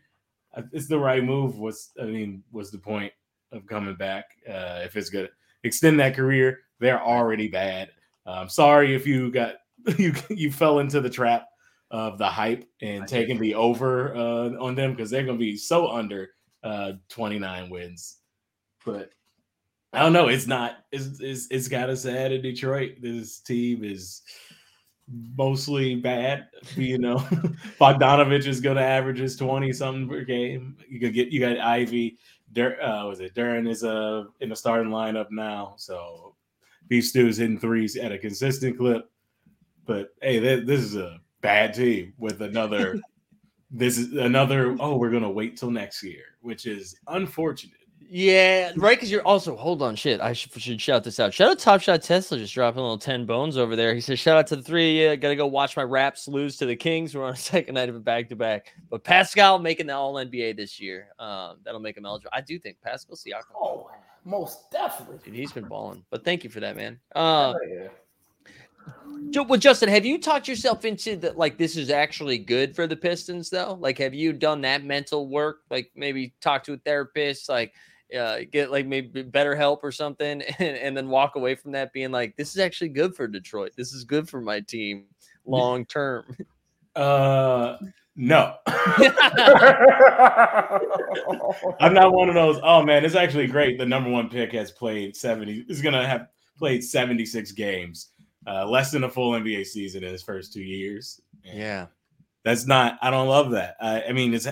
It's 0.71 0.87
the 0.87 0.99
right 0.99 1.23
move. 1.23 1.59
What's 1.59 1.91
I 2.01 2.05
mean, 2.05 2.43
what's 2.51 2.71
the 2.71 2.77
point 2.77 3.13
of 3.51 3.65
coming 3.67 3.95
back 3.95 4.25
uh, 4.47 4.81
if 4.83 4.95
it's 4.95 5.09
gonna 5.09 5.29
extend 5.63 5.99
that 5.99 6.15
career? 6.15 6.59
They're 6.79 7.01
already 7.01 7.47
bad. 7.47 7.89
I'm 8.25 8.49
sorry 8.49 8.95
if 8.95 9.05
you 9.05 9.31
got 9.31 9.55
you 9.97 10.13
you 10.29 10.51
fell 10.51 10.79
into 10.79 10.99
the 10.99 11.09
trap 11.09 11.47
of 11.91 12.17
the 12.17 12.27
hype 12.27 12.67
and 12.81 13.07
taking 13.07 13.39
the 13.39 13.55
over 13.55 14.15
uh, 14.15 14.49
on 14.59 14.75
them 14.75 14.91
because 14.91 15.09
they're 15.09 15.25
gonna 15.25 15.37
be 15.37 15.57
so 15.57 15.89
under 15.89 16.29
uh, 16.63 16.93
29 17.09 17.69
wins. 17.69 18.17
But 18.85 19.11
I 19.93 19.99
don't 19.99 20.13
know. 20.13 20.27
It's 20.27 20.47
not. 20.47 20.77
It's 20.91 21.19
it's, 21.19 21.47
it's 21.49 21.67
got 21.67 21.89
us 21.89 22.03
sad 22.03 22.31
in 22.31 22.41
Detroit. 22.41 22.97
This 23.01 23.39
team 23.39 23.83
is 23.83 24.21
mostly 25.35 25.95
bad. 25.95 26.47
You 26.75 26.97
know, 26.97 27.17
Bogdanovich 27.79 28.45
is 28.45 28.59
going 28.59 28.75
to 28.75 28.83
average 28.83 29.19
his 29.19 29.35
20 29.35 29.71
something 29.73 30.07
per 30.07 30.23
game. 30.23 30.77
You 30.87 30.99
could 30.99 31.13
get 31.13 31.29
you 31.29 31.39
got 31.39 31.57
Ivey. 31.57 32.17
Dur, 32.53 32.81
uh, 32.81 33.07
was 33.07 33.19
it 33.19 33.33
Duren 33.33 33.67
is 33.69 33.83
uh, 33.83 34.25
in 34.39 34.49
the 34.49 34.55
starting 34.55 34.91
lineup 34.91 35.27
now. 35.31 35.73
So 35.77 36.35
Beef 36.87 37.15
is 37.15 37.37
hitting 37.37 37.59
threes 37.59 37.97
at 37.97 38.11
a 38.11 38.17
consistent 38.17 38.77
clip. 38.77 39.09
But 39.85 40.09
hey, 40.21 40.39
th- 40.39 40.65
this 40.65 40.81
is 40.81 40.95
a 40.95 41.19
bad 41.41 41.73
team 41.73 42.13
with 42.17 42.41
another. 42.41 42.99
this 43.71 43.97
is 43.97 44.13
another. 44.13 44.75
Oh, 44.79 44.97
we're 44.97 45.11
gonna 45.11 45.29
wait 45.29 45.57
till 45.57 45.71
next 45.71 46.03
year, 46.03 46.23
which 46.41 46.65
is 46.65 46.95
unfortunate. 47.07 47.77
Yeah, 48.09 48.71
right. 48.77 48.95
Because 48.95 49.11
you're 49.11 49.25
also 49.25 49.55
hold 49.55 49.81
on, 49.81 49.95
shit. 49.95 50.21
I 50.21 50.31
should, 50.31 50.53
should 50.61 50.79
shout 50.79 51.03
this 51.03 51.19
out. 51.19 51.33
Shout 51.33 51.51
out 51.51 51.59
Top 51.59 51.81
Shot 51.81 52.01
Tesla, 52.01 52.37
just 52.37 52.53
dropping 52.53 52.79
a 52.79 52.83
little 52.83 52.97
ten 52.97 53.25
bones 53.25 53.57
over 53.57 53.75
there. 53.75 53.93
He 53.93 53.99
says, 53.99 54.17
"Shout 54.17 54.37
out 54.37 54.47
to 54.47 54.55
the 54.55 54.63
three 54.63 55.05
of. 55.05 55.19
Got 55.19 55.29
to 55.29 55.35
go 55.35 55.45
watch 55.45 55.75
my 55.75 55.83
Raps 55.83 56.27
lose 56.27 56.55
to 56.57 56.65
the 56.65 56.75
Kings. 56.75 57.13
We're 57.13 57.25
on 57.25 57.33
a 57.33 57.35
second 57.37 57.75
night 57.75 57.89
of 57.89 57.95
a 57.95 57.99
back 57.99 58.29
to 58.29 58.35
back. 58.35 58.73
But 58.89 59.03
Pascal 59.03 59.59
making 59.59 59.87
the 59.87 59.95
All 59.95 60.13
NBA 60.13 60.55
this 60.55 60.79
year. 60.79 61.09
Um, 61.19 61.57
that'll 61.65 61.81
make 61.81 61.97
him 61.97 62.05
eligible. 62.05 62.31
I 62.33 62.41
do 62.41 62.57
think 62.57 62.77
Pascal 62.81 63.17
Siakam. 63.17 63.41
Oh, 63.59 63.89
most 64.23 64.71
definitely. 64.71 65.19
Dude, 65.25 65.33
he's 65.33 65.51
been 65.51 65.67
balling. 65.67 66.05
But 66.09 66.23
thank 66.23 66.45
you 66.45 66.49
for 66.49 66.61
that, 66.61 66.77
man. 66.77 66.99
Uh, 67.13 67.55
yeah. 67.69 67.87
Well, 69.35 69.59
Justin, 69.59 69.89
have 69.89 70.05
you 70.05 70.19
talked 70.19 70.47
yourself 70.47 70.85
into 70.85 71.15
that? 71.17 71.37
Like, 71.37 71.57
this 71.57 71.75
is 71.75 71.89
actually 71.89 72.37
good 72.37 72.75
for 72.75 72.87
the 72.87 72.95
Pistons, 72.95 73.49
though. 73.49 73.77
Like, 73.79 73.97
have 73.97 74.13
you 74.13 74.33
done 74.33 74.61
that 74.61 74.83
mental 74.83 75.27
work? 75.27 75.59
Like, 75.69 75.91
maybe 75.95 76.33
talk 76.41 76.63
to 76.63 76.73
a 76.73 76.77
therapist. 76.77 77.49
Like, 77.49 77.73
uh, 78.15 78.39
get 78.51 78.71
like 78.71 78.85
maybe 78.85 79.21
better 79.23 79.55
help 79.55 79.83
or 79.83 79.91
something, 79.91 80.41
and, 80.59 80.77
and 80.77 80.97
then 80.97 81.09
walk 81.09 81.35
away 81.35 81.55
from 81.55 81.71
that 81.73 81.93
being 81.93 82.11
like, 82.11 82.35
this 82.37 82.51
is 82.51 82.59
actually 82.59 82.89
good 82.89 83.15
for 83.15 83.27
Detroit. 83.27 83.73
This 83.75 83.93
is 83.93 84.03
good 84.03 84.29
for 84.29 84.41
my 84.41 84.59
team 84.61 85.05
long 85.45 85.85
term. 85.85 86.35
Uh, 86.95 87.77
no. 88.15 88.55
I'm 91.79 91.93
not 91.93 92.13
one 92.13 92.29
of 92.29 92.35
those. 92.35 92.59
Oh 92.63 92.83
man, 92.83 93.03
it's 93.05 93.15
actually 93.15 93.47
great. 93.47 93.77
The 93.77 93.85
number 93.85 94.09
one 94.09 94.29
pick 94.29 94.51
has 94.53 94.71
played 94.71 95.15
70. 95.15 95.65
Is 95.69 95.81
gonna 95.81 96.07
have 96.07 96.27
played 96.57 96.83
76 96.83 97.51
games, 97.51 98.11
uh, 98.47 98.65
less 98.65 98.91
than 98.91 99.03
a 99.03 99.09
full 99.09 99.33
NBA 99.33 99.65
season 99.65 100.03
in 100.03 100.11
his 100.11 100.23
first 100.23 100.53
two 100.53 100.63
years. 100.63 101.19
And 101.45 101.59
yeah, 101.59 101.85
that's 102.43 102.65
not. 102.65 102.97
I 103.01 103.09
don't 103.09 103.27
love 103.27 103.51
that. 103.51 103.75
I, 103.81 104.03
I 104.03 104.11
mean, 104.13 104.33
it's 104.33 104.47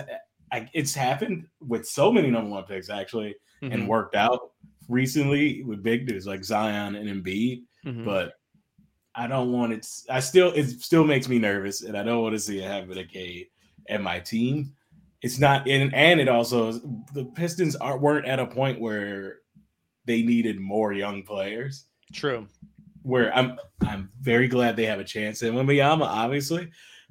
I, 0.52 0.68
it's 0.72 0.94
happened 0.94 1.46
with 1.60 1.86
so 1.86 2.12
many 2.12 2.30
number 2.30 2.50
one 2.50 2.64
picks 2.64 2.90
actually 2.90 3.34
mm-hmm. 3.62 3.72
and 3.72 3.88
worked 3.88 4.14
out 4.14 4.52
recently 4.88 5.62
with 5.62 5.82
big 5.82 6.06
dudes 6.06 6.26
like 6.26 6.44
Zion 6.44 6.94
and 6.94 7.08
Embiid. 7.08 7.62
Mm-hmm. 7.84 8.04
But 8.04 8.34
I 9.14 9.26
don't 9.26 9.50
want 9.50 9.72
it. 9.72 9.86
I 10.10 10.20
still 10.20 10.52
it 10.52 10.68
still 10.82 11.04
makes 11.04 11.28
me 11.28 11.38
nervous, 11.38 11.82
and 11.82 11.96
I 11.96 12.02
don't 12.02 12.22
want 12.22 12.34
to 12.34 12.40
see 12.40 12.58
it 12.58 12.68
happen 12.68 12.98
again 12.98 13.44
at 13.88 14.02
my 14.02 14.20
team. 14.20 14.72
It's 15.22 15.38
not 15.38 15.66
in, 15.66 15.92
and 15.94 16.20
it 16.20 16.28
also 16.28 16.72
the 17.14 17.24
Pistons 17.34 17.74
aren't 17.76 18.02
weren't 18.02 18.26
at 18.26 18.38
a 18.38 18.46
point 18.46 18.80
where 18.80 19.38
they 20.04 20.22
needed 20.22 20.60
more 20.60 20.92
young 20.92 21.22
players. 21.22 21.86
True. 22.12 22.46
Where 23.06 23.32
I'm 23.36 23.56
I'm 23.86 24.10
very 24.20 24.48
glad 24.48 24.74
they 24.74 24.86
have 24.86 24.98
a 24.98 25.04
chance 25.04 25.42
in 25.44 25.54
Wembanyama, 25.54 26.02
obviously, 26.02 26.70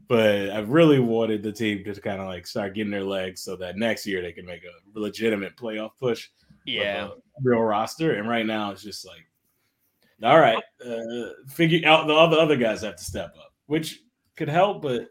but 0.09 0.49
I 0.49 0.59
really 0.59 0.99
wanted 0.99 1.41
the 1.41 1.53
team 1.53 1.85
to 1.85 2.01
kind 2.01 2.19
of 2.19 2.27
like 2.27 2.45
start 2.45 2.75
getting 2.75 2.91
their 2.91 3.01
legs 3.03 3.41
so 3.41 3.55
that 3.55 3.77
next 3.77 4.05
year 4.05 4.21
they 4.21 4.33
can 4.33 4.45
make 4.45 4.63
a 4.65 4.99
legitimate 4.99 5.55
playoff 5.55 5.91
push. 5.97 6.27
Yeah, 6.65 7.11
real 7.41 7.61
roster. 7.61 8.15
And 8.15 8.27
right 8.27 8.45
now 8.45 8.71
it's 8.71 8.83
just 8.83 9.05
like 9.07 9.25
All 10.21 10.37
right, 10.39 10.61
uh, 10.85 11.29
figure 11.47 11.87
out 11.87 12.07
the 12.07 12.13
other 12.13 12.37
other 12.39 12.57
guys 12.57 12.81
have 12.81 12.97
to 12.97 13.03
step 13.03 13.33
up, 13.37 13.53
which 13.67 14.01
could 14.35 14.49
help, 14.49 14.81
but 14.81 15.07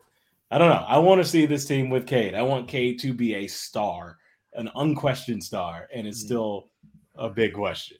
I 0.50 0.58
don't 0.58 0.68
know. 0.68 0.84
I 0.86 0.98
want 0.98 1.22
to 1.22 1.26
see 1.26 1.46
this 1.46 1.64
team 1.64 1.88
with 1.88 2.06
Cade. 2.06 2.34
I 2.34 2.42
want 2.42 2.68
Cade 2.68 2.98
to 3.00 3.14
be 3.14 3.36
a 3.36 3.46
star, 3.46 4.18
an 4.52 4.70
unquestioned 4.76 5.42
star, 5.42 5.88
and 5.94 6.06
it's 6.06 6.22
Mhm. 6.22 6.26
still 6.26 6.68
a 7.16 7.30
big 7.30 7.54
question 7.54 7.96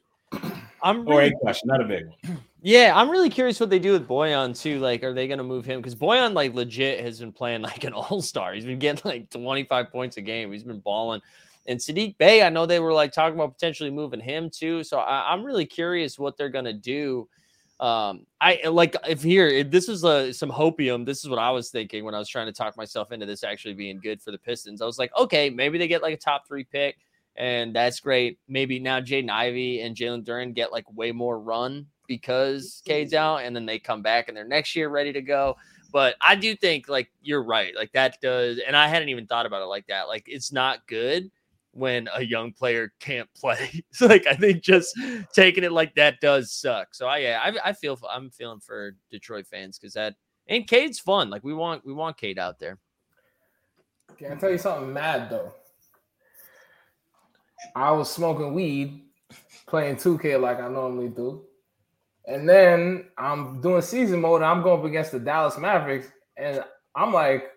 I'm 0.82 1.08
or 1.08 1.22
a 1.22 1.30
question, 1.30 1.68
not 1.68 1.80
a 1.80 1.84
big 1.84 2.04
one. 2.06 2.38
Yeah, 2.66 2.92
I'm 2.96 3.10
really 3.10 3.28
curious 3.28 3.60
what 3.60 3.68
they 3.68 3.78
do 3.78 3.92
with 3.92 4.08
Bojan 4.08 4.58
too. 4.58 4.78
Like, 4.78 5.04
are 5.04 5.12
they 5.12 5.26
going 5.28 5.36
to 5.36 5.44
move 5.44 5.66
him? 5.66 5.80
Because 5.80 5.94
Bojan, 5.94 6.32
like, 6.32 6.54
legit 6.54 7.04
has 7.04 7.20
been 7.20 7.30
playing 7.30 7.60
like 7.62 7.84
an 7.84 7.92
all 7.92 8.22
star. 8.22 8.54
He's 8.54 8.64
been 8.64 8.78
getting 8.78 9.02
like 9.04 9.28
25 9.28 9.92
points 9.92 10.16
a 10.16 10.22
game. 10.22 10.50
He's 10.50 10.64
been 10.64 10.80
balling. 10.80 11.20
And 11.66 11.78
Saddiq 11.78 12.16
Bey, 12.16 12.42
I 12.42 12.48
know 12.48 12.64
they 12.64 12.80
were 12.80 12.94
like 12.94 13.12
talking 13.12 13.34
about 13.34 13.52
potentially 13.52 13.90
moving 13.90 14.18
him 14.20 14.48
too. 14.48 14.82
So 14.82 14.98
I, 14.98 15.30
I'm 15.30 15.44
really 15.44 15.66
curious 15.66 16.18
what 16.18 16.38
they're 16.38 16.48
going 16.48 16.64
to 16.64 16.72
do. 16.72 17.28
Um, 17.80 18.24
I 18.40 18.60
like 18.66 18.96
if 19.06 19.22
here 19.22 19.48
if 19.48 19.70
this 19.70 19.90
is 19.90 20.02
a 20.04 20.32
some 20.32 20.50
hopium. 20.50 21.04
This 21.04 21.22
is 21.22 21.28
what 21.28 21.38
I 21.38 21.50
was 21.50 21.70
thinking 21.70 22.02
when 22.04 22.14
I 22.14 22.18
was 22.18 22.28
trying 22.30 22.46
to 22.46 22.52
talk 22.52 22.78
myself 22.78 23.12
into 23.12 23.26
this 23.26 23.44
actually 23.44 23.74
being 23.74 23.98
good 23.98 24.22
for 24.22 24.30
the 24.30 24.38
Pistons. 24.38 24.80
I 24.80 24.86
was 24.86 24.98
like, 24.98 25.10
okay, 25.18 25.50
maybe 25.50 25.76
they 25.76 25.88
get 25.88 26.00
like 26.00 26.14
a 26.14 26.18
top 26.18 26.46
three 26.46 26.64
pick, 26.64 26.96
and 27.36 27.74
that's 27.76 28.00
great. 28.00 28.38
Maybe 28.48 28.78
now 28.78 29.00
Jaden 29.00 29.28
Ivey 29.28 29.82
and 29.82 29.94
Jalen 29.96 30.24
Duren 30.24 30.54
get 30.54 30.72
like 30.72 30.84
way 30.94 31.12
more 31.12 31.38
run 31.38 31.86
because 32.06 32.82
Cade's 32.84 33.14
out, 33.14 33.38
and 33.38 33.54
then 33.54 33.66
they 33.66 33.78
come 33.78 34.02
back 34.02 34.28
and 34.28 34.36
they're 34.36 34.46
next 34.46 34.76
year 34.76 34.88
ready 34.88 35.12
to 35.12 35.22
go. 35.22 35.56
But 35.92 36.16
I 36.20 36.34
do 36.34 36.56
think 36.56 36.88
like 36.88 37.10
you're 37.22 37.42
right, 37.42 37.74
like 37.76 37.92
that 37.92 38.20
does, 38.20 38.60
and 38.66 38.76
I 38.76 38.88
hadn't 38.88 39.10
even 39.10 39.26
thought 39.26 39.46
about 39.46 39.62
it 39.62 39.66
like 39.66 39.86
that. 39.86 40.08
Like 40.08 40.24
it's 40.26 40.50
not 40.50 40.86
good 40.86 41.30
when 41.70 42.08
a 42.14 42.24
young 42.24 42.52
player 42.52 42.92
can't 43.00 43.28
play. 43.40 43.84
so 43.92 44.06
like 44.06 44.26
I 44.26 44.34
think 44.34 44.62
just 44.62 44.98
taking 45.34 45.64
it 45.64 45.72
like 45.72 45.94
that 45.94 46.20
does 46.20 46.52
suck. 46.52 46.94
So 46.94 47.06
I 47.06 47.18
yeah, 47.18 47.40
I, 47.42 47.70
I 47.70 47.72
feel 47.72 47.98
I'm 48.10 48.30
feeling 48.30 48.60
for 48.60 48.96
Detroit 49.10 49.46
fans 49.46 49.78
because 49.78 49.94
that 49.94 50.14
and 50.48 50.66
Cade's 50.66 50.98
fun. 50.98 51.30
Like 51.30 51.44
we 51.44 51.54
want 51.54 51.84
we 51.84 51.92
want 51.92 52.16
Cade 52.16 52.38
out 52.38 52.58
there. 52.58 52.78
Can 54.18 54.32
I 54.32 54.34
tell 54.36 54.50
you 54.50 54.58
something 54.58 54.92
mad 54.92 55.30
though? 55.30 55.52
I 57.74 57.90
was 57.92 58.10
smoking 58.10 58.52
weed, 58.52 59.02
playing 59.66 59.96
2K 59.96 60.40
like 60.40 60.60
I 60.60 60.68
normally 60.68 61.08
do. 61.08 61.42
And 62.26 62.48
then 62.48 63.06
I'm 63.18 63.60
doing 63.60 63.82
season 63.82 64.20
mode. 64.20 64.36
And 64.36 64.46
I'm 64.46 64.62
going 64.62 64.80
up 64.80 64.86
against 64.86 65.12
the 65.12 65.20
Dallas 65.20 65.58
Mavericks. 65.58 66.08
And 66.36 66.64
I'm 66.94 67.12
like, 67.12 67.50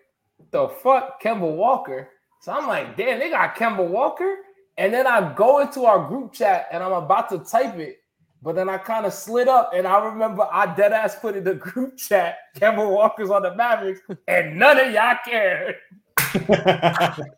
the 0.50 0.68
fuck, 0.68 1.22
Kemba 1.22 1.50
Walker. 1.50 2.10
So 2.40 2.52
I'm 2.52 2.66
like, 2.66 2.96
damn, 2.96 3.18
they 3.18 3.30
got 3.30 3.56
Kemba 3.56 3.86
Walker. 3.86 4.36
And 4.76 4.94
then 4.94 5.06
I 5.06 5.34
go 5.34 5.58
into 5.58 5.84
our 5.84 6.06
group 6.06 6.32
chat 6.32 6.68
and 6.70 6.82
I'm 6.82 6.92
about 6.92 7.28
to 7.30 7.38
type 7.38 7.76
it. 7.78 7.98
But 8.40 8.54
then 8.54 8.68
I 8.68 8.78
kind 8.78 9.04
of 9.04 9.12
slid 9.12 9.48
up 9.48 9.72
and 9.74 9.86
I 9.86 10.04
remember 10.04 10.46
I 10.52 10.72
dead 10.76 10.92
ass 10.92 11.16
put 11.16 11.36
in 11.36 11.42
the 11.42 11.54
group 11.56 11.96
chat, 11.96 12.36
Kemba 12.56 12.88
Walker's 12.88 13.30
on 13.30 13.42
the 13.42 13.54
Mavericks, 13.56 14.00
and 14.28 14.56
none 14.56 14.78
of 14.78 14.92
y'all 14.92 15.16
cared. 15.24 15.76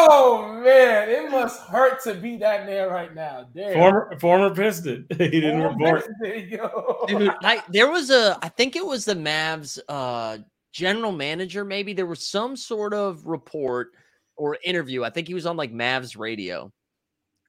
Oh 0.00 0.60
man, 0.62 1.08
it 1.08 1.30
must 1.30 1.60
hurt 1.62 2.02
to 2.04 2.14
be 2.14 2.36
that 2.36 2.66
man 2.66 2.88
right 2.88 3.14
now. 3.14 3.46
Damn. 3.54 3.74
former 3.74 4.18
former 4.20 4.54
Piston. 4.54 5.06
he 5.18 5.28
didn't 5.28 5.60
Former 5.60 5.76
report. 5.76 6.08
Piston, 6.22 6.48
yo. 6.50 7.04
Dude, 7.08 7.34
I, 7.42 7.62
there 7.68 7.90
was 7.90 8.10
a 8.10 8.38
I 8.40 8.48
think 8.48 8.76
it 8.76 8.86
was 8.86 9.04
the 9.04 9.14
Mavs 9.14 9.78
uh 9.88 10.38
general 10.72 11.10
manager 11.10 11.64
maybe 11.64 11.92
there 11.92 12.06
was 12.06 12.28
some 12.28 12.56
sort 12.56 12.94
of 12.94 13.26
report 13.26 13.88
or 14.36 14.56
interview. 14.64 15.02
I 15.02 15.10
think 15.10 15.26
he 15.26 15.34
was 15.34 15.46
on 15.46 15.56
like 15.56 15.72
Mavs 15.72 16.16
radio. 16.16 16.72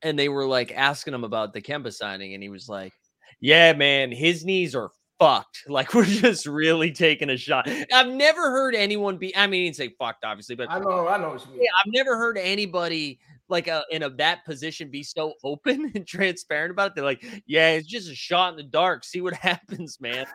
And 0.02 0.18
they 0.18 0.30
were 0.30 0.46
like 0.46 0.72
asking 0.72 1.14
him 1.14 1.26
about 1.26 1.54
the 1.54 1.62
Kemba 1.62 1.94
signing 1.94 2.34
and 2.34 2.42
he 2.42 2.50
was 2.50 2.70
like, 2.70 2.94
"Yeah, 3.42 3.74
man, 3.74 4.12
his 4.12 4.46
knees 4.46 4.74
are 4.74 4.92
fucked. 5.20 5.64
Like 5.68 5.94
we're 5.94 6.06
just 6.06 6.46
really 6.46 6.92
taking 6.92 7.30
a 7.30 7.38
shot." 7.38 7.70
I've 7.94 8.08
never 8.10 8.50
heard 8.50 8.74
anyone 8.76 9.18
be 9.18 9.36
I 9.36 9.48
mean, 9.48 9.74
say 9.74 9.90
fucked 10.00 10.24
obviously, 10.26 10.56
but 10.56 10.72
I 10.72 10.80
know, 10.80 11.08
I 11.08 11.18
know 11.18 11.30
what 11.32 11.46
you 11.46 11.52
mean. 11.52 11.64
yeah, 11.64 11.70
I've 11.78 11.92
never 11.92 12.18
heard 12.18 12.38
anybody 12.38 13.20
like 13.50 13.68
uh, 13.68 13.82
in 13.90 14.04
a 14.04 14.10
that 14.12 14.46
position 14.46 14.90
be 14.90 15.04
so 15.04 15.34
open 15.44 15.92
and 15.96 16.08
transparent 16.08 16.72
about 16.72 16.92
it. 16.92 16.96
They're 16.96 17.04
like, 17.04 17.24
"Yeah, 17.46 17.72
it's 17.72 17.88
just 17.88 18.10
a 18.10 18.16
shot 18.16 18.54
in 18.54 18.58
the 18.58 18.64
dark. 18.64 19.04
See 19.04 19.22
what 19.22 19.34
happens, 19.36 20.00
man." 20.00 20.26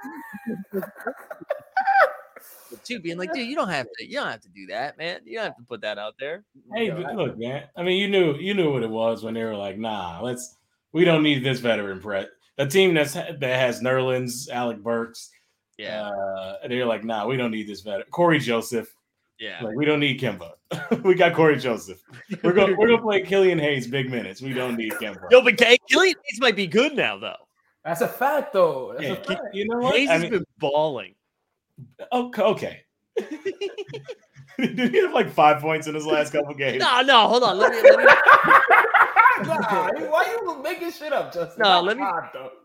Too 2.85 3.01
being 3.01 3.17
like, 3.17 3.33
"Dude, 3.33 3.49
you 3.49 3.55
don't 3.55 3.69
have 3.69 3.87
to. 3.99 4.07
You 4.07 4.17
don't 4.17 4.27
have 4.27 4.41
to 4.43 4.49
do 4.49 4.67
that, 4.67 4.99
man. 4.99 5.21
You 5.25 5.37
don't 5.37 5.47
have 5.47 5.57
to 5.57 5.63
put 5.63 5.81
that 5.83 5.97
out 5.97 6.15
there." 6.19 6.45
Hey, 6.75 6.91
but 6.91 7.15
look, 7.15 7.39
man. 7.39 7.65
I 7.77 7.83
mean, 7.83 7.99
you 8.01 8.09
knew 8.09 8.35
you 8.35 8.53
knew 8.53 8.73
what 8.73 8.83
it 8.83 8.91
was 8.91 9.23
when 9.23 9.35
they 9.35 9.45
were 9.45 9.57
like, 9.57 9.79
"Nah, 9.79 10.21
let's. 10.21 10.57
We 10.93 11.05
don't 11.05 11.23
need 11.25 11.45
this 11.45 11.59
veteran 11.59 12.01
press. 12.01 12.27
A 12.59 12.67
team 12.67 12.95
that's 12.95 13.15
that 13.15 13.41
has 13.43 13.81
Nerlens, 13.81 14.49
Alec 14.49 14.79
Burks. 14.83 15.31
Yeah, 15.77 16.03
Uh, 16.09 16.57
and 16.63 16.71
they're 16.71 16.87
like, 16.87 17.03
"Nah, 17.05 17.27
we 17.27 17.37
don't 17.37 17.51
need 17.51 17.67
this 17.67 17.81
veteran. 17.81 18.07
Cory 18.13 18.39
Joseph. 18.39 18.95
yeah. 19.41 19.61
Like, 19.61 19.75
we 19.75 19.85
don't 19.85 19.99
need 19.99 20.21
Kemba. 20.21 20.53
we 21.05 21.17
got 21.17 21.35
Cory 21.35 21.57
Joseph. 21.59 21.99
We're 22.45 22.53
going. 22.53 22.77
We're 22.77 22.87
gonna 22.89 23.03
play 23.03 23.23
Killian 23.23 23.59
Hayes 23.59 23.89
big 23.89 24.09
minutes. 24.09 24.41
We 24.41 24.53
don't 24.53 24.77
need 24.77 24.93
Kemba. 24.93 25.29
Yo, 25.33 25.43
but 25.43 25.57
K- 25.57 25.79
Killian 25.89 26.15
Hayes 26.25 26.41
might 26.41 26.55
be 26.55 26.69
good 26.69 26.95
now, 26.95 27.19
though. 27.19 27.35
That's 27.85 28.03
a 28.03 28.09
fact, 28.09 28.53
though. 28.53 28.93
That's 28.97 29.05
Yeah, 29.05 29.13
a 29.15 29.25
fact. 29.25 29.55
you 29.55 29.67
know 29.69 29.79
what? 29.79 29.97
Hayes 29.97 30.09
I 30.09 30.19
has 30.19 30.31
been 30.31 30.45
balling. 30.59 31.15
okay. 32.13 32.43
okay. 32.43 32.81
Did 34.59 34.79
he 34.93 34.99
have 35.03 35.13
like 35.13 35.31
five 35.31 35.61
points 35.61 35.89
in 35.89 35.95
his 35.97 36.07
last 36.07 36.33
couple 36.33 36.55
games? 36.55 36.81
No, 36.81 37.03
no, 37.03 37.27
hold 37.27 37.43
on. 37.43 37.59
Let 37.59 37.73
me, 37.73 37.83
let 37.83 37.99
me 37.99 38.05
nah, 39.47 39.91
why 40.11 40.25
you 40.43 40.63
making 40.63 40.91
shit 40.93 41.13
up, 41.13 41.33
Justin? 41.33 41.63
No, 41.63 41.81
let 41.81 41.97
me- 41.97 42.05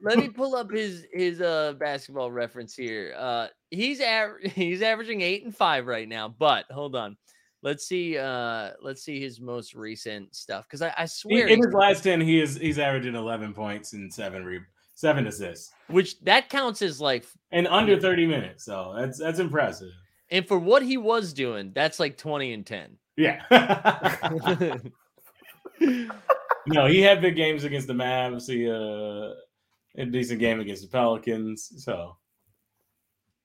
let 0.01 0.17
me 0.17 0.29
pull 0.35 0.55
up 0.55 0.71
his 0.71 1.05
his 1.13 1.41
uh 1.41 1.73
basketball 1.79 2.31
reference 2.31 2.75
here. 2.75 3.13
Uh 3.17 3.47
he's 3.71 3.99
aver- 4.01 4.39
he's 4.43 4.81
averaging 4.81 5.21
8 5.21 5.45
and 5.45 5.55
5 5.55 5.87
right 5.87 6.07
now, 6.07 6.27
but 6.29 6.65
hold 6.71 6.95
on. 6.95 7.17
Let's 7.61 7.87
see 7.87 8.17
uh 8.17 8.71
let's 8.81 9.03
see 9.03 9.19
his 9.19 9.41
most 9.41 9.73
recent 9.75 10.33
stuff 10.35 10.67
cuz 10.69 10.81
I, 10.81 10.93
I 10.97 11.05
swear 11.05 11.47
in 11.47 11.55
he's- 11.57 11.65
his 11.65 11.73
last 11.73 12.03
ten, 12.03 12.21
he 12.21 12.39
is 12.41 12.55
he's 12.57 12.79
averaging 12.79 13.15
eleven 13.15 13.53
points 13.53 13.93
and 13.93 14.13
seven 14.13 14.45
re- 14.45 14.61
seven 14.95 15.27
assists 15.27 15.71
which 15.87 16.19
that 16.21 16.49
counts 16.49 16.81
as 16.81 16.99
like 17.01 17.25
in 17.51 17.67
under 17.67 17.99
thirty 17.99 18.25
minutes. 18.27 18.63
So 18.65 18.93
that's 18.97 19.17
that's 19.17 19.39
impressive. 19.39 19.91
and 20.31 20.47
for 20.47 20.57
what 20.59 20.83
he 20.83 20.95
was 20.97 21.33
doing, 21.33 21.71
that's 21.73 21.99
like 21.99 22.15
20 22.17 22.53
and 22.53 22.65
10. 22.65 22.97
Yeah. 23.17 23.41
No, 26.69 26.85
he 26.85 27.01
had 27.01 27.21
big 27.21 27.35
games 27.35 27.63
against 27.63 27.87
the 27.87 27.93
Mavs. 27.93 28.47
He 28.47 28.69
uh, 28.69 29.33
a 30.01 30.05
decent 30.05 30.39
game 30.39 30.59
against 30.59 30.83
the 30.83 30.87
Pelicans. 30.87 31.83
So 31.83 32.15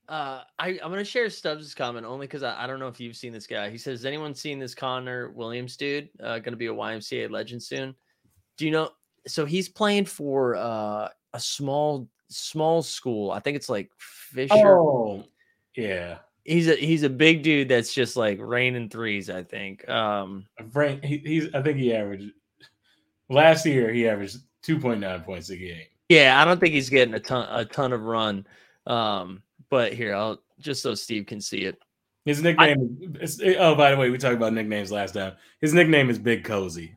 Uh, 0.09 0.43
I, 0.59 0.79
I'm 0.83 0.91
gonna 0.91 1.05
share 1.05 1.29
Stubbs' 1.31 1.75
comment 1.75 2.07
only 2.07 2.27
because 2.27 2.43
I, 2.43 2.64
I 2.64 2.66
don't 2.66 2.79
know 2.79 2.89
if 2.89 3.01
you've 3.01 3.16
seen 3.16 3.33
this 3.33 3.47
guy. 3.47 3.70
He 3.70 3.79
says, 3.79 4.01
"Has 4.01 4.07
anyone 4.07 4.35
seen 4.35 4.59
this 4.59 4.75
Connor 4.75 5.31
Williams 5.31 5.77
dude? 5.77 6.09
Uh, 6.22 6.39
gonna 6.39 6.57
be 6.57 6.66
a 6.66 6.75
YMCA 6.75 7.31
legend 7.31 7.62
soon. 7.62 7.95
Do 8.57 8.66
you 8.66 8.70
know? 8.70 8.91
So 9.27 9.45
he's 9.45 9.68
playing 9.68 10.05
for 10.05 10.57
uh, 10.57 11.09
a 11.33 11.41
small 11.41 12.09
small 12.29 12.83
school. 12.83 13.31
I 13.31 13.41
think 13.41 13.57
it's 13.57 13.68
like 13.68 13.91
Fisher. 13.99 14.79
oh 14.79 15.25
yeah, 15.77 16.18
He's 16.45 16.68
a 16.68 16.75
he's 16.75 17.05
a 17.05 17.11
big 17.11 17.43
dude 17.43 17.68
that's 17.70 17.93
just 17.95 18.16
like 18.16 18.39
raining 18.41 18.91
threes. 18.91 19.31
I 19.31 19.43
think. 19.43 19.89
Um, 19.89 20.47
Frank. 20.70 21.03
He, 21.03 21.18
he's 21.18 21.55
I 21.55 21.62
think 21.62 21.79
he 21.79 21.95
averaged 21.95 22.33
last 23.29 23.66
year. 23.66 23.93
He 23.93 24.09
averaged 24.09 24.39
two 24.62 24.79
point 24.79 25.01
nine 25.01 25.22
points 25.22 25.51
a 25.51 25.57
game. 25.57 25.87
yeah, 26.09 26.41
I 26.41 26.45
don't 26.45 26.59
think 26.59 26.75
he's 26.75 26.91
getting 26.91 27.14
a 27.14 27.20
ton 27.20 27.47
a 27.51 27.64
ton 27.64 27.93
of 27.93 28.03
run. 28.03 28.47
Um, 28.87 29.43
but 29.70 29.93
here 29.93 30.14
I'll 30.14 30.41
just 30.59 30.83
so 30.83 30.95
Steve 30.95 31.27
can 31.27 31.41
see 31.41 31.62
it. 31.62 31.79
His 32.25 32.43
nickname. 32.43 33.16
is, 33.20 33.41
oh, 33.59 33.75
by 33.75 33.91
the 33.91 33.97
way, 33.99 34.09
we 34.09 34.16
talked 34.16 34.35
about 34.35 34.55
nicknames 34.55 34.91
last 34.91 35.12
time. 35.12 35.35
His 35.61 35.75
nickname 35.75 36.09
is 36.09 36.18
Big 36.18 36.43
Cozy. 36.43 36.97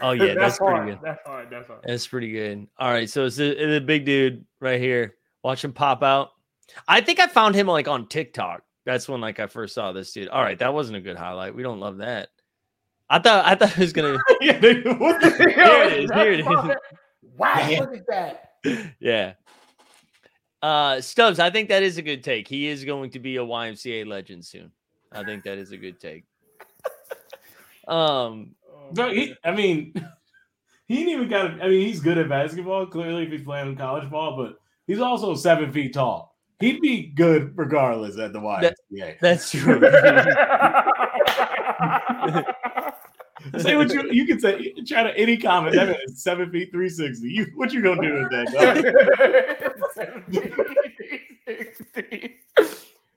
Oh 0.00 0.12
yeah, 0.12 0.34
that's, 0.38 0.58
pretty 0.58 0.72
hard. 0.72 0.88
good. 0.88 0.98
That's 1.02 1.22
hard. 1.26 1.48
That's 1.50 1.66
hard. 1.66 1.80
That's 1.84 2.06
pretty 2.06 2.32
good. 2.32 2.66
All 2.78 2.90
right, 2.90 3.08
so 3.08 3.26
it's 3.26 3.36
the, 3.36 3.54
the 3.54 3.80
big 3.80 4.06
dude 4.06 4.44
right 4.60 4.80
here. 4.80 5.16
Watch 5.42 5.62
him 5.64 5.72
pop 5.72 6.02
out. 6.02 6.30
I 6.88 7.00
think 7.00 7.20
I 7.20 7.26
found 7.26 7.54
him 7.54 7.66
like 7.66 7.88
on 7.88 8.08
TikTok. 8.08 8.62
That's 8.84 9.08
when 9.08 9.20
like 9.20 9.40
I 9.40 9.46
first 9.46 9.74
saw 9.74 9.92
this 9.92 10.12
dude. 10.12 10.28
All 10.28 10.42
right, 10.42 10.58
that 10.58 10.72
wasn't 10.72 10.96
a 10.96 11.00
good 11.00 11.16
highlight. 11.16 11.54
We 11.54 11.62
don't 11.62 11.80
love 11.80 11.98
that. 11.98 12.28
I 13.08 13.18
thought 13.18 13.44
I 13.46 13.54
thought 13.54 13.70
it 13.72 13.78
was 13.78 13.92
gonna. 13.92 14.18
yeah, 14.40 14.58
they- 14.58 14.80
what 14.82 15.20
the- 15.20 15.30
Here 15.54 15.82
it 15.84 15.92
is. 16.04 16.10
Here 16.10 16.32
it 16.32 16.40
is. 16.40 16.46
Wow, 17.36 17.68
Yeah. 17.68 17.80
look 17.80 17.94
at 17.96 18.06
that. 18.08 18.94
Yeah. 18.98 19.34
Uh 20.62 21.00
Stubbs, 21.00 21.38
I 21.38 21.50
think 21.50 21.68
that 21.68 21.82
is 21.82 21.98
a 21.98 22.02
good 22.02 22.24
take. 22.24 22.48
He 22.48 22.66
is 22.66 22.84
going 22.84 23.10
to 23.10 23.18
be 23.20 23.36
a 23.36 23.40
YMCA 23.44 24.06
legend 24.06 24.44
soon. 24.44 24.72
I 25.12 25.22
think 25.22 25.44
that 25.44 25.58
is 25.58 25.70
a 25.72 25.76
good 25.76 26.00
take. 26.00 26.24
Um, 27.86 28.56
No, 28.96 29.10
he, 29.10 29.34
I 29.44 29.52
mean, 29.52 29.94
he 30.88 31.00
ain't 31.00 31.08
even 31.10 31.28
got. 31.28 31.62
I 31.62 31.68
mean, 31.68 31.86
he's 31.86 32.00
good 32.00 32.18
at 32.18 32.28
basketball. 32.28 32.86
Clearly, 32.86 33.24
if 33.24 33.30
he's 33.30 33.42
playing 33.44 33.76
college 33.76 34.10
ball, 34.10 34.36
but 34.36 34.58
he's 34.88 34.98
also 35.00 35.34
seven 35.36 35.70
feet 35.72 35.94
tall. 35.94 36.34
He'd 36.58 36.80
be 36.80 37.08
good 37.08 37.52
regardless 37.56 38.18
at 38.18 38.32
the 38.32 38.40
YMCA. 38.40 39.20
that's 39.20 39.50
true. 39.52 39.78
Say 43.58 43.76
what 43.76 43.92
you 43.92 44.10
you 44.10 44.26
can 44.26 44.40
say. 44.40 44.72
Try 44.86 45.02
to 45.04 45.16
any 45.16 45.36
comment. 45.36 45.74
That 45.74 45.88
man 45.88 45.96
is 46.06 46.22
seven 46.22 46.50
feet 46.50 46.70
three 46.72 46.88
sixty. 46.88 47.28
You 47.28 47.46
what 47.54 47.72
you 47.72 47.82
gonna 47.82 48.02
do 48.02 48.14
with 48.14 48.30
that? 48.30 48.46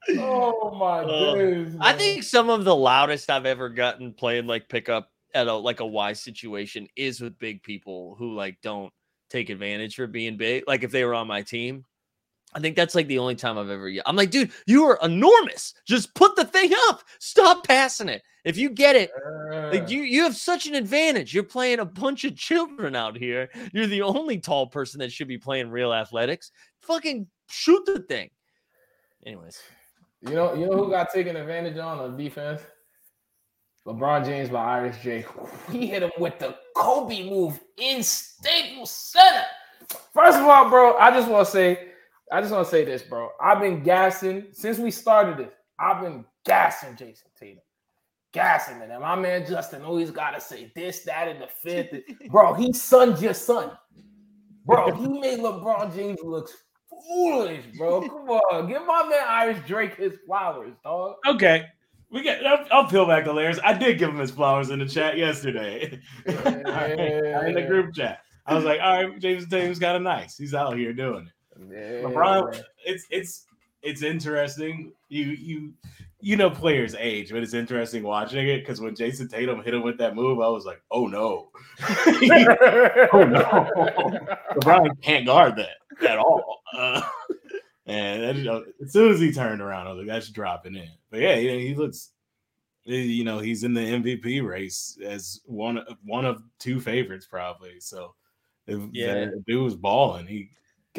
Dog? 0.10 0.20
oh 0.20 0.76
my 0.78 1.00
Uh, 1.02 1.36
days. 1.36 1.76
I 1.80 1.94
think 1.94 2.24
some 2.24 2.50
of 2.50 2.64
the 2.64 2.76
loudest 2.76 3.30
I've 3.30 3.46
ever 3.46 3.70
gotten 3.70 4.14
playing 4.14 4.48
like 4.48 4.70
pickup 4.70 5.12
at 5.34 5.48
a 5.48 5.54
like 5.54 5.80
a 5.80 5.86
Y 5.86 6.14
situation 6.14 6.88
is 6.96 7.22
with 7.22 7.38
big 7.40 7.64
people 7.64 8.16
who 8.18 8.34
like 8.34 8.58
don't 8.62 8.92
take 9.30 9.50
advantage 9.50 9.96
for 9.96 10.08
being 10.08 10.38
big. 10.38 10.64
Like 10.68 10.84
if 10.84 10.92
they 10.92 11.04
were 11.06 11.14
on 11.14 11.28
my 11.28 11.42
team, 11.42 11.86
I 12.54 12.60
think 12.60 12.76
that's 12.76 12.96
like 12.96 13.08
the 13.08 13.20
only 13.20 13.36
time 13.36 13.58
I've 13.58 13.70
ever. 13.70 13.92
I'm 14.06 14.16
like, 14.16 14.32
dude, 14.32 14.52
you 14.66 14.86
are 14.86 14.98
enormous. 15.04 15.76
Just 15.86 16.16
put 16.16 16.36
the 16.36 16.46
thing 16.46 16.72
up. 16.88 17.04
Stop 17.20 17.68
passing 17.68 18.10
it. 18.10 18.24
If 18.44 18.58
you 18.58 18.70
get 18.70 18.96
it, 18.96 19.12
like 19.72 19.90
you 19.90 20.02
you 20.02 20.24
have 20.24 20.36
such 20.36 20.66
an 20.66 20.74
advantage. 20.74 21.34
You're 21.34 21.44
playing 21.44 21.80
a 21.80 21.86
bunch 21.86 22.24
of 22.24 22.36
children 22.36 22.96
out 22.96 23.16
here. 23.18 23.50
You're 23.74 23.86
the 23.86 24.02
only 24.02 24.40
tall 24.40 24.68
person 24.68 25.00
that 25.00 25.12
should 25.12 25.28
be 25.28 25.38
playing 25.38 25.70
real 25.70 25.94
athletics. 25.94 26.52
Fucking 26.82 27.28
shoot 27.50 27.86
the 27.86 28.00
thing. 28.00 28.30
Anyways, 29.26 29.62
You 30.22 30.34
know, 30.34 30.54
you 30.56 30.66
know 30.66 30.78
who 30.78 30.90
got 30.90 31.12
taken 31.12 31.36
advantage 31.36 31.78
on 31.78 32.00
on 32.00 32.18
defense? 32.18 32.62
LeBron 33.86 34.26
James 34.26 34.50
by 34.50 34.78
Iris 34.78 34.98
J. 35.04 35.26
He 35.72 35.88
hit 35.88 36.04
him 36.04 36.12
with 36.20 36.40
the 36.40 36.56
Kobe 36.76 37.30
move 37.30 37.60
in 37.78 38.04
Staples 38.04 38.92
Center. 38.92 39.46
First 40.14 40.38
of 40.38 40.46
all, 40.46 40.70
bro, 40.70 40.96
I 40.98 41.12
just 41.12 41.30
want 41.30 41.46
to 41.46 41.52
say, 41.52 41.89
I 42.32 42.42
just 42.42 42.54
want 42.54 42.66
to 42.66 42.72
say 42.72 42.86
this, 42.86 43.02
bro. 43.02 43.30
I've 43.42 43.60
been 43.60 43.82
gassing 43.82 44.48
since 44.52 44.78
we 44.78 44.92
started 44.92 45.38
this. 45.38 45.54
I've 45.80 46.02
been 46.02 46.26
gassing 46.46 46.96
Jayson 46.96 47.30
Tatum, 47.40 47.64
gassing 48.34 48.78
him. 48.78 48.92
And 48.92 49.02
my 49.02 49.16
man 49.16 49.46
Justin 49.48 49.82
always 49.82 50.12
got 50.12 50.32
to 50.32 50.42
say 50.42 50.72
this, 50.76 51.02
that, 51.04 51.28
and 51.28 51.42
the 51.42 51.48
fifth. 51.48 52.02
bro, 52.30 52.54
he 52.54 52.74
sunned 52.74 53.20
your 53.20 53.34
son. 53.34 53.72
Bro, 54.66 54.96
he 54.96 55.08
made 55.08 55.40
LeBron 55.40 55.96
James 55.96 56.20
look 56.24 56.50
foolish, 57.08 57.66
bro. 57.78 58.02
Come 58.02 58.12
on, 58.30 58.68
give 58.68 58.86
my 58.86 59.04
man 59.04 59.24
Irish 59.28 59.66
Drake 59.66 59.96
his 59.96 60.14
flowers, 60.26 60.74
dog. 60.84 61.16
Okay. 61.28 61.66
We 62.12 62.24
get. 62.24 62.46
I'll, 62.46 62.66
I'll 62.72 62.88
peel 62.88 63.06
back 63.06 63.26
the 63.26 63.34
layers. 63.34 63.60
I 63.64 63.74
did 63.74 64.00
give 64.00 64.10
him 64.10 64.18
his 64.18 64.32
flowers 64.32 64.72
in 64.72 64.80
the 64.80 64.88
chat 64.88 65.16
yesterday, 65.18 66.00
in 66.26 66.34
the 66.34 67.66
group 67.68 67.94
chat. 67.94 68.22
I 68.48 68.56
was 68.56 68.64
like, 68.64 68.80
all 68.82 69.04
right, 69.04 69.20
James 69.20 69.48
Tatum's 69.48 69.78
got 69.78 69.96
a 69.96 70.00
nice. 70.00 70.36
He's 70.36 70.56
out 70.56 70.76
here 70.76 70.92
doing 70.92 71.28
it. 71.28 71.34
Yeah. 71.72 72.02
LeBron, 72.04 72.62
it's 72.86 73.06
it's 73.10 73.46
it's 73.82 74.02
interesting. 74.04 74.94
You 75.10 75.26
you 75.26 75.74
you 76.22 76.36
know 76.36 76.50
players 76.50 76.96
age, 76.96 77.32
but 77.32 77.44
it's 77.44 77.54
interesting 77.54 78.04
watching 78.04 78.48
it 78.48 78.60
because 78.60 78.82
when 78.82 78.96
Jayson 78.96 79.30
Tatum 79.30 79.64
hit 79.64 79.74
him 79.74 79.84
with 79.84 79.98
that 80.00 80.16
move, 80.16 80.40
I 80.42 80.48
was 80.50 80.66
like, 80.66 80.82
oh 80.92 81.08
no, 81.08 81.50
oh 83.14 83.24
no, 83.24 83.70
LeBron 84.58 85.02
can't 85.02 85.26
guard 85.26 85.56
that 85.58 86.08
at 86.08 86.18
all. 86.18 86.62
Uh, 86.78 87.02
and 87.86 88.24
that, 88.24 88.36
you 88.36 88.44
know, 88.44 88.64
as 88.84 88.94
soon 88.94 89.12
as 89.12 89.20
he 89.20 89.32
turned 89.32 89.62
around, 89.62 89.88
I 89.88 89.92
was 89.92 89.98
like, 90.00 90.08
that's 90.08 90.30
dropping 90.30 90.76
in. 90.76 90.90
But 91.10 91.22
yeah, 91.22 91.36
he, 91.36 91.68
he 91.70 91.76
looks. 91.76 92.12
You 92.86 93.24
know, 93.24 93.40
he's 93.40 93.64
in 93.64 93.74
the 93.74 93.82
MVP 93.82 94.44
race 94.44 94.98
as 95.06 95.42
one 95.46 95.78
of 95.80 95.98
one 96.04 96.26
of 96.26 96.42
two 96.58 96.80
favorites, 96.80 97.28
probably. 97.28 97.80
So, 97.80 98.16
if 98.68 98.82
Yeah. 98.94 99.28
dude 99.46 99.62
was 99.64 99.76
balling, 99.76 100.26
he 100.26 100.50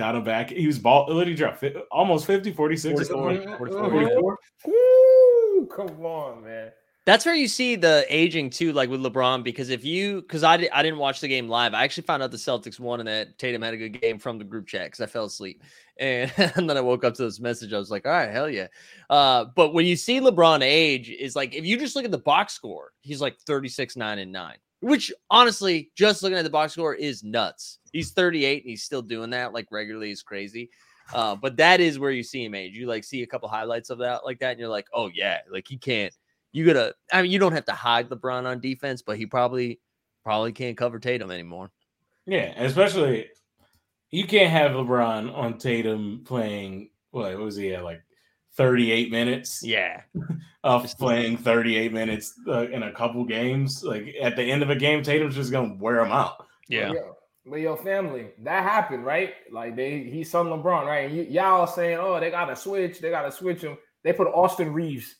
got 0.01 0.14
him 0.14 0.24
back. 0.24 0.48
He 0.48 0.66
was 0.66 0.78
ball. 0.78 1.07
What 1.14 1.24
did 1.24 1.28
he 1.28 1.34
drop? 1.34 1.62
Almost 1.92 2.26
50, 2.26 2.53
46 2.53 3.09
44, 3.09 3.59
44, 3.59 3.90
44. 3.90 4.38
Woo, 4.64 5.66
come 5.66 6.07
on, 6.07 6.42
man. 6.42 6.72
That's 7.05 7.26
where 7.26 7.34
you 7.34 7.48
see 7.48 7.76
the 7.76 8.07
aging 8.09 8.48
too, 8.48 8.72
like 8.72 8.88
with 8.88 9.03
LeBron, 9.03 9.42
because 9.44 9.68
if 9.68 9.84
you, 9.84 10.22
because 10.22 10.42
I, 10.42 10.55
I 10.72 10.82
didn't 10.82 10.98
watch 10.98 11.20
the 11.20 11.28
game 11.28 11.48
live, 11.48 11.74
I 11.74 11.84
actually 11.84 12.05
found 12.05 12.22
out 12.22 12.30
the 12.30 12.38
Celtics 12.38 12.80
won 12.80 13.01
and 13.01 13.09
that 13.09 13.38
Tatum 13.38 13.61
had 13.61 13.74
a 13.74 13.76
good 13.76 14.01
game 14.01 14.18
from 14.18 14.38
the 14.38 14.44
group 14.44 14.66
chat 14.66 14.86
because 14.86 15.01
I 15.01 15.07
fell 15.07 15.24
asleep. 15.24 15.62
And, 15.98 16.32
and 16.57 16.68
then 16.68 16.78
I 16.78 16.80
woke 16.80 17.05
up 17.05 17.14
to 17.14 17.22
this 17.22 17.40
message. 17.40 17.74
I 17.74 17.78
was 17.78 17.90
like, 17.90 18.07
all 18.07 18.12
right, 18.12 18.30
hell 18.30 18.48
yeah. 18.48 18.68
Uh, 19.11 19.46
but 19.55 19.74
when 19.74 19.84
you 19.84 19.96
see 19.96 20.20
LeBron 20.20 20.62
age, 20.62 21.11
is 21.11 21.36
like, 21.36 21.55
if 21.55 21.66
you 21.66 21.78
just 21.78 21.94
look 21.94 22.07
at 22.07 22.11
the 22.11 22.18
box 22.18 22.55
score, 22.55 22.92
he's 23.03 23.20
like 23.20 23.38
36, 23.40 23.96
9, 23.96 24.18
and 24.18 24.32
9, 24.32 24.57
which 24.80 25.12
honestly, 25.30 25.90
just 25.94 26.22
looking 26.22 26.38
at 26.38 26.44
the 26.44 26.51
box 26.51 26.72
score 26.72 26.94
is 26.94 27.22
nuts. 27.22 27.79
He's 27.93 28.12
38 28.12 28.62
and 28.62 28.70
he's 28.70 28.82
still 28.82 29.03
doing 29.03 29.30
that 29.30 29.53
like 29.53 29.66
regularly 29.70 30.11
is 30.11 30.22
crazy. 30.22 30.70
Uh, 31.12 31.34
but 31.34 31.57
that 31.57 31.80
is 31.80 31.99
where 31.99 32.12
you 32.12 32.22
see 32.22 32.45
him 32.45 32.55
age. 32.55 32.76
You 32.76 32.86
like 32.86 33.05
see 33.05 33.22
a 33.22 33.26
couple 33.26 33.49
highlights 33.49 33.91
of 33.91 33.99
that 33.99 34.24
like 34.24 34.38
that, 34.41 34.53
and 34.53 34.61
you're 34.61 34.68
like, 34.68 34.86
oh 34.93 35.11
yeah, 35.12 35.38
like 35.51 35.66
he 35.68 35.76
can't 35.76 36.14
you 36.53 36.66
gotta 36.66 36.95
I 37.12 37.22
mean 37.22 37.30
you 37.30 37.38
don't 37.38 37.53
have 37.53 37.64
to 37.66 37.72
hide 37.72 38.09
LeBron 38.09 38.47
on 38.47 38.61
defense, 38.61 39.03
but 39.03 39.16
he 39.16 39.26
probably 39.26 39.80
probably 40.24 40.53
can't 40.53 40.76
cover 40.76 40.99
Tatum 40.99 41.30
anymore. 41.30 41.70
Yeah, 42.26 42.53
especially 42.62 43.28
you 44.11 44.26
can't 44.26 44.51
have 44.51 44.72
LeBron 44.72 45.34
on 45.34 45.59
Tatum 45.59 46.22
playing. 46.24 46.91
What 47.11 47.36
was 47.38 47.57
he 47.57 47.74
at 47.74 47.84
like 47.84 48.03
38 48.57 49.11
minutes 49.11 49.62
Yeah. 49.62 50.03
of 50.64 50.86
playing 50.99 51.38
38 51.38 51.93
minutes 51.93 52.34
uh, 52.47 52.68
in 52.68 52.82
a 52.82 52.93
couple 52.93 53.24
games? 53.24 53.82
Like 53.82 54.14
at 54.20 54.36
the 54.36 54.43
end 54.43 54.62
of 54.62 54.70
a 54.70 54.76
game, 54.76 55.03
Tatum's 55.03 55.34
just 55.34 55.53
gonna 55.53 55.76
wear 55.78 56.01
him 56.01 56.12
out. 56.12 56.47
But 56.68 56.95
yo, 56.95 57.16
but 57.47 57.57
yo, 57.57 57.76
family, 57.76 58.30
that 58.43 58.62
happened, 58.62 59.05
right? 59.05 59.32
Like 59.51 59.76
they, 59.76 60.01
he 60.01 60.24
son 60.24 60.47
LeBron, 60.47 60.86
right? 60.86 61.11
Y'all 61.30 61.66
saying, 61.66 61.99
oh, 62.01 62.20
they 62.20 62.30
gotta 62.30 62.55
switch, 62.57 63.01
they 63.01 63.11
gotta 63.11 63.32
switch 63.32 63.62
him. 63.62 63.78
They 64.03 64.12
put 64.12 64.28
Austin 64.28 64.72
Reaves. 64.72 65.16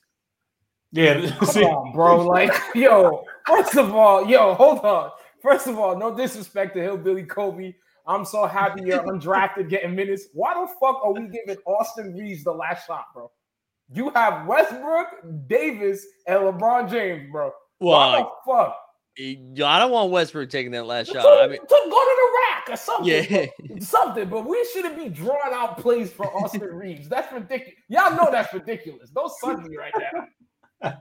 Yeah, 0.93 1.31
Come 1.39 1.49
see, 1.49 1.64
on, 1.64 1.93
bro. 1.93 2.27
Like, 2.27 2.53
yo, 2.75 3.25
first 3.47 3.77
of 3.77 3.95
all, 3.95 4.27
yo, 4.29 4.55
hold 4.55 4.81
on. 4.81 5.11
First 5.41 5.66
of 5.66 5.79
all, 5.79 5.97
no 5.97 6.14
disrespect 6.14 6.75
to 6.75 6.83
Hillbilly 6.83 7.25
Kobe. 7.25 7.75
I'm 8.07 8.25
so 8.25 8.47
happy 8.47 8.83
you're 8.85 9.03
undrafted 9.05 9.68
getting 9.68 9.95
minutes. 9.95 10.29
Why 10.33 10.55
the 10.55 10.66
fuck 10.81 11.01
are 11.05 11.12
we 11.12 11.29
giving 11.29 11.57
Austin 11.64 12.14
Reaves 12.14 12.45
the 12.45 12.53
last 12.53 12.87
shot, 12.87 13.07
bro? 13.14 13.31
You 13.93 14.11
have 14.11 14.47
Westbrook, 14.47 15.07
Davis, 15.49 16.07
and 16.27 16.41
LeBron 16.41 16.91
James, 16.91 17.31
bro. 17.31 17.53
Why 17.79 18.12
Well, 18.12 18.41
the 18.47 18.53
fuck? 18.53 18.77
I 19.18 19.38
I 19.64 19.78
don't 19.78 19.90
want 19.90 20.11
Westbrook 20.11 20.50
taking 20.50 20.72
that 20.72 20.86
last 20.86 21.08
To, 21.08 21.14
shot. 21.14 21.42
I 21.42 21.46
mean, 21.46 21.58
to 21.61 21.66
go 21.68 21.76
to 21.76 21.88
the 21.88 22.30
rack 22.48 22.70
or 22.70 22.76
something. 22.76 23.26
yeah, 23.30 23.46
something, 23.80 24.28
but 24.28 24.46
we 24.46 24.64
shouldn't 24.72 24.96
be 24.96 25.08
drawing 25.08 25.52
out 25.52 25.78
plays 25.78 26.12
for 26.12 26.26
Austin 26.36 26.62
Reaves. 26.74 27.08
That's 27.08 27.32
ridiculous. 27.32 27.74
Y'all 27.88 28.16
know 28.16 28.28
that's 28.30 28.52
ridiculous. 28.54 29.11
Don't 29.11 29.30
sun 29.40 29.68
me 29.68 29.76
right 29.76 29.92
now. 30.82 30.94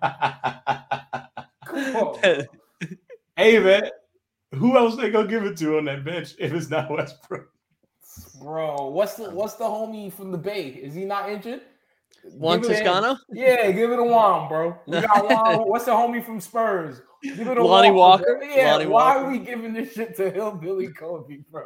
Come 1.66 1.96
on. 1.96 2.20
bro. 2.22 2.44
hey 3.38 3.60
man, 3.60 3.90
who 4.54 4.78
else 4.78 4.96
they 4.96 5.10
gonna 5.12 5.28
give 5.28 5.44
it 5.46 5.58
to 5.58 5.78
on 5.78 5.86
that 5.86 6.04
bench 6.04 6.34
if 6.40 6.52
it's 6.54 6.70
not 6.70 6.90
Westbrook? 6.90 7.48
Bro, 8.42 8.90
what's 8.90 9.16
the 9.16 9.30
what's 9.30 9.54
the 9.56 9.66
homie 9.66 10.12
from 10.12 10.32
the 10.32 10.38
Bay? 10.38 10.70
Is 10.70 10.94
he 10.96 11.06
not 11.06 11.30
injured? 11.30 11.62
Juan 12.24 12.62
to 12.62 12.68
him. 12.68 12.84
Toscano, 12.84 13.18
Yeah, 13.32 13.72
give 13.72 13.92
it 13.92 13.96
to 13.96 14.04
Juan, 14.04 14.50
bro. 14.50 14.76
We 14.88 15.00
got 15.00 15.26
Juan. 15.30 15.60
What's 15.70 15.86
the 15.86 15.92
homie 15.92 16.24
from 16.24 16.42
Spurs? 16.42 17.02
Give 17.24 17.40
it 17.40 17.58
Lonnie 17.58 17.92
Juan, 17.92 17.96
Walker? 17.96 18.40
Yeah, 18.44 18.74
Lonnie 18.74 18.86
why 18.88 19.16
Walker. 19.16 19.28
are 19.28 19.32
we 19.32 19.40
giving 19.40 19.74
this 19.74 19.94
shit 19.94 20.16
to 20.18 20.32
Hillbilly 20.32 20.88
Kobe, 20.90 21.40
bro? 21.52 21.66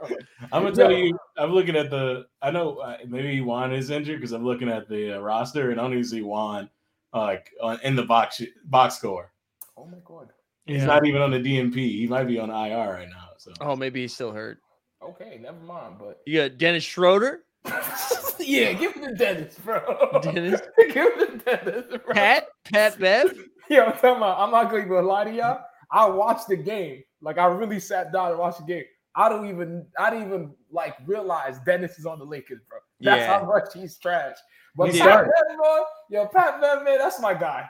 I'm 0.52 0.64
gonna 0.64 0.76
tell 0.76 0.92
you, 0.92 1.18
I'm 1.38 1.52
looking 1.52 1.76
at 1.76 1.90
the. 1.90 2.26
I 2.42 2.52
know 2.52 2.78
uh, 2.78 2.98
maybe 3.08 3.40
Juan 3.42 3.74
is 3.74 3.90
injured 3.90 4.20
because 4.20 4.32
I'm 4.32 4.44
looking 4.46 4.70
at 4.70 4.90
the 4.90 5.18
uh, 5.18 5.20
roster 5.22 5.72
and 5.72 5.80
I 5.80 5.84
don't 5.84 5.94
even 5.94 6.04
see 6.04 6.22
Juan 6.22 6.70
uh, 7.14 7.20
like 7.22 7.52
on, 7.62 7.80
in 7.84 7.96
the 7.96 8.04
box 8.04 8.42
box 8.66 8.98
score. 8.98 9.32
Oh 9.78 9.86
my 9.86 9.98
god. 10.06 10.30
He's 10.66 10.78
Yeah. 10.82 10.86
not 10.86 11.06
even 11.06 11.22
on 11.22 11.32
the 11.32 11.40
DNP. 11.40 11.76
He 11.76 12.08
might 12.08 12.24
be 12.26 12.40
on 12.40 12.50
IR 12.50 12.94
right 12.94 13.10
now. 13.10 13.30
So 13.38 13.52
oh 13.62 13.76
maybe 13.76 14.02
he's 14.02 14.14
still 14.14 14.32
hurt. 14.32 14.60
Okay, 15.04 15.38
never 15.42 15.60
mind. 15.60 15.96
But 16.00 16.22
You 16.26 16.42
got 16.42 16.58
Dennis 16.58 16.84
Schroeder, 16.84 17.44
yeah, 18.40 18.74
give 18.74 18.96
it 18.98 19.04
to 19.04 19.14
Dennis, 19.16 19.58
bro. 19.60 20.20
Dennis? 20.22 20.62
give 20.94 21.08
it 21.18 21.46
to 21.46 21.56
Dennis, 21.56 21.86
bro. 22.04 22.14
Pat, 22.14 22.48
Pat 22.66 23.00
Bev. 23.00 23.34
Yo, 23.70 23.84
I'm 23.84 23.94
talking 23.94 24.18
about, 24.18 24.40
I'm 24.40 24.52
not 24.52 24.70
going 24.70 24.88
to 24.88 25.02
lie 25.02 25.24
to 25.24 25.32
y'all. 25.34 25.62
I 25.92 26.06
watched 26.08 26.48
the 26.48 26.58
game. 26.58 27.04
Like 27.22 27.38
I 27.38 27.46
really 27.46 27.80
sat 27.80 28.12
down 28.12 28.32
and 28.32 28.40
watched 28.40 28.60
the 28.60 28.66
game. 28.66 28.84
I 29.16 29.30
don't 29.30 29.48
even, 29.48 29.86
I 29.98 30.10
didn't 30.10 30.28
even 30.28 30.52
like 30.72 30.96
realize 31.06 31.60
Dennis 31.66 31.98
is 32.00 32.06
on 32.06 32.20
the 32.20 32.26
Lakers, 32.26 32.62
bro. 32.68 32.80
That's 33.00 33.22
Yeah. 33.22 33.40
how 33.40 33.46
much 33.46 33.74
he's 33.74 33.98
trash. 33.98 34.36
But 34.76 34.90
He's 34.90 35.00
Pat. 35.00 35.26
Bev, 35.26 35.58
bro, 35.58 35.84
yo, 36.10 36.26
Pat 36.28 36.60
Bev, 36.60 36.84
man, 36.84 36.98
that's 36.98 37.20
my 37.22 37.34
guy. 37.36 37.70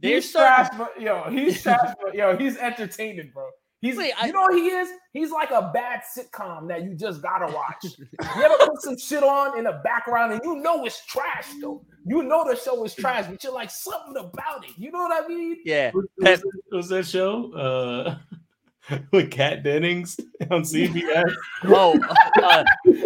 They're 0.00 0.16
He's 0.16 0.30
trash, 0.30 0.68
but 0.76 1.00
yo, 1.00 1.30
he's 1.30 1.62
trash, 1.62 1.94
but 2.02 2.14
yo, 2.14 2.36
he's 2.36 2.56
entertaining, 2.58 3.30
bro. 3.32 3.48
He's, 3.82 3.96
Wait, 3.98 4.12
I- 4.18 4.28
you 4.28 4.32
know 4.32 4.42
what 4.42 4.54
he 4.54 4.68
is? 4.68 4.88
He's 5.12 5.30
like 5.30 5.50
a 5.50 5.70
bad 5.74 6.02
sitcom 6.16 6.68
that 6.68 6.82
you 6.84 6.94
just 6.94 7.20
gotta 7.20 7.52
watch. 7.52 7.84
you 7.98 8.42
ever 8.42 8.54
put 8.60 8.80
some 8.80 8.96
shit 8.96 9.22
on 9.22 9.58
in 9.58 9.64
the 9.64 9.80
background 9.84 10.32
and 10.32 10.40
you 10.44 10.54
know 10.56 10.84
it's 10.86 11.04
trash 11.04 11.48
though. 11.60 11.84
You 12.06 12.22
know 12.22 12.48
the 12.48 12.56
show 12.56 12.82
is 12.84 12.94
trash, 12.94 13.26
but 13.28 13.42
you're 13.44 13.52
like 13.52 13.70
something 13.70 14.16
about 14.16 14.64
it. 14.64 14.70
You 14.78 14.90
know 14.92 15.00
what 15.00 15.24
I 15.24 15.28
mean? 15.28 15.58
Yeah, 15.64 15.90
What 15.90 16.04
Pep- 16.20 16.30
was, 16.30 16.40
that, 16.70 16.76
was 16.76 16.88
that 16.88 17.06
show 17.06 17.52
uh, 17.54 18.16
with 19.12 19.30
Kat 19.30 19.62
Dennings 19.62 20.18
on 20.50 20.62
CBS? 20.62 21.32
Oh, 21.64 21.98
uh, 22.42 22.42
uh, 22.42 22.64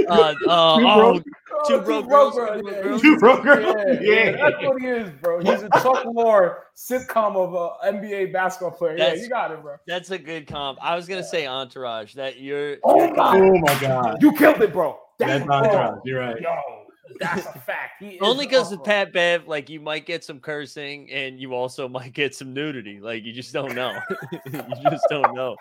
uh, 0.09 0.35
oh, 0.49 1.19
two 1.19 1.25
two 1.67 1.81
broke 1.83 2.09
broke 2.09 2.35
girls. 2.35 2.63
girls, 2.83 3.03
Two 3.03 3.19
broke 3.19 3.45
yeah. 3.45 3.55
girls. 3.55 3.75
Two 3.75 3.77
broke 3.77 3.95
girls. 3.97 4.01
Yeah, 4.01 4.01
yeah, 4.01 4.25
Yeah. 4.25 4.37
that's 4.51 4.63
what 4.65 4.81
he 4.81 4.87
is, 4.89 5.11
bro. 5.23 5.39
He's 5.41 5.63
a 5.63 5.69
Chuck 5.71 6.05
Lorre 6.07 6.57
sitcom 6.77 7.37
of 7.37 7.55
a 7.55 7.93
NBA 7.93 8.33
basketball 8.33 8.71
player. 8.73 8.97
That's- 8.97 9.19
yeah, 9.19 9.23
you 9.25 9.29
got 9.29 9.51
it, 9.51 9.63
bro. 9.63 9.77
That's 9.87 10.11
a 10.11 10.19
good 10.19 10.47
comp. 10.47 10.79
I 10.83 10.97
was 10.97 11.07
gonna 11.07 11.25
say 11.25 11.47
Entourage. 11.47 12.15
That 12.15 12.41
you're. 12.41 12.77
Oh 12.85 13.13
my, 13.15 13.37
Oh 13.39 13.59
my 13.59 13.79
god. 13.81 14.23
you 14.23 14.33
killed 14.33 14.61
it, 14.63 14.73
bro. 14.73 14.99
That's 15.19 15.45
bro. 15.45 15.57
Entourage. 15.57 15.99
You're 16.05 16.21
right. 16.21 16.41
Yo, 16.41 16.86
that's 17.21 17.47
a 17.47 17.59
fact. 17.61 18.01
He 18.01 18.19
Only 18.21 18.47
because 18.47 18.73
of 18.73 18.81
awesome. 18.81 18.85
Pat 18.85 19.13
Bev, 19.13 19.49
like 19.49 19.69
you 19.69 19.81
might 19.81 20.07
get 20.07 20.25
some 20.25 20.41
cursing 20.41 21.11
and 21.11 21.39
you 21.39 21.55
also 21.55 21.89
might 21.99 22.13
get 22.13 22.35
some 22.35 22.53
nudity. 22.53 23.01
Like 23.01 23.25
you 23.25 23.33
just 23.33 23.53
don't 23.53 23.75
know. 23.75 23.99
you 24.33 24.91
just 24.91 25.07
don't 25.09 25.35
know. 25.35 25.57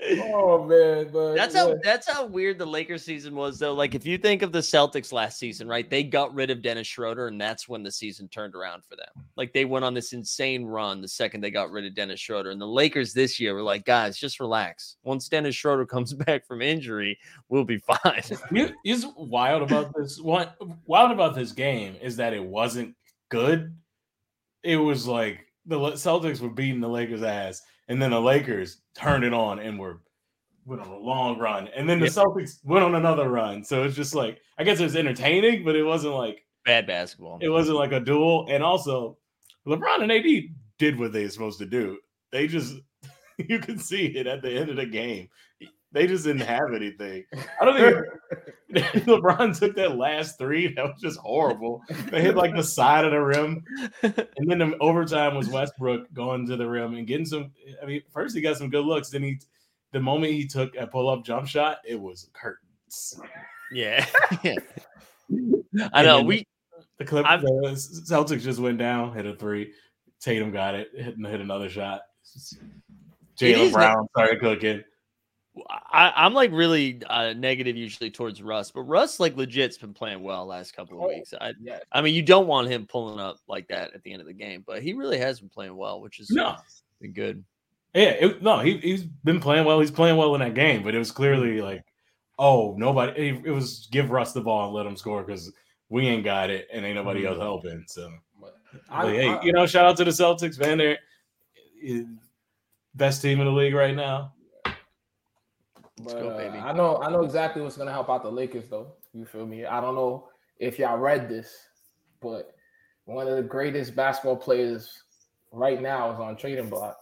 Oh 0.00 0.64
man, 0.64 1.08
but 1.12 1.34
That's 1.34 1.54
yeah. 1.54 1.60
how 1.62 1.76
that's 1.82 2.08
how 2.08 2.24
weird 2.24 2.58
the 2.58 2.66
Lakers 2.66 3.04
season 3.04 3.34
was 3.34 3.58
though. 3.58 3.74
Like 3.74 3.96
if 3.96 4.06
you 4.06 4.16
think 4.16 4.42
of 4.42 4.52
the 4.52 4.60
Celtics 4.60 5.12
last 5.12 5.38
season, 5.38 5.66
right? 5.66 5.88
They 5.90 6.04
got 6.04 6.32
rid 6.34 6.50
of 6.50 6.62
Dennis 6.62 6.86
Schroeder 6.86 7.26
and 7.26 7.40
that's 7.40 7.68
when 7.68 7.82
the 7.82 7.90
season 7.90 8.28
turned 8.28 8.54
around 8.54 8.84
for 8.84 8.94
them. 8.94 9.24
Like 9.36 9.52
they 9.52 9.64
went 9.64 9.84
on 9.84 9.94
this 9.94 10.12
insane 10.12 10.64
run 10.64 11.00
the 11.00 11.08
second 11.08 11.40
they 11.40 11.50
got 11.50 11.72
rid 11.72 11.84
of 11.84 11.94
Dennis 11.94 12.20
Schroeder. 12.20 12.50
And 12.50 12.60
the 12.60 12.66
Lakers 12.66 13.12
this 13.12 13.40
year 13.40 13.54
were 13.54 13.62
like, 13.62 13.84
guys, 13.84 14.16
just 14.16 14.38
relax. 14.38 14.96
Once 15.02 15.28
Dennis 15.28 15.56
Schroeder 15.56 15.86
comes 15.86 16.14
back 16.14 16.46
from 16.46 16.62
injury, 16.62 17.18
we'll 17.48 17.64
be 17.64 17.78
fine. 17.78 18.22
You, 18.52 18.70
is 18.84 19.06
wild 19.16 19.62
about 19.62 19.92
this. 19.94 20.20
What 20.20 20.56
wild 20.86 21.10
about 21.10 21.34
this 21.34 21.52
game 21.52 21.96
is 22.00 22.16
that 22.16 22.32
it 22.32 22.42
wasn't 22.42 22.94
good. 23.30 23.74
It 24.62 24.76
was 24.76 25.06
like 25.06 25.46
the 25.66 25.78
Celtics 25.78 26.40
were 26.40 26.48
beating 26.48 26.80
the 26.80 26.88
Lakers' 26.88 27.22
ass, 27.22 27.62
and 27.88 28.00
then 28.00 28.10
the 28.10 28.20
Lakers 28.20 28.78
turned 28.98 29.24
it 29.24 29.32
on 29.32 29.58
and 29.58 29.78
were 29.78 30.00
went 30.66 30.82
on 30.82 30.88
a 30.88 30.98
long 30.98 31.38
run, 31.38 31.68
and 31.68 31.88
then 31.88 31.98
the 31.98 32.06
Yep. 32.06 32.14
Celtics 32.14 32.58
went 32.64 32.84
on 32.84 32.94
another 32.94 33.28
run. 33.30 33.64
So 33.64 33.84
it's 33.84 33.96
just 33.96 34.14
like 34.14 34.38
I 34.58 34.64
guess 34.64 34.80
it 34.80 34.84
was 34.84 34.96
entertaining, 34.96 35.64
but 35.64 35.76
it 35.76 35.84
wasn't 35.84 36.14
like 36.14 36.44
Bad 36.64 36.86
basketball. 36.86 37.38
it 37.40 37.48
wasn't 37.48 37.78
like 37.78 37.92
a 37.92 38.00
duel. 38.00 38.46
And 38.50 38.62
also, 38.62 39.16
LeBron 39.66 40.02
and 40.02 40.12
AD 40.12 40.26
did 40.78 40.98
what 40.98 41.12
they 41.12 41.22
were 41.24 41.30
supposed 41.30 41.58
to 41.60 41.66
do. 41.66 41.98
They 42.32 42.46
just 42.46 42.74
you 43.38 43.58
can 43.60 43.78
see 43.78 44.06
it 44.06 44.26
at 44.26 44.42
the 44.42 44.50
end 44.50 44.68
of 44.68 44.76
the 44.76 44.84
game. 44.86 45.28
They 45.92 46.06
just 46.06 46.24
didn't 46.24 46.42
have 46.42 46.74
anything. 46.74 47.24
I 47.60 47.64
don't 47.64 47.76
think 47.76 48.06
LeBron 49.06 49.58
took 49.58 49.74
that 49.76 49.96
last 49.96 50.36
three. 50.36 50.74
That 50.74 50.84
was 50.84 51.00
just 51.00 51.18
horrible. 51.18 51.82
They 52.10 52.20
hit 52.20 52.36
like 52.36 52.54
the 52.54 52.62
side 52.62 53.06
of 53.06 53.12
the 53.12 53.20
rim, 53.20 53.64
and 54.02 54.50
then 54.50 54.58
the 54.58 54.76
overtime 54.80 55.34
was 55.34 55.48
Westbrook 55.48 56.12
going 56.12 56.46
to 56.48 56.56
the 56.56 56.68
rim 56.68 56.94
and 56.94 57.06
getting 57.06 57.24
some. 57.24 57.50
I 57.82 57.86
mean, 57.86 58.02
first 58.12 58.36
he 58.36 58.42
got 58.42 58.58
some 58.58 58.68
good 58.68 58.84
looks. 58.84 59.08
Then 59.08 59.22
he, 59.22 59.40
the 59.92 60.00
moment 60.00 60.34
he 60.34 60.46
took 60.46 60.76
a 60.76 60.86
pull 60.86 61.08
up 61.08 61.24
jump 61.24 61.48
shot, 61.48 61.78
it 61.86 61.98
was 61.98 62.28
curtains. 62.34 63.18
Yeah. 63.72 64.04
I 65.92 66.02
know. 66.02 66.22
We 66.22 66.46
The 66.98 67.06
clip, 67.06 67.24
I've- 67.26 67.42
the 67.42 67.70
Celtics 68.06 68.42
just 68.42 68.60
went 68.60 68.76
down, 68.78 69.14
hit 69.14 69.24
a 69.24 69.34
three. 69.34 69.72
Tatum 70.20 70.50
got 70.50 70.74
it, 70.74 70.88
hit, 70.94 71.14
hit 71.18 71.40
another 71.40 71.70
shot. 71.70 72.02
It 73.40 73.54
Jalen 73.56 73.58
is 73.60 73.72
Brown 73.72 74.08
started 74.14 74.40
cooking. 74.40 74.82
I, 75.68 76.12
I'm 76.16 76.34
like 76.34 76.50
really 76.52 77.00
uh, 77.06 77.32
negative 77.34 77.76
usually 77.76 78.10
towards 78.10 78.42
Russ, 78.42 78.70
but 78.70 78.82
Russ 78.82 79.18
like 79.20 79.36
legit's 79.36 79.78
been 79.78 79.94
playing 79.94 80.22
well 80.22 80.46
last 80.46 80.74
couple 80.74 80.98
of 80.98 81.04
Oh, 81.04 81.08
weeks. 81.08 81.32
I, 81.40 81.52
yeah. 81.60 81.78
I 81.92 82.00
mean, 82.02 82.14
you 82.14 82.22
don't 82.22 82.46
want 82.46 82.68
him 82.68 82.86
pulling 82.86 83.18
up 83.20 83.38
like 83.48 83.68
that 83.68 83.94
at 83.94 84.02
the 84.02 84.12
end 84.12 84.20
of 84.20 84.26
the 84.26 84.32
game, 84.34 84.64
but 84.66 84.82
he 84.82 84.92
really 84.92 85.18
has 85.18 85.40
been 85.40 85.48
playing 85.48 85.76
well, 85.76 86.00
which 86.00 86.20
is 86.20 86.30
No, 86.30 86.56
been 87.00 87.12
good. 87.12 87.44
yeah, 87.94 88.10
it, 88.10 88.42
no, 88.42 88.58
he 88.60 88.78
he's 88.78 89.04
been 89.04 89.40
playing 89.40 89.64
well. 89.64 89.80
He's 89.80 89.90
playing 89.90 90.16
well 90.16 90.34
in 90.34 90.40
that 90.40 90.54
game, 90.54 90.82
but 90.82 90.94
it 90.94 90.98
was 90.98 91.10
clearly 91.10 91.60
like, 91.60 91.84
oh, 92.38 92.74
nobody. 92.78 93.28
It, 93.30 93.46
it 93.46 93.50
was 93.50 93.88
give 93.90 94.10
Russ 94.10 94.32
the 94.32 94.40
ball 94.40 94.66
and 94.66 94.74
let 94.74 94.86
him 94.86 94.96
score 94.96 95.22
because 95.22 95.52
we 95.88 96.06
ain't 96.06 96.24
got 96.24 96.50
it 96.50 96.68
and 96.72 96.84
ain't 96.84 96.96
nobody 96.96 97.26
else 97.26 97.38
helping. 97.38 97.84
So, 97.88 98.12
I- 98.90 99.02
but, 99.02 99.12
hey, 99.12 99.28
I- 99.28 99.42
you 99.42 99.52
know, 99.52 99.66
shout 99.66 99.86
out 99.86 99.96
to 99.96 100.04
the 100.04 100.10
Celtics, 100.10 100.58
man. 100.60 100.78
They're 100.78 100.98
eh, 101.84 102.02
best 102.94 103.22
team 103.22 103.40
in 103.40 103.46
the 103.46 103.52
league 103.52 103.74
right 103.74 103.94
now. 103.96 104.34
But, 106.04 106.12
go, 106.20 106.28
uh. 106.30 106.62
I 106.64 106.72
know 106.72 106.98
I 107.02 107.10
know 107.10 107.22
exactly 107.22 107.62
what's 107.62 107.76
gonna 107.76 107.92
help 107.92 108.08
out 108.10 108.22
the 108.22 108.30
Lakers 108.30 108.68
though. 108.68 108.92
You 109.12 109.24
feel 109.24 109.46
me? 109.46 109.64
I 109.66 109.80
don't 109.80 109.94
know 109.94 110.28
if 110.58 110.78
y'all 110.78 110.98
read 110.98 111.28
this, 111.28 111.52
but 112.20 112.54
one 113.04 113.26
of 113.26 113.36
the 113.36 113.42
greatest 113.42 113.96
basketball 113.96 114.36
players 114.36 115.02
right 115.52 115.80
now 115.80 116.12
is 116.12 116.20
on 116.20 116.36
trading 116.36 116.68
block. 116.68 116.96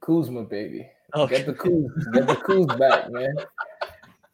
Kuzma, 0.00 0.42
baby. 0.44 0.88
Oh, 1.14 1.26
Get 1.26 1.46
the 1.46 1.52
Kuz, 1.52 1.86
get 2.14 2.26
the 2.26 2.34
Kuz 2.36 2.66
back, 2.78 3.10
man. 3.10 3.34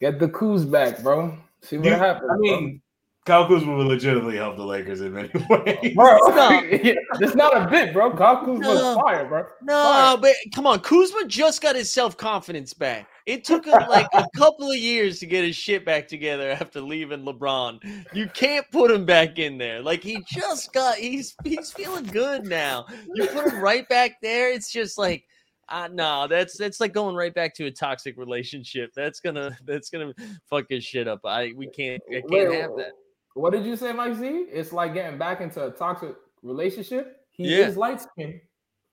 Get 0.00 0.18
the 0.20 0.28
Kuz 0.28 0.70
back, 0.70 1.02
bro. 1.02 1.36
See 1.62 1.76
what 1.76 1.86
You- 1.86 1.92
happens. 1.94 2.30
I 2.32 2.36
mean, 2.36 2.80
Kyle 3.26 3.46
Kuzma 3.46 3.74
will 3.74 3.84
legitimately 3.86 4.36
help 4.36 4.56
the 4.56 4.64
Lakers 4.64 5.00
in 5.02 5.12
many 5.12 5.28
ways. 5.50 5.94
bro, 5.94 6.16
Stop. 6.32 6.62
it's 6.70 7.34
not 7.34 7.54
a 7.54 7.68
bit, 7.68 7.92
bro. 7.92 8.16
Kyle 8.16 8.38
Kuzma 8.44 8.60
No. 8.60 9.00
fire, 9.04 9.26
bro. 9.26 9.44
No, 9.62 10.16
but 10.22 10.34
come 10.54 10.66
on, 10.66 10.80
Kuzma 10.80 11.26
just 11.26 11.60
got 11.60 11.74
his 11.76 11.90
self 11.92 12.16
confidence 12.16 12.72
back. 12.72 13.06
It 13.28 13.44
took 13.44 13.66
him 13.66 13.78
like 13.90 14.08
a 14.14 14.26
couple 14.34 14.70
of 14.70 14.78
years 14.78 15.18
to 15.18 15.26
get 15.26 15.44
his 15.44 15.54
shit 15.54 15.84
back 15.84 16.08
together 16.08 16.50
after 16.50 16.80
leaving 16.80 17.24
LeBron. 17.26 17.78
You 18.14 18.26
can't 18.28 18.64
put 18.70 18.90
him 18.90 19.04
back 19.04 19.38
in 19.38 19.58
there. 19.58 19.82
Like 19.82 20.02
he 20.02 20.24
just 20.26 20.72
got 20.72 20.94
he's 20.96 21.36
he's 21.44 21.70
feeling 21.70 22.06
good 22.06 22.46
now. 22.46 22.86
You 23.14 23.26
put 23.26 23.52
him 23.52 23.60
right 23.60 23.86
back 23.90 24.12
there. 24.22 24.50
It's 24.50 24.72
just 24.72 24.96
like 24.96 25.26
uh, 25.68 25.90
no, 25.92 26.26
that's 26.26 26.56
that's 26.56 26.80
like 26.80 26.94
going 26.94 27.14
right 27.14 27.34
back 27.34 27.54
to 27.56 27.66
a 27.66 27.70
toxic 27.70 28.16
relationship. 28.16 28.92
That's 28.96 29.20
gonna 29.20 29.58
that's 29.66 29.90
gonna 29.90 30.14
fuck 30.48 30.64
his 30.70 30.82
shit 30.82 31.06
up. 31.06 31.20
I 31.26 31.52
we 31.54 31.66
can't 31.66 32.02
I 32.08 32.22
can't 32.22 32.30
Wait, 32.30 32.60
have 32.62 32.76
that. 32.78 32.92
What 33.34 33.52
did 33.52 33.66
you 33.66 33.76
say, 33.76 33.92
Mike 33.92 34.14
Z? 34.14 34.26
It's 34.26 34.72
like 34.72 34.94
getting 34.94 35.18
back 35.18 35.42
into 35.42 35.66
a 35.66 35.70
toxic 35.70 36.16
relationship. 36.42 37.20
He 37.28 37.58
Yeah. 37.58 37.66
is 37.66 37.76
light 37.76 38.00
skinned. 38.00 38.40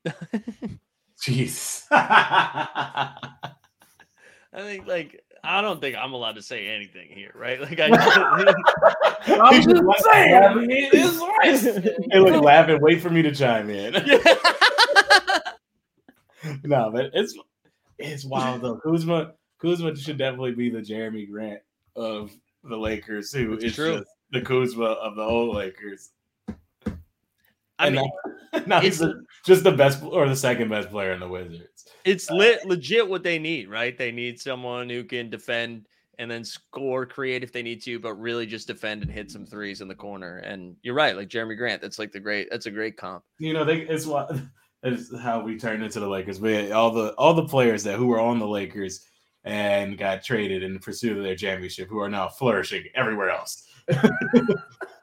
Jeez. 1.25 1.85
I 4.55 4.61
think 4.61 4.87
like 4.87 5.21
I 5.43 5.61
don't 5.61 5.81
think 5.81 5.95
I'm 5.97 6.13
allowed 6.13 6.35
to 6.35 6.41
say 6.41 6.67
anything 6.67 7.09
here, 7.09 7.31
right? 7.35 7.59
Like 7.61 7.79
I 7.79 7.87
I'm 9.27 9.55
just 9.61 9.69
just 9.69 10.03
saying, 10.05 10.31
laughing. 10.33 10.69
he 10.69 10.77
is 10.97 11.19
light 11.19 11.57
skinned. 11.57 11.89
Hey, 12.11 12.19
look, 12.19 12.41
laugh 12.43 12.69
wait 12.81 13.01
for 13.01 13.09
me 13.09 13.21
to 13.21 13.33
chime 13.35 13.69
in. 13.69 13.93
No, 16.63 16.91
but 16.91 17.09
it's 17.13 17.37
it's 17.97 18.23
wild 18.25 18.61
though. 18.61 18.77
Kuzma 18.77 19.33
Kuzma 19.59 19.95
should 19.95 20.17
definitely 20.17 20.51
be 20.53 20.69
the 20.69 20.79
Jerami 20.79 21.29
Grant 21.29 21.61
of 21.95 22.31
the 22.63 22.77
Lakers, 22.77 23.31
who 23.31 23.53
It's 23.53 23.63
is 23.65 23.75
true. 23.75 23.97
just 23.99 24.09
the 24.31 24.41
Kuzma 24.41 24.85
of 24.85 25.15
the 25.15 25.23
old 25.23 25.55
Lakers. 25.55 26.11
I 26.47 27.87
And 27.87 27.95
mean, 27.95 28.05
now, 28.05 28.33
now 28.67 28.79
he's 28.79 29.01
just 29.45 29.63
the 29.63 29.71
best 29.71 30.03
or 30.03 30.27
the 30.27 30.35
second 30.35 30.69
best 30.69 30.89
player 30.89 31.13
in 31.13 31.19
the 31.19 31.27
Wizards. 31.27 31.85
it's 32.03 32.29
lit 32.29 32.65
legit 32.65 33.07
what 33.07 33.23
they 33.23 33.39
need, 33.39 33.69
right? 33.69 33.97
They 33.97 34.11
need 34.11 34.39
someone 34.39 34.89
who 34.89 35.03
can 35.03 35.29
defend 35.29 35.85
and 36.17 36.29
then 36.29 36.43
score, 36.43 37.05
create 37.05 37.43
if 37.43 37.51
they 37.51 37.63
need 37.63 37.81
to, 37.83 37.99
but 37.99 38.13
really 38.15 38.45
just 38.45 38.67
defend 38.67 39.01
and 39.01 39.11
hit 39.11 39.31
some 39.31 39.45
threes 39.45 39.81
in 39.81 39.87
the 39.87 39.95
corner. 39.95 40.37
And 40.37 40.75
you're 40.81 40.95
right, 40.95 41.15
like 41.15 41.29
Jerami 41.29 41.57
Grant. 41.57 41.81
That's 41.81 41.99
like 41.99 42.11
the 42.11 42.19
great. 42.19 42.47
That's 42.49 42.65
a 42.65 42.71
great 42.71 42.97
comp. 42.97 43.23
You 43.39 43.53
know, 43.53 43.65
they 43.65 43.81
it's 43.81 44.05
what 44.05 44.35
it's 44.83 45.15
how 45.19 45.41
we 45.41 45.57
turned 45.57 45.83
into 45.83 45.99
the 45.99 46.07
Lakers. 46.07 46.39
But 46.39 46.71
all 46.71 46.91
the 46.91 47.13
all 47.13 47.33
the 47.33 47.47
players 47.47 47.83
that 47.83 47.97
who 47.97 48.07
were 48.07 48.19
on 48.19 48.39
the 48.39 48.47
Lakers 48.47 49.05
and 49.43 49.97
got 49.97 50.23
traded 50.23 50.63
in 50.63 50.79
pursuit 50.79 51.17
of 51.17 51.23
their 51.23 51.35
championship, 51.35 51.87
who 51.87 51.99
are 51.99 52.09
now 52.09 52.27
flourishing 52.27 52.85
everywhere 52.95 53.29
else. 53.29 53.67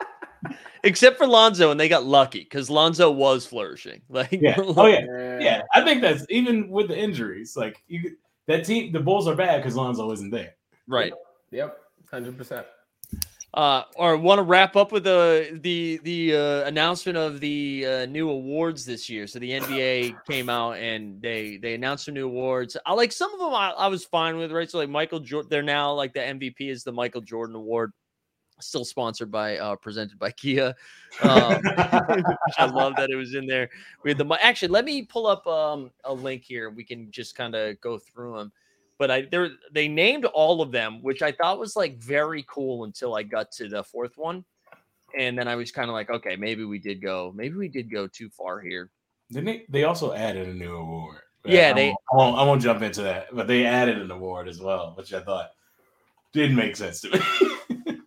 Except 0.84 1.16
for 1.16 1.26
Lonzo, 1.26 1.70
and 1.70 1.78
they 1.78 1.88
got 1.88 2.04
lucky 2.04 2.40
because 2.40 2.68
Lonzo 2.68 3.10
was 3.10 3.46
flourishing. 3.46 4.02
Like, 4.08 4.32
Yeah. 4.32 4.56
Oh 4.58 4.86
yeah. 4.86 5.04
Yeah. 5.06 5.38
Yeah, 5.40 5.62
I 5.74 5.84
think 5.84 6.02
that's 6.02 6.26
even 6.28 6.68
with 6.68 6.88
the 6.88 6.98
injuries. 6.98 7.56
Like 7.56 7.82
you, 7.88 8.16
that 8.46 8.64
team, 8.64 8.92
the 8.92 9.00
Bulls 9.00 9.28
are 9.28 9.36
bad 9.36 9.58
because 9.58 9.76
Lonzo 9.76 10.10
isn't 10.12 10.30
there. 10.30 10.54
right. 10.88 11.12
Yep. 11.50 11.78
Hundred 12.10 12.36
percent. 12.36 12.66
Uh, 13.54 13.82
or 13.96 14.16
want 14.16 14.38
to 14.38 14.42
wrap 14.42 14.76
up 14.76 14.92
with 14.92 15.04
the 15.04 15.58
the 15.62 16.00
the 16.04 16.34
uh, 16.34 16.64
announcement 16.66 17.18
of 17.18 17.38
the 17.40 17.84
uh, 17.86 18.06
new 18.06 18.30
awards 18.30 18.86
this 18.86 19.10
year. 19.10 19.26
So 19.26 19.38
the 19.38 19.50
NBA 19.50 20.24
came 20.26 20.48
out 20.48 20.78
and 20.78 21.20
they 21.20 21.58
they 21.58 21.74
announced 21.74 22.06
some 22.06 22.14
new 22.14 22.26
awards. 22.26 22.78
I 22.86 22.94
like 22.94 23.12
some 23.12 23.32
of 23.34 23.40
them. 23.40 23.52
I, 23.52 23.70
I 23.70 23.88
was 23.88 24.06
fine 24.06 24.38
with 24.38 24.52
right. 24.52 24.70
So 24.70 24.78
like 24.78 24.88
Michael 24.88 25.20
Jordan, 25.20 25.48
they're 25.50 25.62
now 25.62 25.92
like 25.92 26.14
the 26.14 26.20
MVP 26.20 26.60
is 26.60 26.82
the 26.82 26.92
Michael 26.92 27.20
Jordan 27.20 27.54
Award, 27.54 27.92
still 28.62 28.84
sponsored 28.84 29.30
by 29.30 29.58
uh 29.58 29.76
presented 29.76 30.18
by 30.18 30.30
Kia. 30.30 30.74
Um, 31.22 31.60
I 31.66 32.70
love 32.72 32.94
that 32.96 33.10
it 33.10 33.16
was 33.16 33.34
in 33.34 33.46
there. 33.46 33.68
We 34.02 34.10
had 34.10 34.18
the 34.18 34.38
actually. 34.40 34.68
Let 34.68 34.84
me 34.84 35.02
pull 35.02 35.26
up 35.26 35.46
um 35.46 35.90
a 36.04 36.12
link 36.12 36.42
here. 36.44 36.70
We 36.70 36.84
can 36.84 37.10
just 37.10 37.34
kind 37.34 37.54
of 37.54 37.80
go 37.80 37.98
through 37.98 38.38
them. 38.38 38.52
But 38.98 39.10
I 39.10 39.22
there 39.22 39.50
they 39.72 39.88
named 39.88 40.24
all 40.26 40.62
of 40.62 40.70
them, 40.70 41.02
which 41.02 41.22
I 41.22 41.32
thought 41.32 41.58
was 41.58 41.76
like 41.76 41.98
very 41.98 42.44
cool 42.48 42.84
until 42.84 43.14
I 43.14 43.22
got 43.24 43.50
to 43.52 43.68
the 43.68 43.82
fourth 43.82 44.16
one, 44.16 44.44
and 45.18 45.36
then 45.36 45.48
I 45.48 45.56
was 45.56 45.72
kind 45.72 45.88
of 45.90 45.94
like, 45.94 46.08
okay, 46.10 46.36
maybe 46.36 46.64
we 46.64 46.78
did 46.78 47.02
go, 47.02 47.32
maybe 47.34 47.56
we 47.56 47.68
did 47.68 47.90
go 47.90 48.06
too 48.06 48.28
far 48.30 48.60
here. 48.60 48.90
Didn't 49.30 49.46
they? 49.46 49.64
They 49.68 49.84
also 49.84 50.12
added 50.12 50.48
a 50.48 50.54
new 50.54 50.76
award. 50.76 51.18
Yeah, 51.44 51.70
I 51.70 51.72
they- 51.72 51.88
won't, 51.88 51.98
I 52.12 52.16
won't, 52.16 52.38
I 52.38 52.42
won't 52.44 52.62
jump 52.62 52.82
into 52.82 53.02
that, 53.02 53.34
but 53.34 53.48
they 53.48 53.64
added 53.66 53.98
an 53.98 54.10
award 54.12 54.46
as 54.46 54.60
well, 54.60 54.92
which 54.96 55.12
I 55.12 55.20
thought 55.20 55.50
didn't 56.32 56.54
make 56.56 56.76
sense 56.76 57.00
to 57.00 57.10
me. 57.10 57.20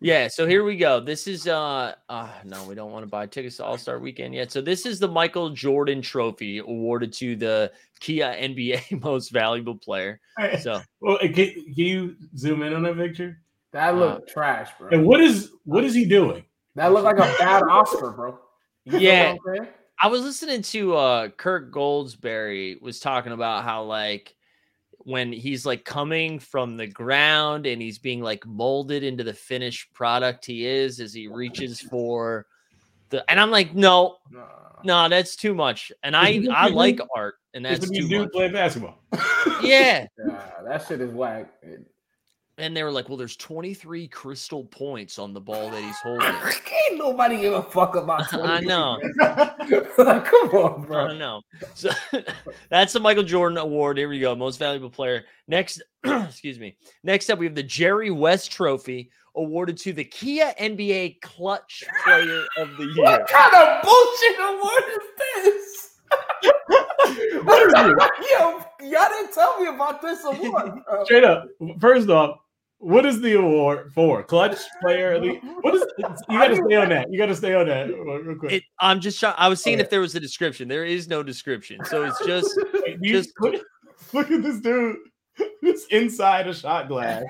Yeah, 0.06 0.28
so 0.28 0.46
here 0.46 0.64
we 0.64 0.78
go. 0.78 1.00
This 1.00 1.26
is 1.26 1.48
uh, 1.48 1.96
uh 2.10 2.30
no, 2.44 2.64
we 2.66 2.76
don't 2.76 2.92
want 2.92 3.02
to 3.02 3.10
buy 3.10 3.26
tickets 3.26 3.58
to 3.58 3.66
All 3.66 3.76
Star 3.76 3.98
Weekend 3.98 4.36
yet. 4.36 4.52
So 4.52 4.62
this 4.62 4.86
is 4.86 5.00
the 5.00 5.08
Michael 5.08 5.50
Jordan 5.50 6.00
Trophy 6.00 6.60
awarded 6.60 7.12
to 7.14 7.36
the 7.36 7.72
Kia 8.00 8.36
NBA 8.40 9.02
Most 9.02 9.30
Valuable 9.30 9.74
Player. 9.74 10.20
So 10.62 10.80
Well, 11.02 11.18
can, 11.18 11.34
can 11.34 11.74
you 11.74 12.16
zoom 12.38 12.62
in 12.62 12.76
on 12.76 12.84
that 12.84 12.98
picture? 12.98 13.42
That 13.72 13.96
looked 13.96 14.30
trash, 14.30 14.70
bro. 14.78 14.90
And 14.92 15.08
what 15.08 15.22
is 15.22 15.50
what 15.64 15.84
is 15.84 15.96
he 15.96 16.06
doing? 16.06 16.46
That 16.76 16.94
looked 16.94 17.06
like 17.06 17.18
a 17.18 17.36
bad 17.40 17.64
Oscar, 17.64 18.12
bro. 18.12 18.38
You 18.84 19.00
Yeah. 19.00 19.36
I'm? 19.48 19.68
I 20.00 20.08
was 20.08 20.22
listening 20.22 20.62
to 20.62 20.96
uh 20.96 21.30
Kirk 21.30 21.74
Goldsberry 21.74 22.80
was 22.80 23.00
talking 23.00 23.32
about 23.32 23.64
how 23.64 23.82
like 23.82 24.35
when 25.06 25.32
he's 25.32 25.66
like 25.66 25.86
coming 25.86 26.40
from 26.40 26.78
the 26.78 26.88
ground 26.88 27.66
and 27.68 27.82
he's 27.82 28.00
being 28.00 28.22
like 28.22 28.46
molded 28.46 29.04
into 29.04 29.24
the 29.24 29.34
finished 29.34 29.94
product 29.94 30.46
he 30.46 30.66
is 30.66 31.00
as 31.00 31.14
he 31.14 31.28
reaches 31.28 31.80
for 31.80 32.48
the 33.10 33.24
and 33.30 33.40
I'm 33.40 33.52
like 33.52 33.74
no 33.76 34.18
Nah. 34.32 34.42
no 34.84 35.08
that's 35.08 35.36
too 35.36 35.54
much 35.54 35.92
and 36.04 36.16
I 36.16 36.46
I 36.52 36.70
like 36.70 37.00
art 37.16 37.36
and 37.54 37.64
that's 37.64 37.82
when 37.82 37.90
too 37.90 38.02
these 38.02 38.10
dudes 38.10 38.24
much 38.26 38.32
play 38.34 38.50
basketball. 38.50 38.98
yeah 39.62 40.08
Yeah, 40.28 40.52
that 40.68 40.86
shit 40.88 41.00
is 41.02 41.12
whack. 41.12 41.54
It- 42.58 42.64
and 42.64 42.76
they 42.76 42.84
were 42.84 42.92
like 42.92 43.10
well 43.10 43.18
there's 43.18 43.36
23 43.36 44.08
crystal 44.08 44.64
points 44.66 45.20
on 45.20 45.34
the 45.34 45.42
ball 45.42 45.70
that 45.72 45.84
he's 45.84 45.98
holding 46.04 46.26
Ain't 46.90 46.98
nobody 46.98 47.38
give 47.42 47.54
a 47.54 47.64
fuck 47.64 47.96
about. 47.96 48.34
I 48.34 48.60
know 48.62 48.98
like, 49.98 50.26
come 50.26 50.50
on, 50.52 50.82
bro. 50.86 51.08
don't 51.08 51.18
know. 51.20 51.42
So 51.74 51.90
that's 52.70 52.94
the 52.94 53.00
Michael 53.00 53.24
Jordan 53.24 53.58
Award. 53.58 53.98
Here 53.98 54.08
we 54.08 54.20
go. 54.20 54.36
Most 54.36 54.58
valuable 54.58 54.90
player. 54.90 55.26
Next, 55.48 55.82
excuse 56.04 56.60
me. 56.60 56.78
Next 57.04 57.30
up, 57.30 57.40
we 57.40 57.46
have 57.46 57.56
the 57.56 57.64
Jerry 57.64 58.12
West 58.12 58.52
Trophy 58.52 59.10
awarded 59.36 59.78
to 59.78 59.94
the 59.94 60.04
Kia 60.04 60.54
NBA 60.60 61.22
Clutch 61.22 61.84
Player 62.04 62.44
of 62.58 62.78
the 62.78 62.86
Year. 62.86 63.04
What 63.04 63.28
kind 63.28 63.54
of 63.54 63.84
bullshit 63.84 64.40
award 64.40 64.84
is 64.90 65.08
this? 65.18 65.98
What 67.44 67.68
is 67.68 67.74
it? 67.74 68.12
Yo, 68.32 68.60
y'all 68.90 69.10
didn't 69.10 69.34
tell 69.34 69.60
me 69.60 69.68
about 69.68 70.02
this 70.02 70.24
award. 70.24 70.72
bro. 70.88 71.04
Straight 71.06 71.24
up. 71.24 71.48
First 71.80 72.10
off, 72.10 72.38
what 72.86 73.06
is 73.06 73.20
the 73.20 73.34
award 73.34 73.92
for? 73.94 74.22
Clutch 74.24 74.58
player? 74.82 75.14
of 75.14 75.24
the- 75.24 75.36
What 75.62 75.74
is? 75.76 75.84
You 75.98 76.38
got 76.40 76.48
to 76.50 76.56
stay 76.58 76.76
on 76.76 76.90
that. 76.90 77.12
You 77.12 77.18
got 77.18 77.26
to 77.28 77.36
stay 77.36 77.54
on 77.56 77.68
that 77.68 77.88
real 77.88 78.36
quick. 78.36 78.52
It, 78.52 78.64
I'm 78.80 79.00
just 79.00 79.20
trying. 79.20 79.34
I 79.38 79.48
was 79.48 79.62
seeing 79.62 79.80
if 79.80 79.90
there 79.90 80.02
was 80.02 80.14
a 80.16 80.20
description. 80.20 80.68
There 80.68 80.86
is 80.86 81.08
no 81.08 81.24
description. 81.24 81.84
So 81.86 82.04
it's 82.04 82.24
just 82.26 82.50
Wait, 82.74 83.02
just- 83.02 83.32
look, 83.40 83.62
look 84.14 84.32
at 84.32 84.44
this 84.44 84.60
dude. 84.60 84.98
It's 85.62 85.86
inside 85.88 86.48
a 86.48 86.54
shot 86.54 86.88
glass. 86.88 87.24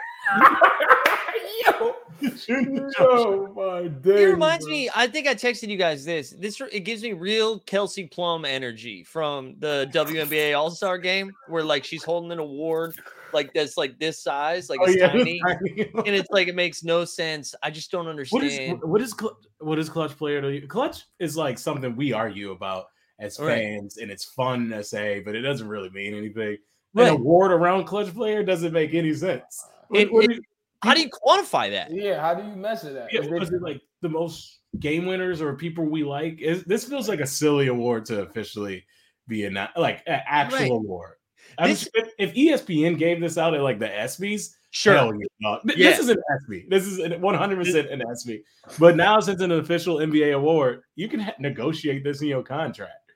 Yo, 1.65 1.95
Shooting 2.37 2.75
the 2.75 2.81
jump 2.81 2.93
shot. 2.95 3.07
oh 3.09 3.47
my 3.55 3.87
days. 3.87 4.19
it 4.21 4.25
reminds 4.25 4.65
bro. 4.65 4.71
me. 4.73 4.89
I 4.95 5.07
think 5.07 5.27
I 5.27 5.33
texted 5.35 5.69
you 5.69 5.77
guys 5.77 6.05
this. 6.05 6.31
This 6.31 6.61
it 6.71 6.81
gives 6.81 7.01
me 7.01 7.13
real 7.13 7.59
Kelsey 7.59 8.05
Plum 8.07 8.45
energy 8.45 9.03
from 9.03 9.55
the 9.59 9.89
WNBA 9.93 10.57
All 10.57 10.69
Star 10.69 10.97
game, 10.97 11.31
where 11.47 11.63
like 11.63 11.83
she's 11.83 12.03
holding 12.03 12.31
an 12.31 12.39
award 12.39 12.95
like 13.35 13.53
that's 13.53 13.77
like 13.77 13.99
this 13.99 14.23
size, 14.23 14.67
like 14.69 14.79
Oh, 14.81 14.85
it's 14.85 14.95
yeah, 14.97 15.07
tiny. 15.11 15.39
tiny. 15.45 15.91
and 16.07 16.15
it's 16.15 16.29
like 16.31 16.47
it 16.47 16.55
makes 16.55 16.83
no 16.83 17.05
sense. 17.05 17.53
I 17.61 17.69
just 17.69 17.91
don't 17.91 18.07
understand. 18.07 18.81
what 18.81 19.01
is 19.01 19.11
cl- 19.19 19.37
what 19.59 19.77
is 19.77 19.89
clutch 19.89 20.17
player 20.17 20.41
to 20.41 20.51
you? 20.51 20.67
Clutch 20.67 21.03
is 21.19 21.37
like 21.37 21.59
something 21.59 21.95
we 21.95 22.11
argue 22.13 22.51
about 22.51 22.85
as 23.19 23.39
Right. 23.39 23.59
fans, 23.61 23.97
and 23.97 24.09
it's 24.09 24.25
fun 24.25 24.69
to 24.69 24.83
say, 24.83 25.19
but 25.23 25.35
it 25.35 25.41
doesn't 25.41 25.67
really 25.67 25.89
mean 25.91 26.15
anything. 26.15 26.57
Right. 26.95 27.07
An 27.09 27.13
award 27.15 27.51
around 27.51 27.85
clutch 27.85 28.13
player 28.13 28.41
doesn't 28.43 28.73
make 28.73 28.93
any 28.95 29.13
sense. 29.13 29.63
Uh, 29.93 29.99
it- 29.99 30.11
what 30.11 30.25
it- 30.25 30.27
do 30.37 30.41
How 30.83 30.93
do 30.93 31.01
you 31.01 31.09
quantify 31.09 31.69
that? 31.71 31.91
Yeah, 31.91 32.19
how 32.21 32.33
do 32.33 32.47
you 32.47 32.55
measure 32.55 32.93
that? 32.93 33.11
yeah, 33.13 33.21
was 33.21 33.51
it 33.51 33.61
like 33.61 33.81
the 34.01 34.09
most 34.09 34.59
game 34.79 35.05
winners 35.05 35.41
or 35.41 35.55
people 35.55 35.85
we 35.85 36.03
like? 36.03 36.39
Is, 36.41 36.63
this 36.65 36.83
feels 36.85 37.07
like 37.09 37.21
a 37.21 37.25
silly 37.27 37.67
award 37.67 38.05
to 38.07 38.21
officially 38.23 38.85
be 39.27 39.45
a 39.45 39.69
like 39.77 40.03
an 40.05 40.21
actual 40.27 40.59
Right. 40.59 40.71
award. 40.71 41.15
I'm 41.57 41.69
This- 41.69 41.83
s- 41.83 41.89
if, 41.93 42.09
if 42.17 42.33
ESPN 42.35 42.97
gave 42.97 43.19
this 43.21 43.37
out 43.37 43.53
at 43.53 43.61
like 43.61 43.79
the 43.79 43.87
ESPYS, 43.87 44.55
Sure. 44.71 44.93
Hell 44.93 45.13
yeah, 45.15 45.25
dog. 45.41 45.61
Yeah. 45.77 45.91
This 45.91 45.99
is 45.99 46.09
an 46.09 46.17
ESPY. 46.35 46.65
This 46.69 46.85
is 46.85 46.99
100% 46.99 47.93
an 47.93 48.01
ESPY. 48.11 48.43
But 48.77 48.97
now, 48.97 49.21
since 49.21 49.35
it's 49.35 49.41
an 49.43 49.53
official 49.53 49.97
NBA 49.99 50.35
award, 50.35 50.81
you 50.97 51.07
can 51.07 51.21
ha- 51.21 51.33
negotiate 51.39 52.03
this 52.03 52.21
in 52.21 52.27
your 52.27 52.43
contract. 52.43 53.13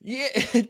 Yeah, 0.00 0.28
yeah, 0.54 0.60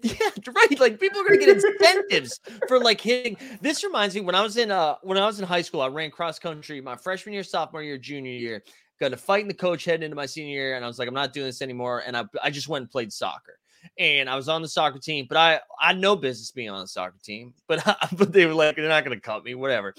right. 0.54 0.80
Like 0.80 0.98
people 0.98 1.20
are 1.20 1.24
gonna 1.24 1.38
get 1.38 1.48
incentives 1.62 2.40
for 2.68 2.78
like 2.80 3.00
hitting. 3.02 3.36
This 3.60 3.84
reminds 3.84 4.14
me 4.14 4.22
when 4.22 4.34
I 4.36 4.40
was 4.42 4.56
in 4.56 4.70
uh 4.70 4.94
when 5.02 5.18
I 5.18 5.26
was 5.26 5.40
in 5.40 5.44
high 5.46 5.60
school, 5.62 5.82
I 5.82 5.88
ran 5.88 6.10
cross 6.10 6.38
country 6.38 6.80
my 6.80 6.96
freshman 6.96 7.34
year, 7.34 7.42
sophomore 7.42 7.82
year, 7.82 7.98
junior 7.98 8.32
year. 8.32 8.62
Got 9.00 9.08
to 9.08 9.16
fight 9.18 9.42
in 9.42 9.48
the 9.48 9.54
coach 9.54 9.84
heading 9.84 10.04
into 10.04 10.14
my 10.16 10.24
senior 10.26 10.54
year, 10.54 10.76
and 10.76 10.84
I 10.84 10.88
was 10.88 10.98
like, 11.00 11.08
I'm 11.08 11.14
not 11.14 11.32
doing 11.34 11.46
this 11.46 11.60
anymore. 11.62 12.02
And 12.06 12.16
I 12.16 12.24
I 12.42 12.48
just 12.50 12.68
went 12.68 12.82
and 12.82 12.90
played 12.90 13.12
soccer. 13.12 13.58
And 13.98 14.28
I 14.28 14.36
was 14.36 14.48
on 14.48 14.62
the 14.62 14.68
soccer 14.68 14.98
team, 14.98 15.26
but 15.28 15.38
I 15.38 15.60
I 15.80 15.88
had 15.88 15.98
no 15.98 16.16
business 16.16 16.50
being 16.50 16.70
on 16.70 16.80
the 16.80 16.88
soccer 16.88 17.18
team. 17.22 17.54
But 17.66 17.84
but 18.16 18.32
they 18.32 18.46
were 18.46 18.54
like, 18.54 18.76
they're 18.76 18.88
not 18.88 19.04
gonna 19.04 19.20
cut 19.20 19.44
me, 19.44 19.54
whatever. 19.54 19.94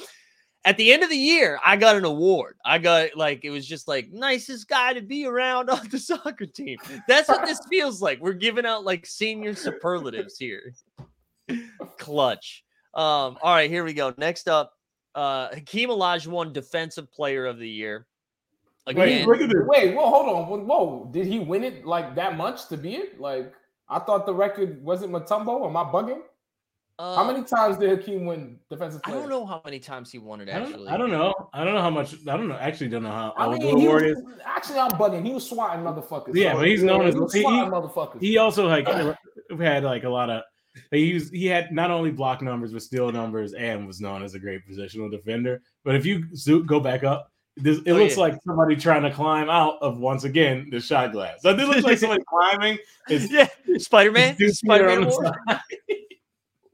At 0.65 0.77
the 0.77 0.91
end 0.91 1.03
of 1.03 1.09
the 1.11 1.17
year, 1.17 1.59
I 1.63 1.77
got 1.77 1.95
an 1.95 2.05
award. 2.05 2.55
I 2.65 2.79
got 2.79 3.15
like 3.15 3.45
it 3.45 3.51
was 3.51 3.67
just 3.67 3.87
like 3.87 4.11
nicest 4.11 4.67
guy 4.67 4.93
to 4.93 5.01
be 5.01 5.25
around 5.25 5.69
on 5.69 5.87
the 5.89 5.99
soccer 6.11 6.45
team. 6.45 6.77
That's 7.07 7.29
what 7.29 7.45
this 7.45 7.59
feels 7.69 8.01
like. 8.01 8.19
We're 8.19 8.33
giving 8.33 8.65
out 8.65 8.83
like 8.83 9.05
senior 9.05 9.53
superlatives 9.53 10.37
here. 10.37 10.73
Clutch. 11.97 12.63
Um, 12.93 13.37
all 13.41 13.53
right, 13.53 13.69
here 13.69 13.83
we 13.83 13.93
go. 13.93 14.13
Next 14.17 14.47
up, 14.47 14.73
uh 15.13 15.49
Hakeem 15.49 15.89
Olajuwon 15.89 16.53
Defensive 16.53 17.11
Player 17.11 17.45
of 17.45 17.59
the 17.59 17.69
Year. 17.69 18.07
Again, 18.87 19.27
this. 19.27 19.51
Wait, 19.65 19.95
well, 19.95 20.09
hold 20.09 20.29
on. 20.29 20.47
Whoa, 20.47 20.57
Whoa, 20.59 21.09
did 21.11 21.25
he 21.25 21.39
win 21.39 21.63
it 21.63 21.85
like 21.85 22.15
that 22.15 22.37
much 22.37 22.67
to 22.67 22.77
be 22.77 22.95
it? 22.95 23.19
Like, 23.19 23.51
I 23.87 23.99
thought 23.99 24.25
the 24.25 24.33
record 24.33 24.83
was 24.83 25.01
it 25.03 25.09
Mutombo? 25.09 25.67
Am 25.67 25.77
I 25.77 25.83
bugging? 25.83 26.21
uh, 26.97 27.15
How 27.15 27.23
many 27.29 27.43
times 27.43 27.77
did 27.77 27.89
Hakeem 27.89 28.25
win 28.25 28.57
defensive 28.69 29.01
I 29.05 29.11
don't 29.11 29.29
know 29.29 29.45
how 29.45 29.61
many 29.65 29.79
times 29.79 30.11
he 30.11 30.17
won 30.17 30.41
it 30.41 30.49
I 30.49 30.53
actually. 30.53 30.85
don't, 30.85 30.87
I 30.93 30.97
don't 30.97 31.11
know. 31.11 31.33
I 31.53 31.63
don't 31.63 31.73
know 31.75 31.81
how 31.81 31.89
much. 31.89 32.13
I 32.27 32.37
don't 32.37 32.47
know. 32.47 32.55
Actually, 32.55 32.89
don't 32.89 33.03
know 33.03 33.11
how 33.11 33.33
I 33.37 33.45
old 33.47 33.59
mean, 33.59 33.75
the 33.75 33.79
he 33.81 33.85
award 33.85 34.03
was, 34.03 34.17
is. 34.17 34.23
actually, 34.45 34.79
I'm 34.79 34.91
bugging. 34.91 35.25
He 35.25 35.33
was 35.33 35.47
swatting 35.49 35.83
motherfuckers. 35.83 36.33
Yeah, 36.35 36.53
but 36.53 36.67
he's 36.67 36.83
known 36.83 37.05
as- 37.05 37.13
he 37.15 37.39
he- 37.39 37.41
swatting 37.41 37.71
motherfuckers. 37.71 38.21
He 38.21 38.37
also 38.37 38.67
like 38.67 38.87
had 39.59 39.83
like 39.83 40.03
a 40.03 40.09
lot 40.09 40.29
of. 40.29 40.43
He 40.91 41.05
used, 41.05 41.33
he 41.33 41.45
had 41.45 41.71
not 41.71 41.89
only 41.89 42.11
block 42.11 42.41
numbers 42.41 42.73
but 42.73 42.81
steal 42.81 43.09
numbers 43.11 43.53
and 43.53 43.87
was 43.87 44.01
known 44.01 44.23
as 44.23 44.33
a 44.35 44.39
great 44.39 44.61
positional 44.69 45.09
defender. 45.09 45.61
But 45.85 45.95
if 45.95 46.05
you 46.05 46.25
go 46.65 46.79
back 46.81 47.03
up, 47.05 47.31
this, 47.57 47.79
it 47.85 47.91
Oh, 47.91 47.95
looks 47.95 48.15
yeah. 48.15 48.21
like 48.23 48.41
somebody 48.45 48.75
trying 48.75 49.03
to 49.03 49.11
climb 49.11 49.49
out 49.49 49.77
of 49.81 49.97
once 49.99 50.23
again 50.25 50.67
the 50.71 50.79
shot 50.79 51.11
glass. 51.13 51.41
So 51.41 51.49
it 51.51 51.57
looks 51.57 51.83
like 51.83 51.97
somebody 51.97 52.23
climbing. 52.29 52.77
His, 53.07 53.31
yeah, 53.31 53.47
Spider 53.77 54.11
Man. 54.11 54.35
Spider 54.53 54.87
Man. 54.87 55.01
the 55.03 55.11
side. 55.11 55.59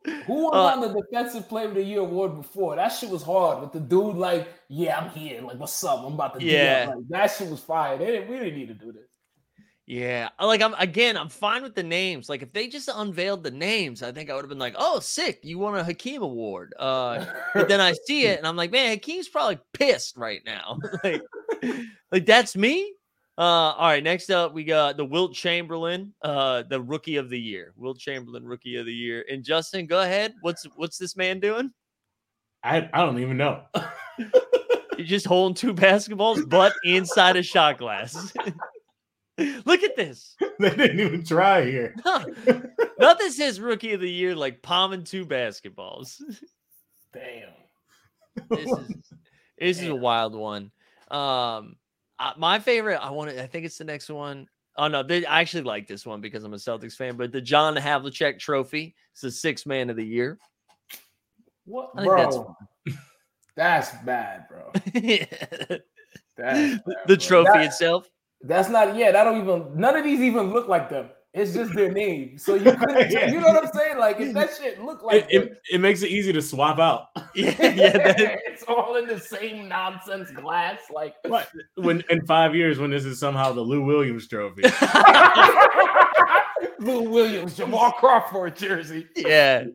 Who 0.25 0.47
Uh, 0.51 0.75
won 0.75 0.81
the 0.81 0.99
defensive 1.01 1.47
player 1.47 1.67
of 1.67 1.75
the 1.75 1.83
year 1.83 1.99
award 1.99 2.35
before? 2.35 2.75
That 2.75 2.89
shit 2.89 3.09
was 3.11 3.21
hard. 3.21 3.61
With 3.61 3.71
the 3.71 3.79
dude 3.79 4.15
like, 4.15 4.47
yeah, 4.67 4.97
I'm 4.99 5.09
here. 5.11 5.41
Like, 5.41 5.59
what's 5.59 5.83
up? 5.83 5.99
I'm 6.03 6.13
about 6.13 6.39
to 6.39 6.43
Yeah. 6.43 6.85
do 6.85 6.89
that. 6.91 6.97
Like, 6.97 7.07
that 7.09 7.27
shit 7.37 7.49
was 7.51 7.59
fire. 7.59 7.97
They 7.99 8.05
didn't, 8.07 8.29
we 8.29 8.37
didn't 8.39 8.55
need 8.57 8.67
to 8.69 8.73
do 8.73 8.91
this. 8.91 9.03
Yeah, 9.87 10.29
like 10.39 10.61
I'm 10.61 10.73
again, 10.75 11.17
I'm 11.17 11.27
fine 11.27 11.63
with 11.63 11.75
the 11.75 11.83
names. 11.83 12.29
Like 12.29 12.41
if 12.41 12.53
they 12.53 12.67
just 12.67 12.89
unveiled 12.93 13.43
the 13.43 13.51
names, 13.51 14.03
I 14.03 14.11
think 14.11 14.29
I 14.29 14.35
would 14.35 14.43
have 14.43 14.49
been 14.49 14.59
like, 14.59 14.75
"Oh, 14.77 14.99
sick! 14.99 15.39
You 15.43 15.57
won 15.59 15.75
a 15.75 15.83
Hakeem 15.83 16.21
award." 16.21 16.73
Uh, 16.77 17.25
but 17.53 17.67
then 17.67 17.81
I 17.81 17.93
see 18.05 18.25
it 18.25 18.37
and 18.37 18.47
I'm 18.47 18.55
like, 18.55 18.71
"Man, 18.71 18.91
Hakeem's 18.91 19.27
probably 19.27 19.59
pissed 19.73 20.17
right 20.17 20.41
now." 20.45 20.79
like, 21.03 21.21
like 22.11 22.25
that's 22.25 22.55
me. 22.55 22.93
Uh, 23.37 23.41
all 23.41 23.87
right, 23.87 24.03
next 24.03 24.29
up 24.29 24.53
we 24.53 24.63
got 24.63 24.97
the 24.97 25.05
Wilt 25.05 25.33
Chamberlain, 25.33 26.13
uh, 26.21 26.63
the 26.69 26.79
Rookie 26.79 27.17
of 27.17 27.29
the 27.29 27.39
Year. 27.39 27.73
Wilt 27.75 27.97
Chamberlain, 27.97 28.45
Rookie 28.45 28.75
of 28.75 28.85
the 28.85 28.93
Year. 28.93 29.25
And 29.29 29.43
Justin, 29.43 29.87
go 29.87 30.01
ahead. 30.01 30.35
What's 30.41 30.63
what's 30.75 30.99
this 30.99 31.17
man 31.17 31.39
doing? 31.39 31.71
I, 32.63 32.87
I 32.93 33.01
don't 33.01 33.19
even 33.19 33.37
know. 33.37 33.63
He's 34.95 35.07
just 35.07 35.25
holding 35.25 35.55
two 35.55 35.73
basketballs, 35.73 36.47
but 36.47 36.73
inside 36.83 37.35
a 37.35 37.41
shot 37.41 37.79
glass. 37.79 38.31
Look 39.65 39.83
at 39.83 39.95
this. 39.95 40.35
they 40.59 40.69
didn't 40.75 40.99
even 40.99 41.23
try 41.23 41.63
here. 41.65 41.95
Huh. 42.03 42.25
Nothing 42.99 43.31
says 43.31 43.59
rookie 43.59 43.93
of 43.93 44.01
the 44.01 44.09
year 44.09 44.35
like 44.35 44.61
palming 44.61 45.03
two 45.03 45.25
basketballs. 45.25 46.21
Damn. 47.13 47.49
This 48.49 48.71
is 48.71 49.13
this 49.57 49.81
is 49.81 49.87
a 49.87 49.95
wild 49.95 50.35
one. 50.35 50.71
Um, 51.09 51.75
my 52.37 52.59
favorite. 52.59 52.97
I 52.97 53.11
want 53.11 53.31
to. 53.31 53.41
I 53.43 53.47
think 53.47 53.65
it's 53.65 53.77
the 53.77 53.83
next 53.83 54.09
one. 54.09 54.47
Oh 54.77 54.87
no, 54.87 55.03
they, 55.03 55.25
I 55.25 55.41
actually 55.41 55.63
like 55.63 55.87
this 55.87 56.05
one 56.05 56.21
because 56.21 56.43
I'm 56.43 56.53
a 56.53 56.57
Celtics 56.57 56.95
fan. 56.95 57.17
But 57.17 57.31
the 57.31 57.41
John 57.41 57.75
Havlicek 57.75 58.39
Trophy. 58.39 58.95
It's 59.11 59.21
the 59.21 59.31
sixth 59.31 59.65
man 59.65 59.89
of 59.89 59.95
the 59.95 60.05
year. 60.05 60.37
What, 61.65 61.91
think 61.95 62.09
that's 62.15 62.35
bro? 62.37 62.55
That's, 63.55 63.91
bad, 64.03 64.45
bro. 64.49 64.71
the, 64.93 65.27
That's 65.29 65.81
bad, 66.37 66.83
the 66.85 66.95
bro. 67.07 67.15
trophy 67.15 67.51
That- 67.51 67.65
itself. 67.65 68.09
That's 68.43 68.69
not. 68.69 68.95
Yeah, 68.95 69.11
that 69.11 69.23
don't 69.23 69.41
even. 69.41 69.79
None 69.79 69.95
of 69.95 70.03
these 70.03 70.19
even 70.21 70.51
look 70.51 70.67
like 70.67 70.89
them. 70.89 71.09
It's 71.33 71.53
just 71.53 71.73
their 71.73 71.89
name. 71.91 72.37
So 72.37 72.55
you 72.55 72.73
couldn't, 72.75 73.09
Yeah. 73.11 73.31
you 73.31 73.39
know 73.39 73.47
what 73.47 73.63
I'm 73.65 73.71
saying? 73.71 73.97
Like 73.97 74.19
if 74.19 74.33
that 74.33 74.49
shit 74.59 74.83
look 74.83 75.01
like 75.01 75.27
It, 75.29 75.43
it, 75.43 75.61
it 75.71 75.77
makes 75.79 76.01
it 76.01 76.09
easy 76.09 76.33
to 76.33 76.41
swap 76.41 76.77
out. 76.77 77.05
Yeah, 77.33 77.51
yeah. 77.61 77.91
that- 77.97 78.39
it's 78.45 78.63
all 78.63 78.97
in 78.97 79.07
the 79.07 79.17
same 79.17 79.69
nonsense 79.69 80.29
glass. 80.31 80.79
Like 80.93 81.15
What 81.25 81.47
when 81.75 82.03
in 82.09 82.25
five 82.25 82.53
years 82.53 82.79
when 82.79 82.91
this 82.91 83.05
is 83.05 83.17
somehow 83.17 83.53
the 83.53 83.61
Lou 83.61 83.81
Williams 83.85 84.27
Trophy? 84.27 84.63
Lou 86.79 87.09
Williams, 87.09 87.55
Jamal 87.55 87.91
Crawford 87.93 88.55
jersey. 88.57 89.07
yeah. 89.15 89.65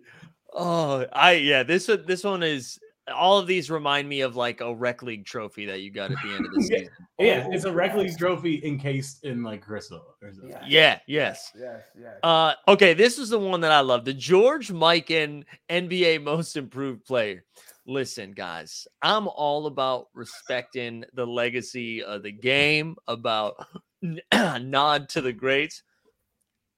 Oh, 0.52 1.06
I 1.12 1.32
yeah. 1.32 1.62
This 1.62 1.88
one, 1.88 2.04
this 2.06 2.24
one 2.24 2.42
is. 2.42 2.78
All 3.14 3.38
of 3.38 3.46
these 3.46 3.70
remind 3.70 4.08
me 4.08 4.20
of 4.22 4.34
like 4.36 4.60
a 4.60 4.74
rec 4.74 5.02
league 5.02 5.24
trophy 5.24 5.64
that 5.66 5.80
you 5.80 5.90
got 5.90 6.10
at 6.10 6.18
the 6.22 6.28
end 6.34 6.46
of 6.46 6.52
the 6.52 6.60
Yeah. 6.70 6.78
season. 6.78 6.92
yeah, 7.18 7.48
it's 7.52 7.64
a 7.64 7.72
rec 7.72 7.94
league 7.94 8.16
trophy 8.18 8.60
encased 8.64 9.24
in 9.24 9.42
like 9.42 9.62
crystal. 9.62 10.16
Yeah. 10.44 10.60
Yeah. 10.66 10.98
Yes. 11.06 11.52
Yes, 11.56 11.82
yes. 11.98 12.14
Uh, 12.22 12.54
okay, 12.68 12.94
this 12.94 13.18
is 13.18 13.28
the 13.28 13.38
one 13.38 13.60
that 13.60 13.70
I 13.72 13.80
love. 13.80 14.04
The 14.04 14.12
George 14.14 14.68
Mikan 14.68 15.44
NBA 15.70 16.22
Most 16.22 16.56
Improved 16.56 17.04
Player. 17.04 17.44
Listen, 17.86 18.32
guys, 18.32 18.88
I'm 19.02 19.28
all 19.28 19.66
about 19.66 20.08
respecting 20.12 21.04
the 21.14 21.24
legacy 21.24 22.02
of 22.02 22.24
the 22.24 22.32
game, 22.32 22.96
about 23.06 23.64
nod 24.60 25.08
to 25.10 25.20
the 25.20 25.32
greats. 25.32 25.82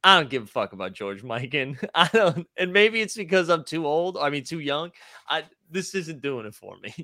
I 0.05 0.19
don't 0.21 0.31
give 0.31 0.45
a 0.45 0.47
fuck 0.47 0.73
about 0.73 0.93
George 0.93 1.23
Mikan. 1.23 1.77
I 1.95 2.09
don't, 2.13 2.47
and 2.57 2.73
maybe 2.73 3.01
it's 3.01 3.17
because 3.17 3.49
I'm 3.49 3.65
too 3.65 3.87
old. 3.87 4.17
I 4.17 4.31
mean, 4.31 4.45
too 4.45 4.61
young. 4.61 4.91
I 5.29 5.45
this 5.71 5.95
isn't 5.95 6.23
doing 6.23 6.47
it 6.47 6.55
for 6.55 6.77
me. 6.79 6.95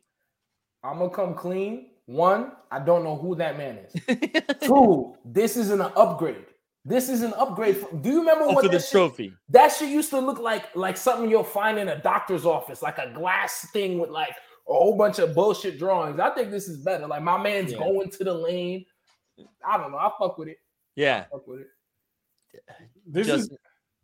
I'm 0.83 0.99
gonna 0.99 1.11
come 1.11 1.35
clean. 1.35 1.91
One, 2.07 2.53
I 2.71 2.79
don't 2.81 3.03
know 3.03 3.17
who 3.17 3.35
that 3.37 3.57
man 3.57 3.79
is. 3.79 4.43
Two, 4.63 5.15
this 5.25 5.57
isn't 5.57 5.81
an 5.81 5.91
upgrade. 5.97 6.45
This 6.85 7.09
is 7.09 7.23
an 7.23 7.33
upgrade. 7.35 7.79
From, 7.79 8.03
do 8.03 8.11
you 8.11 8.19
remember 8.19 8.45
Oh, 8.45 8.53
what 8.53 8.65
for 8.67 8.71
the 8.71 8.79
shit, 8.79 8.91
trophy. 8.91 9.33
that 9.49 9.69
shit 9.73 9.89
used 9.89 10.11
to 10.11 10.19
look 10.21 10.39
like? 10.39 10.77
Like 10.77 10.99
something 10.99 11.31
you'll 11.31 11.43
find 11.43 11.79
in 11.79 11.89
a 11.89 11.99
doctor's 12.03 12.45
office, 12.45 12.83
like 12.83 12.99
a 12.99 13.11
glass 13.15 13.67
thing 13.73 13.99
with 13.99 14.11
like 14.11 14.33
a 14.69 14.73
whole 14.73 14.97
bunch 14.99 15.19
of 15.19 15.35
bullshit 15.35 15.79
drawings. 15.79 16.21
I 16.21 16.29
think 16.35 16.51
this 16.51 16.69
is 16.69 16.77
better. 16.85 17.07
Like 17.07 17.23
my 17.23 17.43
man's 17.43 17.73
Yeah. 17.73 17.79
going 17.79 18.11
to 18.11 18.25
the 18.25 18.35
lane. 18.35 18.85
I 19.67 19.79
don't 19.79 19.91
know. 19.93 19.97
I 19.99 20.11
fuck 20.19 20.37
with 20.37 20.49
it. 20.49 20.59
Yeah. 20.95 21.25
Fuck 21.33 21.49
with 21.49 21.61
it. 21.63 21.69
This 23.07 23.27
Just 23.27 23.53
is 23.53 23.59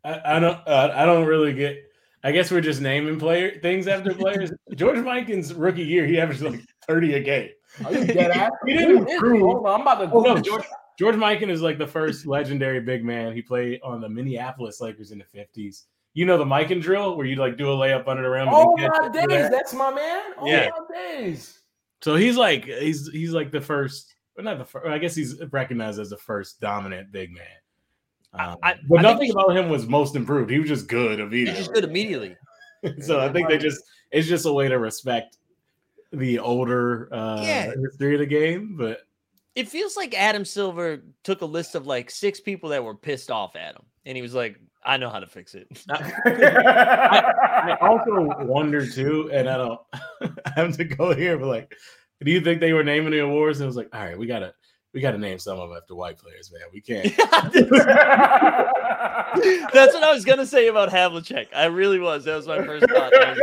I, 0.05 0.37
I 0.37 0.41
don't 0.41 0.59
uh, 0.67 0.93
I 0.95 1.05
don't 1.07 1.27
really 1.27 1.53
get. 1.53 1.85
I 2.23 2.33
guess 2.33 2.51
we're 2.51 2.61
just 2.61 2.83
naming 2.83 3.19
player 3.19 3.59
things 3.61 3.89
after 3.89 4.13
players. 4.13 4.53
George 4.75 4.99
Mikan's 4.99 5.55
rookie 5.55 5.85
year, 5.85 6.07
he 6.07 6.21
averaged 6.21 6.43
like 6.43 6.61
thirty 6.87 7.15
a 7.15 7.21
game. 7.21 7.51
Are 7.85 7.93
you 7.93 8.05
dead 8.07 8.31
ass? 8.31 8.51
He 8.67 8.75
didn't 8.75 9.09
improve. 9.09 9.41
Hold 9.43 9.67
on, 9.67 9.75
I'm 9.75 9.81
about 9.83 10.01
to 10.01 10.11
Oh, 10.13 10.21
no, 10.21 10.39
George 10.41 10.65
George 10.99 11.17
Mikan 11.17 11.49
is 11.49 11.63
like 11.63 11.79
the 11.79 11.87
first 11.87 12.27
legendary 12.27 12.81
big 12.81 13.05
man. 13.05 13.33
He 13.33 13.41
played 13.41 13.81
on 13.83 14.01
the 14.01 14.09
Minneapolis 14.09 14.81
Lakers 14.81 15.13
in 15.13 15.19
the 15.19 15.25
fifties. 15.25 15.87
You 16.13 16.27
know 16.27 16.37
the 16.37 16.45
Mikan 16.45 16.83
drill 16.83 17.17
where 17.17 17.27
you 17.27 17.37
like 17.37 17.57
do 17.57 17.71
a 17.73 17.77
layup 17.77 18.07
under 18.09 18.23
the 18.23 18.29
rim. 18.29 18.49
Oh 18.51 18.77
my 18.77 19.09
days, 19.09 19.51
that's 19.51 19.73
my 19.73 19.91
man. 19.93 20.33
Oh 20.39 20.47
Yeah. 20.47 20.71
my 20.71 20.95
days. 20.95 21.61
So 22.03 22.17
he's 22.17 22.37
like 22.37 22.65
he's 22.65 23.09
he's 23.11 23.33
like 23.33 23.51
the 23.51 23.61
first, 23.61 24.15
well, 24.37 24.45
not 24.45 24.59
the 24.59 24.65
first. 24.65 24.87
I 24.87 24.99
guess 24.99 25.15
he's 25.15 25.41
recognized 25.53 26.01
as 26.01 26.11
the 26.11 26.17
first 26.17 26.61
dominant 26.61 27.13
big 27.13 27.33
man. 27.33 27.47
Um, 28.33 28.57
I- 28.62 28.74
but 28.89 28.99
I 29.01 29.03
think 29.03 29.03
nothing 29.03 29.26
he- 29.26 29.33
about 29.33 29.57
him 29.57 29.68
was 29.68 29.87
most 29.87 30.14
improved. 30.16 30.51
He 30.51 30.59
was 30.59 30.68
just 30.68 30.87
good 30.89 31.18
He 31.18 31.24
immediately. 31.24 31.59
just 31.61 31.72
did 31.74 31.85
immediately. 31.85 32.37
so 33.01 33.20
I 33.20 33.28
think 33.33 33.49
they 33.49 33.59
just 33.59 33.83
it's 34.12 34.26
just 34.28 34.47
a 34.47 34.53
way 34.53 34.68
to 34.68 34.78
respect 34.78 35.37
the 36.12 36.39
older 36.39 37.09
uh 37.12 37.41
Yeah. 37.43 37.72
history 37.83 38.14
of 38.14 38.20
the 38.20 38.26
game. 38.26 38.76
But 38.76 39.01
it 39.57 39.68
feels 39.68 39.97
like 39.97 40.14
Adam 40.18 40.45
Silver 40.45 41.03
took 41.24 41.41
a 41.43 41.47
list 41.47 41.74
of 41.74 41.87
like 41.87 42.11
six 42.11 42.41
people 42.41 42.70
that 42.70 42.83
were 42.85 42.95
pissed 42.95 43.31
off 43.31 43.57
at 43.57 43.74
him, 43.74 43.83
and 44.07 44.16
he 44.16 44.22
was 44.22 44.33
like, 44.33 44.57
"I 44.85 44.97
know 44.97 45.11
how 45.11 45.18
to 45.18 45.26
fix 45.26 45.55
it." 45.57 45.66
I 45.91 47.76
also 47.81 48.28
wonder 48.47 48.87
too, 48.87 49.28
and 49.33 49.49
I 49.49 49.57
don't 49.57 49.81
I 50.47 50.51
have 50.57 50.76
to 50.76 50.85
go 50.85 51.14
here, 51.14 51.37
but 51.39 51.49
like, 51.49 51.74
do 52.24 52.31
you 52.31 52.41
think 52.41 52.61
they 52.61 52.72
were 52.72 52.85
naming 52.85 53.11
the 53.11 53.18
awards? 53.20 53.59
And 53.59 53.64
it 53.64 53.66
was 53.66 53.76
like, 53.76 53.89
all 53.95 54.01
right, 54.05 54.16
we 54.18 54.26
gotta 54.26 54.55
we 54.93 55.01
gotta 55.01 55.18
name 55.18 55.38
some 55.38 55.59
of 55.59 55.68
them 55.68 55.76
after 55.76 55.95
white 55.95 56.18
players, 56.18 56.53
man. 56.53 56.62
We 56.72 56.80
can't. 56.80 57.05
That's 59.72 59.95
what 59.95 60.03
I 60.03 60.12
was 60.12 60.24
gonna 60.24 60.47
say 60.47 60.68
about 60.68 60.91
Havlicek. 60.91 61.47
I 61.55 61.66
really 61.66 62.01
was. 62.01 62.24
That 62.24 62.36
was 62.36 62.49
my 62.49 62.64
first 62.64 62.86
thought. 62.88 63.12
Was 63.12 63.38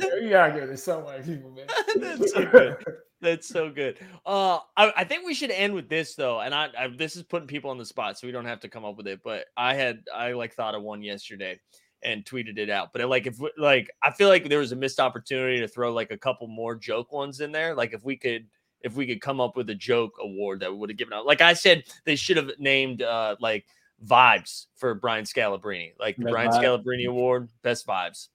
like, 0.00 0.22
you 0.22 0.30
gotta 0.30 0.52
give 0.54 0.64
it 0.64 0.68
to 0.68 0.76
some 0.76 1.04
white 1.04 1.24
people, 1.24 1.50
man. 1.50 1.66
That's 1.96 2.32
so 2.32 2.44
good. 2.46 2.76
That's 3.20 3.48
so 3.48 3.70
good. 3.70 3.98
Uh, 4.26 4.58
I, 4.76 4.92
I 4.96 5.04
think 5.04 5.26
we 5.26 5.34
should 5.34 5.50
end 5.50 5.74
with 5.74 5.88
this 5.88 6.14
though, 6.14 6.40
and 6.40 6.54
I, 6.54 6.68
I 6.78 6.88
this 6.88 7.16
is 7.16 7.22
putting 7.22 7.46
people 7.46 7.70
on 7.70 7.78
the 7.78 7.84
spot, 7.84 8.18
so 8.18 8.26
we 8.26 8.32
don't 8.32 8.46
have 8.46 8.60
to 8.60 8.68
come 8.68 8.84
up 8.84 8.96
with 8.96 9.06
it. 9.06 9.20
But 9.22 9.46
I 9.56 9.74
had 9.74 10.02
I 10.14 10.32
like 10.32 10.54
thought 10.54 10.74
of 10.74 10.82
one 10.82 11.02
yesterday 11.02 11.60
and 12.02 12.24
tweeted 12.24 12.58
it 12.58 12.70
out. 12.70 12.92
But 12.92 13.06
like 13.08 13.26
if 13.26 13.38
we- 13.38 13.52
like 13.58 13.90
I 14.02 14.10
feel 14.10 14.28
like 14.28 14.48
there 14.48 14.58
was 14.58 14.72
a 14.72 14.76
missed 14.76 14.98
opportunity 14.98 15.60
to 15.60 15.68
throw 15.68 15.92
like 15.92 16.10
a 16.10 16.18
couple 16.18 16.48
more 16.48 16.74
joke 16.74 17.12
ones 17.12 17.40
in 17.40 17.52
there. 17.52 17.74
Like 17.74 17.92
if 17.92 18.02
we 18.02 18.16
could 18.16 18.46
if 18.84 18.94
we 18.94 19.06
could 19.06 19.20
come 19.20 19.40
up 19.40 19.56
with 19.56 19.70
a 19.70 19.74
joke 19.74 20.12
award 20.20 20.60
that 20.60 20.70
we 20.70 20.78
would 20.78 20.90
have 20.90 20.98
given 20.98 21.12
out. 21.12 21.26
Like 21.26 21.40
I 21.40 21.54
said, 21.54 21.84
they 22.04 22.16
should 22.16 22.36
have 22.36 22.50
named 22.58 23.02
uh 23.02 23.36
like 23.40 23.64
vibes 24.04 24.66
for 24.76 24.94
Brian 24.94 25.24
Scalabrine, 25.24 25.92
like 25.98 26.16
the 26.16 26.24
Best 26.24 26.32
Brian 26.32 26.50
vibe. 26.50 26.62
Scalabrine 26.62 27.08
Award, 27.08 27.48
best 27.62 27.86
vibes. 27.86 28.28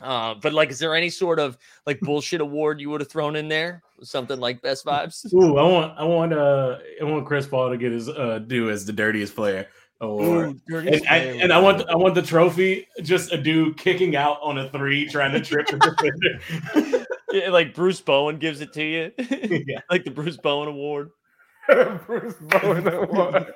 Uh, 0.00 0.34
but 0.34 0.52
like, 0.52 0.70
is 0.70 0.78
there 0.78 0.94
any 0.94 1.08
sort 1.08 1.38
of 1.38 1.56
like 1.86 2.00
bullshit 2.00 2.40
award 2.40 2.80
you 2.80 2.90
would 2.90 3.00
have 3.00 3.10
thrown 3.10 3.36
in 3.36 3.48
there? 3.48 3.82
Something 4.02 4.40
like 4.40 4.60
best 4.60 4.84
vibes? 4.84 5.32
Ooh, 5.34 5.56
I 5.56 5.62
want 5.62 5.98
I 5.98 6.04
want 6.04 6.32
uh 6.32 6.78
I 7.00 7.04
want 7.04 7.26
Chris 7.26 7.46
Paul 7.46 7.70
to 7.70 7.76
get 7.76 7.92
his 7.92 8.08
uh 8.08 8.40
due 8.40 8.70
as 8.70 8.84
the 8.84 8.92
dirtiest 8.92 9.34
player 9.34 9.68
award. 10.00 10.50
Ooh, 10.50 10.60
dirtiest 10.68 11.04
And 11.08 11.08
I, 11.08 11.18
and 11.42 11.52
I 11.52 11.60
want 11.60 11.76
award. 11.76 11.90
I 11.90 11.96
want 11.96 12.14
the 12.14 12.22
trophy 12.22 12.88
just 13.02 13.32
a 13.32 13.38
dude 13.38 13.76
kicking 13.76 14.16
out 14.16 14.38
on 14.42 14.58
a 14.58 14.68
three 14.70 15.08
trying 15.08 15.32
to 15.32 15.40
trip 15.40 15.68
the 15.68 15.78
defender. 15.78 16.90
Yeah, 17.34 17.50
like 17.50 17.74
Bruce 17.74 18.00
Bowen 18.00 18.38
gives 18.38 18.60
it 18.60 18.72
to 18.74 18.82
you, 18.84 19.10
yeah. 19.66 19.80
like 19.90 20.04
the 20.04 20.10
Bruce 20.12 20.36
Bowen 20.36 20.68
Award. 20.68 21.10
Bruce 22.06 22.34
Bowen 22.40 22.86
award. 22.86 23.52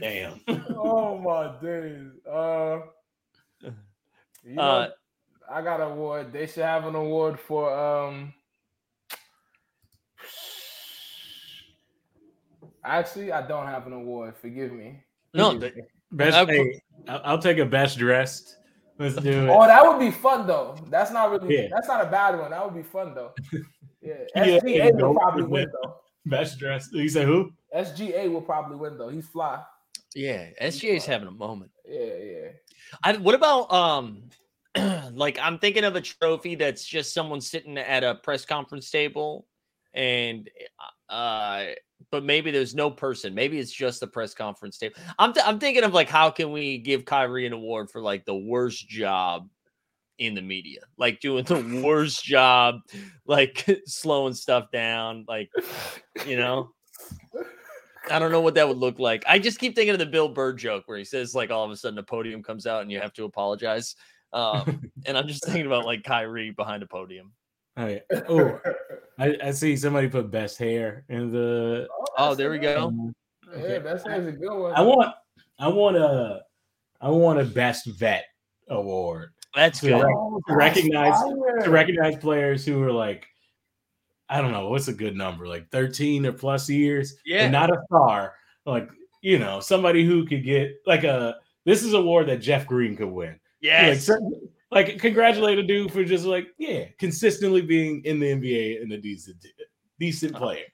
Damn. 0.00 0.40
oh 0.76 1.18
my 1.18 1.54
days. 1.62 2.10
Uh, 2.28 2.80
you 4.42 4.54
know, 4.54 4.62
Uh, 4.62 4.88
I 5.50 5.62
got 5.62 5.80
an 5.80 5.92
award. 5.92 6.32
They 6.32 6.46
should 6.46 6.64
have 6.64 6.84
an 6.86 6.94
award 6.94 7.38
for 7.38 7.72
um. 7.72 8.34
Actually, 12.84 13.32
I 13.32 13.46
don't 13.46 13.66
have 13.66 13.86
an 13.86 13.92
award. 13.92 14.34
Forgive 14.36 14.72
me. 14.72 15.00
No, 15.32 15.52
Forgive 15.52 15.74
the- 15.74 15.80
me. 15.82 15.86
Best 16.12 16.36
I'll 16.36 16.48
I'll, 17.08 17.20
I'll 17.24 17.38
take 17.38 17.58
a 17.58 17.64
best 17.64 17.98
dressed. 17.98 18.56
Let's 18.98 19.16
do 19.16 19.46
it. 19.46 19.50
Oh, 19.50 19.66
that 19.66 19.84
would 19.86 19.98
be 19.98 20.10
fun 20.10 20.46
though. 20.46 20.76
That's 20.88 21.10
not 21.10 21.30
really. 21.30 21.56
Yeah. 21.56 21.68
That's 21.70 21.88
not 21.88 22.04
a 22.06 22.10
bad 22.10 22.38
one. 22.38 22.50
That 22.50 22.64
would 22.64 22.74
be 22.74 22.88
fun 22.88 23.14
though. 23.14 23.32
Yeah, 24.00 24.16
Yeah, 24.36 24.58
SGA 24.60 24.98
go 24.98 25.08
will 25.08 25.14
probably 25.14 25.44
win 25.44 25.66
though. 25.82 25.94
Best 26.26 26.58
dressed. 26.58 26.92
You 26.92 27.08
say 27.08 27.24
who? 27.24 27.50
SGA 27.74 28.30
will 28.30 28.42
probably 28.42 28.76
win 28.76 28.98
though. 28.98 29.08
He's 29.08 29.26
fly. 29.26 29.62
yeah, 30.14 30.50
SGA's 30.60 31.06
having 31.06 31.28
a 31.28 31.30
moment. 31.30 31.70
Yeah, 31.88 32.14
yeah. 32.22 32.48
I, 33.02 33.16
what 33.16 33.34
about 33.34 33.72
um, 33.72 34.24
like 35.12 35.38
I'm 35.40 35.58
thinking 35.58 35.84
of 35.84 35.96
a 35.96 36.02
trophy 36.02 36.54
that's 36.54 36.84
just 36.84 37.14
someone 37.14 37.40
sitting 37.40 37.78
at 37.78 38.04
a 38.04 38.16
press 38.16 38.44
conference 38.44 38.90
table, 38.90 39.46
and 39.94 40.50
uh, 41.08 41.64
but 42.10 42.24
maybe 42.24 42.50
there's 42.50 42.74
no 42.74 42.90
person. 42.90 43.34
Maybe 43.34 43.58
it's 43.58 43.72
just 43.72 44.00
the 44.00 44.06
press 44.06 44.34
conference 44.34 44.78
table. 44.78 44.96
I'm 45.18 45.32
th- 45.32 45.46
I'm 45.46 45.58
thinking 45.58 45.84
of 45.84 45.94
like 45.94 46.08
how 46.08 46.30
can 46.30 46.52
we 46.52 46.78
give 46.78 47.04
Kyrie 47.04 47.46
an 47.46 47.52
award 47.52 47.90
for 47.90 48.00
like 48.00 48.24
the 48.24 48.36
worst 48.36 48.88
job 48.88 49.48
in 50.18 50.34
the 50.34 50.42
media, 50.42 50.80
like 50.96 51.20
doing 51.20 51.44
the 51.44 51.82
worst 51.84 52.24
job, 52.24 52.80
like 53.26 53.66
slowing 53.86 54.34
stuff 54.34 54.70
down, 54.70 55.24
like 55.28 55.50
you 56.26 56.36
know. 56.36 56.70
I 58.10 58.18
don't 58.18 58.32
know 58.32 58.42
what 58.42 58.54
that 58.56 58.68
would 58.68 58.76
look 58.76 58.98
like. 58.98 59.24
I 59.26 59.38
just 59.38 59.58
keep 59.58 59.74
thinking 59.74 59.94
of 59.94 59.98
the 59.98 60.04
Bill 60.06 60.28
Burr 60.28 60.52
joke 60.52 60.84
where 60.86 60.98
he 60.98 61.04
says 61.04 61.34
like 61.34 61.50
all 61.50 61.64
of 61.64 61.70
a 61.70 61.76
sudden 61.76 61.98
a 61.98 62.02
podium 62.02 62.42
comes 62.42 62.66
out 62.66 62.82
and 62.82 62.92
you 62.92 63.00
have 63.00 63.14
to 63.14 63.24
apologize. 63.24 63.96
Um, 64.32 64.90
and 65.06 65.16
I'm 65.16 65.26
just 65.26 65.44
thinking 65.44 65.66
about 65.66 65.86
like 65.86 66.04
Kyrie 66.04 66.50
behind 66.50 66.82
a 66.82 66.86
podium. 66.86 67.32
Oh, 67.76 67.86
yeah. 67.86 67.98
oh 68.28 68.60
I, 69.18 69.36
I 69.44 69.50
see 69.50 69.76
somebody 69.76 70.08
put 70.08 70.30
best 70.30 70.58
hair 70.58 71.04
in 71.08 71.30
the. 71.32 71.88
Oh, 72.18 72.34
there 72.34 72.50
we 72.50 72.58
go. 72.58 72.86
um, 72.86 73.14
Yeah, 73.56 73.78
that's 73.80 74.04
that's 74.04 74.26
a 74.26 74.32
good 74.32 74.56
one. 74.56 74.72
I 74.74 74.80
want 74.80 75.14
I 75.58 75.68
want 75.68 75.96
a 75.96 76.42
I 77.00 77.08
want 77.10 77.40
a 77.40 77.44
best 77.44 77.86
vet 77.86 78.24
award 78.68 79.30
That's 79.54 79.80
to, 79.80 79.88
good. 79.88 80.02
rec- 80.02 80.14
Oh, 80.16 80.40
to 80.48 80.54
recognize 80.56 81.20
fire. 81.20 81.60
to 81.64 81.70
recognize 81.70 82.16
players 82.16 82.64
who 82.64 82.82
are 82.82 82.92
like 82.92 83.26
I 84.28 84.40
don't 84.40 84.52
know 84.52 84.68
what's 84.70 84.88
a 84.88 84.92
good 84.94 85.14
number 85.16 85.46
like 85.46 85.68
13 85.70 86.26
or 86.26 86.32
plus 86.32 86.68
years 86.70 87.16
Yeah. 87.26 87.42
and 87.42 87.52
not 87.52 87.70
a 87.70 87.76
star 87.86 88.34
like 88.66 88.88
you 89.20 89.38
know 89.38 89.60
somebody 89.60 90.04
who 90.06 90.26
could 90.26 90.44
get 90.44 90.76
like 90.86 91.04
a 91.04 91.36
this 91.66 91.82
is 91.82 91.92
a 91.92 91.98
award 91.98 92.28
that 92.28 92.38
Jeff 92.40 92.66
Green 92.66 92.96
could 92.96 93.10
win 93.10 93.38
Yes. 93.60 93.88
like, 93.90 94.00
certain- 94.00 94.48
like 94.74 94.98
congratulate 94.98 95.58
a 95.58 95.62
dude 95.62 95.92
for 95.92 96.04
just 96.04 96.24
like 96.24 96.48
yeah 96.58 96.84
consistently 96.98 97.62
being 97.62 98.02
in 98.04 98.18
the 98.20 98.26
NBA 98.26 98.82
and 98.82 98.92
a 98.92 98.98
decent 98.98 99.36
decent 99.98 100.34
Uh-huh. 100.34 100.44
player 100.44 100.64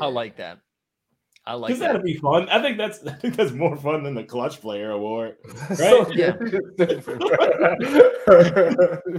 I 0.00 0.06
like 0.06 0.36
that. 0.36 0.58
I 1.46 1.54
like 1.54 1.68
Because 1.68 1.80
that. 1.80 1.86
that'd 1.88 2.02
be 2.04 2.16
fun. 2.18 2.48
I 2.50 2.60
think 2.62 2.76
that's 2.78 3.02
I 3.06 3.12
think 3.14 3.34
that's 3.34 3.50
more 3.52 3.76
fun 3.76 4.02
than 4.04 4.14
the 4.14 4.22
clutch 4.24 4.60
player 4.60 4.90
award. 4.92 5.36
So- 5.74 6.04
Right? 6.04 6.14
Yeah. 6.16 6.32
Stupid. 6.36 7.02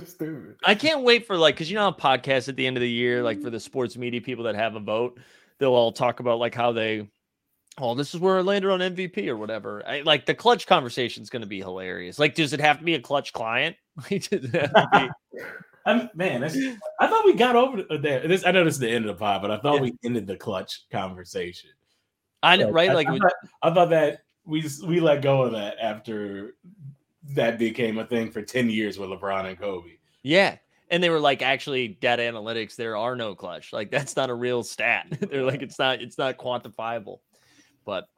Stupid. 0.08 0.56
I 0.64 0.76
can't 0.76 1.04
wait 1.04 1.28
for 1.28 1.38
like 1.38 1.56
because 1.56 1.70
you 1.70 1.76
know 1.76 1.82
how 1.82 1.92
podcasts 1.92 2.48
at 2.50 2.56
the 2.56 2.66
end 2.66 2.78
of 2.78 2.82
the 2.82 2.90
year, 2.90 3.24
like 3.24 3.42
for 3.42 3.50
the 3.50 3.60
sports 3.60 3.98
media 3.98 4.22
people 4.22 4.44
that 4.46 4.56
have 4.56 4.76
a 4.76 4.80
vote, 4.80 5.20
they'll 5.60 5.74
all 5.74 5.92
talk 5.92 6.20
about 6.20 6.40
like 6.40 6.56
how 6.56 6.72
they, 6.72 7.08
oh, 7.78 7.96
this 7.96 8.14
is 8.14 8.20
where 8.20 8.38
I 8.38 8.42
landed 8.42 8.72
on 8.72 8.80
MVP 8.80 9.28
or 9.28 9.38
whatever. 9.38 9.84
I, 9.88 10.02
like 10.02 10.26
the 10.26 10.36
clutch 10.36 10.68
conversation 10.68 11.24
is 11.24 11.30
going 11.30 11.42
to 11.42 11.48
be 11.48 11.60
hilarious. 11.60 12.20
Like, 12.20 12.36
does 12.36 12.54
it 12.54 12.60
have 12.62 12.80
to 12.80 12.84
be 12.86 12.96
a 12.96 13.02
clutch 13.02 13.34
client? 13.34 13.76
Like, 13.98 14.30
does 14.30 14.46
it 14.46 14.52
have 14.54 14.74
to 14.74 15.10
be- 15.34 15.40
I'm, 15.86 16.10
man, 16.14 16.44
I 16.44 17.08
thought 17.08 17.26
we 17.26 17.34
got 17.34 17.56
over 17.56 17.84
there. 17.98 18.28
This 18.28 18.46
I 18.46 18.52
know 18.52 18.64
this 18.64 18.76
is 18.76 18.80
the 18.80 18.90
end 18.90 19.06
of 19.06 19.16
the 19.18 19.20
pod, 19.20 19.42
but 19.42 19.50
I 19.52 19.58
thought 19.58 19.76
Yeah. 19.76 19.82
we 19.82 19.94
ended 20.04 20.28
the 20.28 20.38
clutch 20.38 20.88
conversation. 20.92 21.72
I 22.44 22.56
know, 22.56 22.70
right? 22.72 22.90
I, 22.92 22.94
Like, 22.94 23.08
I, 23.08 23.12
we- 23.14 23.20
thought, 23.20 23.34
I 23.64 23.74
thought 23.74 23.90
that 23.90 24.20
we 24.46 24.64
we 24.86 25.00
let 25.00 25.22
go 25.22 25.42
of 25.44 25.52
that 25.54 25.78
after 25.82 26.56
that 27.36 27.58
became 27.60 27.98
a 28.00 28.06
thing 28.06 28.32
for 28.32 28.42
ten 28.42 28.70
years 28.70 28.98
with 29.00 29.10
LeBron 29.10 29.46
and 29.46 29.58
Kobe. 29.60 29.92
yeah. 30.24 30.58
And 30.90 31.02
they 31.02 31.10
were 31.10 31.22
like, 31.22 31.42
actually, 31.42 31.88
data 31.88 32.22
analytics, 32.24 32.76
there 32.76 32.98
are 32.98 33.16
no 33.16 33.34
clutch. 33.34 33.72
Like, 33.72 33.90
that's 33.92 34.18
not 34.18 34.30
a 34.30 34.34
real 34.34 34.62
stat. 34.62 35.08
They're 35.32 35.46
like, 35.46 35.62
it's 35.62 35.80
not, 35.80 36.02
it's 36.02 36.18
not 36.18 36.38
quantifiable. 36.38 37.20
But 37.86 38.10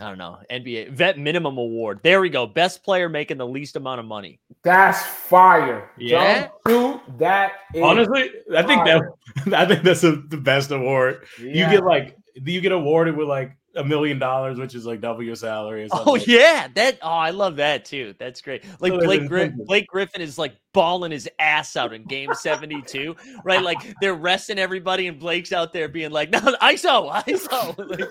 I 0.00 0.08
don't 0.08 0.18
know. 0.18 0.38
NBA 0.50 0.92
vet 0.92 1.18
minimum 1.18 1.58
award. 1.58 2.00
There 2.02 2.20
we 2.20 2.30
go. 2.30 2.46
Best 2.46 2.82
player 2.82 3.08
making 3.08 3.36
the 3.36 3.46
least 3.46 3.76
amount 3.76 4.00
of 4.00 4.06
money. 4.06 4.40
That's 4.62 5.02
fire. 5.02 5.90
Yeah? 5.98 6.42
Jump 6.42 6.52
shoot, 6.68 7.18
that 7.18 7.52
is 7.74 7.82
Honestly, 7.82 8.30
I 8.56 8.62
think 8.62 8.84
that 8.86 9.02
I 9.54 9.66
think 9.66 9.82
that's 9.82 10.04
a, 10.04 10.16
the 10.16 10.36
best 10.36 10.70
award. 10.70 11.24
Yeah. 11.40 11.70
You 11.70 11.76
get 11.76 11.84
like 11.84 12.16
you 12.34 12.60
get 12.60 12.72
awarded 12.72 13.16
with 13.16 13.28
like 13.28 13.56
a 13.76 13.84
million 13.84 14.18
dollars, 14.18 14.58
which 14.58 14.74
is 14.74 14.84
like 14.84 15.00
double 15.00 15.22
your 15.22 15.36
salary. 15.36 15.84
Or. 15.84 15.88
Oh 15.92 16.14
yeah, 16.16 16.68
that 16.74 16.98
oh 17.02 17.08
I 17.08 17.30
love 17.30 17.56
that 17.56 17.84
too. 17.84 18.14
That's 18.18 18.40
great. 18.40 18.64
Like 18.80 18.92
So 18.92 18.98
Blake 19.00 19.28
Gri- 19.28 19.42
incentive. 19.42 19.66
Blake 19.66 19.86
Griffin 19.86 20.20
is 20.20 20.38
like 20.38 20.56
balling 20.72 21.12
his 21.12 21.28
ass 21.38 21.76
out 21.76 21.92
in 21.92 22.04
Game 22.04 22.34
Seventy 22.34 22.82
Two, 22.82 23.14
right? 23.44 23.62
Like 23.62 23.78
they're 24.00 24.14
resting 24.14 24.58
everybody, 24.58 25.06
and 25.06 25.18
Blake's 25.18 25.52
out 25.52 25.72
there 25.72 25.88
being 25.88 26.10
like, 26.10 26.30
"No, 26.32 26.38
ISO, 26.38 27.12
ISO." 27.24 27.76
Like- 28.00 28.08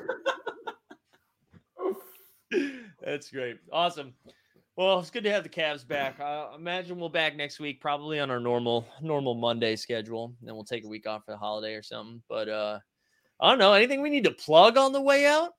that's 3.10 3.32
great, 3.32 3.58
awesome. 3.72 4.14
Well, 4.76 5.00
it's 5.00 5.10
good 5.10 5.26
to 5.26 5.32
have 5.32 5.44
the 5.44 5.50
Cavs 5.50 5.86
back. 5.86 6.22
I 6.22 6.56
imagine 6.56 6.98
we'll 7.00 7.10
back 7.10 7.36
next 7.36 7.60
week, 7.60 7.82
probably 7.82 8.20
on 8.20 8.32
our 8.32 8.40
normal 8.40 8.88
normal 9.02 9.36
Monday 9.36 9.76
schedule. 9.76 10.34
Then 10.42 10.56
we'll 10.56 10.64
take 10.64 10.86
a 10.86 10.88
week 10.88 11.06
off 11.06 11.26
for 11.26 11.32
the 11.32 11.38
holiday 11.38 11.74
or 11.76 11.84
something. 11.84 12.22
But 12.30 12.48
uh 12.48 12.80
I 13.42 13.50
don't 13.50 13.60
know. 13.60 13.74
Anything 13.74 14.02
we 14.02 14.10
need 14.10 14.26
to 14.26 14.32
plug 14.32 14.78
on 14.78 14.92
the 14.92 15.02
way 15.02 15.26
out? 15.26 15.52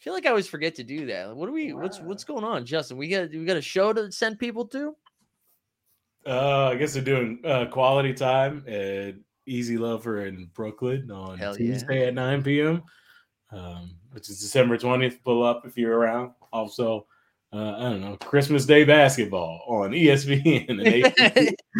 I 0.00 0.02
feel 0.02 0.12
like 0.12 0.26
I 0.26 0.30
always 0.30 0.48
forget 0.48 0.74
to 0.76 0.84
do 0.84 1.06
that. 1.06 1.34
What 1.34 1.46
do 1.46 1.52
we? 1.52 1.72
What's 1.72 2.00
what's 2.00 2.24
going 2.24 2.44
on, 2.44 2.64
Justin? 2.64 2.96
We 2.96 3.08
got 3.08 3.30
we 3.30 3.44
got 3.44 3.56
a 3.56 3.62
show 3.62 3.92
to 3.92 4.10
send 4.10 4.38
people 4.38 4.66
to. 4.68 4.96
Uh, 6.26 6.68
I 6.68 6.74
guess 6.76 6.94
they're 6.94 7.02
doing 7.02 7.40
uh, 7.44 7.66
quality 7.66 8.12
time 8.12 8.64
at 8.66 9.14
Easy 9.46 9.76
Lover 9.76 10.26
in 10.26 10.50
Brooklyn 10.54 11.10
on 11.10 11.38
Hell 11.38 11.58
yeah. 11.58 11.72
Tuesday 11.72 12.06
at 12.06 12.14
9 12.14 12.42
p.m., 12.42 12.82
um, 13.52 13.94
which 14.12 14.28
is 14.28 14.40
December 14.40 14.76
20th. 14.78 15.22
Pull 15.24 15.42
up 15.42 15.64
if 15.66 15.76
you're 15.76 15.98
around. 15.98 16.32
Also, 16.52 17.06
uh, 17.52 17.76
I 17.76 17.80
don't 17.82 18.00
know, 18.00 18.16
Christmas 18.16 18.66
Day 18.66 18.84
basketball 18.84 19.62
on 19.66 19.90
ESPN 19.90 20.68
and, 20.68 20.80
AT&T 20.86 21.56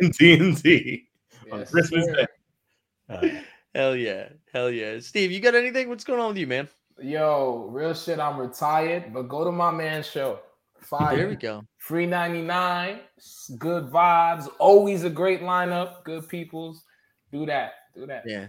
and 0.00 0.12
TNT 0.14 1.04
on 1.52 1.64
Christmas 1.66 2.04
sir. 2.06 2.14
Day. 2.14 2.26
Uh, 3.08 3.40
Hell 3.74 3.94
yeah, 3.94 4.30
hell 4.52 4.68
yeah. 4.68 4.98
Steve, 4.98 5.30
you 5.30 5.38
got 5.38 5.54
anything? 5.54 5.88
What's 5.88 6.02
going 6.02 6.18
on 6.18 6.28
with 6.28 6.38
you, 6.38 6.46
man? 6.48 6.68
Yo, 7.00 7.68
real 7.70 7.94
shit. 7.94 8.18
I'm 8.18 8.36
retired, 8.36 9.12
but 9.14 9.22
go 9.28 9.44
to 9.44 9.52
my 9.52 9.70
man's 9.70 10.06
show. 10.06 10.40
Fire. 10.80 11.16
There 11.16 11.28
we 11.28 11.36
go. 11.36 11.62
Free 11.78 12.04
99, 12.06 12.98
s- 13.16 13.52
good 13.58 13.84
vibes, 13.84 14.48
always 14.58 15.04
a 15.04 15.10
great 15.10 15.40
lineup, 15.40 16.02
good 16.02 16.28
peoples. 16.28 16.82
Do 17.30 17.46
that. 17.46 17.74
Do 17.94 18.06
that. 18.06 18.24
Yeah, 18.26 18.46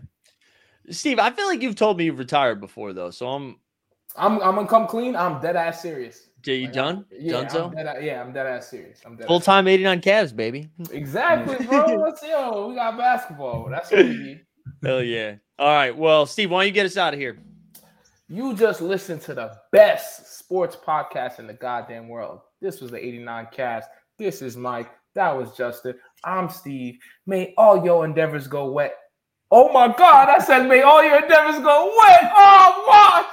Steve, 0.90 1.20
I 1.20 1.30
feel 1.32 1.46
like 1.48 1.62
you've 1.62 1.76
told 1.76 1.98
me 1.98 2.06
you've 2.06 2.20
retired 2.20 2.60
before 2.60 2.94
though, 2.94 3.12
so 3.12 3.28
I'm. 3.30 3.58
I'm 4.18 4.42
I'm 4.42 4.56
gonna 4.56 4.68
come 4.68 4.88
clean. 4.88 5.16
I'm 5.16 5.40
dead 5.42 5.56
ass 5.56 5.82
serious. 5.82 6.28
Are 6.48 6.52
you 6.52 6.66
Like, 6.66 6.74
done? 6.74 6.96
I'm- 6.96 7.06
Yeah, 7.20 7.32
done 7.34 7.44
I'm 7.46 7.50
so? 7.52 7.70
dead, 7.70 8.04
yeah, 8.04 8.22
I'm 8.22 8.34
dead 8.34 8.46
ass 8.48 8.68
serious. 8.68 9.00
I'm 9.06 9.16
dead 9.16 9.28
Full 9.28 9.40
time 9.40 9.68
89 9.68 10.02
Cavs, 10.02 10.36
baby. 10.36 10.70
Exactly, 10.92 11.66
bro. 11.66 11.86
Let's 12.04 12.22
yo, 12.24 12.68
we 12.68 12.76
got 12.76 12.98
basketball. 12.98 13.70
That's 13.70 13.90
what 13.92 14.04
we 14.06 14.18
need. 14.18 14.46
Hell 14.84 15.02
yeah. 15.04 15.36
All 15.60 15.68
right. 15.74 15.96
Well, 15.96 16.26
Steve, 16.26 16.52
why 16.52 16.62
don't 16.64 16.68
you 16.68 16.74
get 16.74 16.86
us 16.88 16.98
out 16.98 17.14
of 17.14 17.20
here? 17.20 17.38
You 18.28 18.54
just 18.56 18.82
listened 18.82 19.22
to 19.24 19.34
the 19.34 19.56
best 19.72 20.38
sports 20.40 20.76
podcast 20.76 21.40
in 21.40 21.48
the 21.48 21.54
goddamn 21.54 22.08
world. 22.10 22.40
This 22.60 22.82
was 22.82 22.92
the 22.92 22.98
89 23.06 23.48
cast. 23.52 23.90
This 24.18 24.42
is 24.42 24.58
Mike. 24.58 24.90
That 25.16 25.36
was 25.38 25.56
Justin. 25.56 25.96
I'm 26.24 26.50
Steve. 26.50 26.98
May 27.28 27.54
all 27.58 27.84
your 27.86 28.04
endeavors 28.06 28.48
go 28.48 28.72
wet. 28.72 28.96
Oh 29.52 29.74
my 29.74 29.89
God, 29.89 30.30
I 30.30 30.39
said, 30.39 30.68
may 30.68 30.84
all 30.84 31.04
your 31.04 31.24
endeavors 31.24 31.60
go 31.64 31.93
wet. 31.99 32.32
Oh, 32.36 32.86
what? 32.88 33.28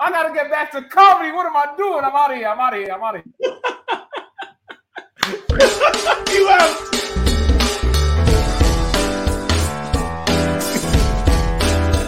I 0.00 0.10
gotta 0.12 0.34
get 0.34 0.50
back 0.50 0.72
to 0.72 0.82
comedy. 0.84 1.32
What 1.32 1.46
am 1.46 1.56
I 1.56 1.74
doing? 1.76 2.04
I'm 2.04 2.16
out 2.16 2.32
of 2.32 2.38
here. 2.38 2.48
I'm 2.48 2.60
out 2.60 2.74
of 2.74 2.80
here. 2.80 2.92
I'm 2.94 3.02
out 3.02 3.16
of 3.16 3.24
here. 3.24 3.34
you 6.34 6.48
out 6.50 7.09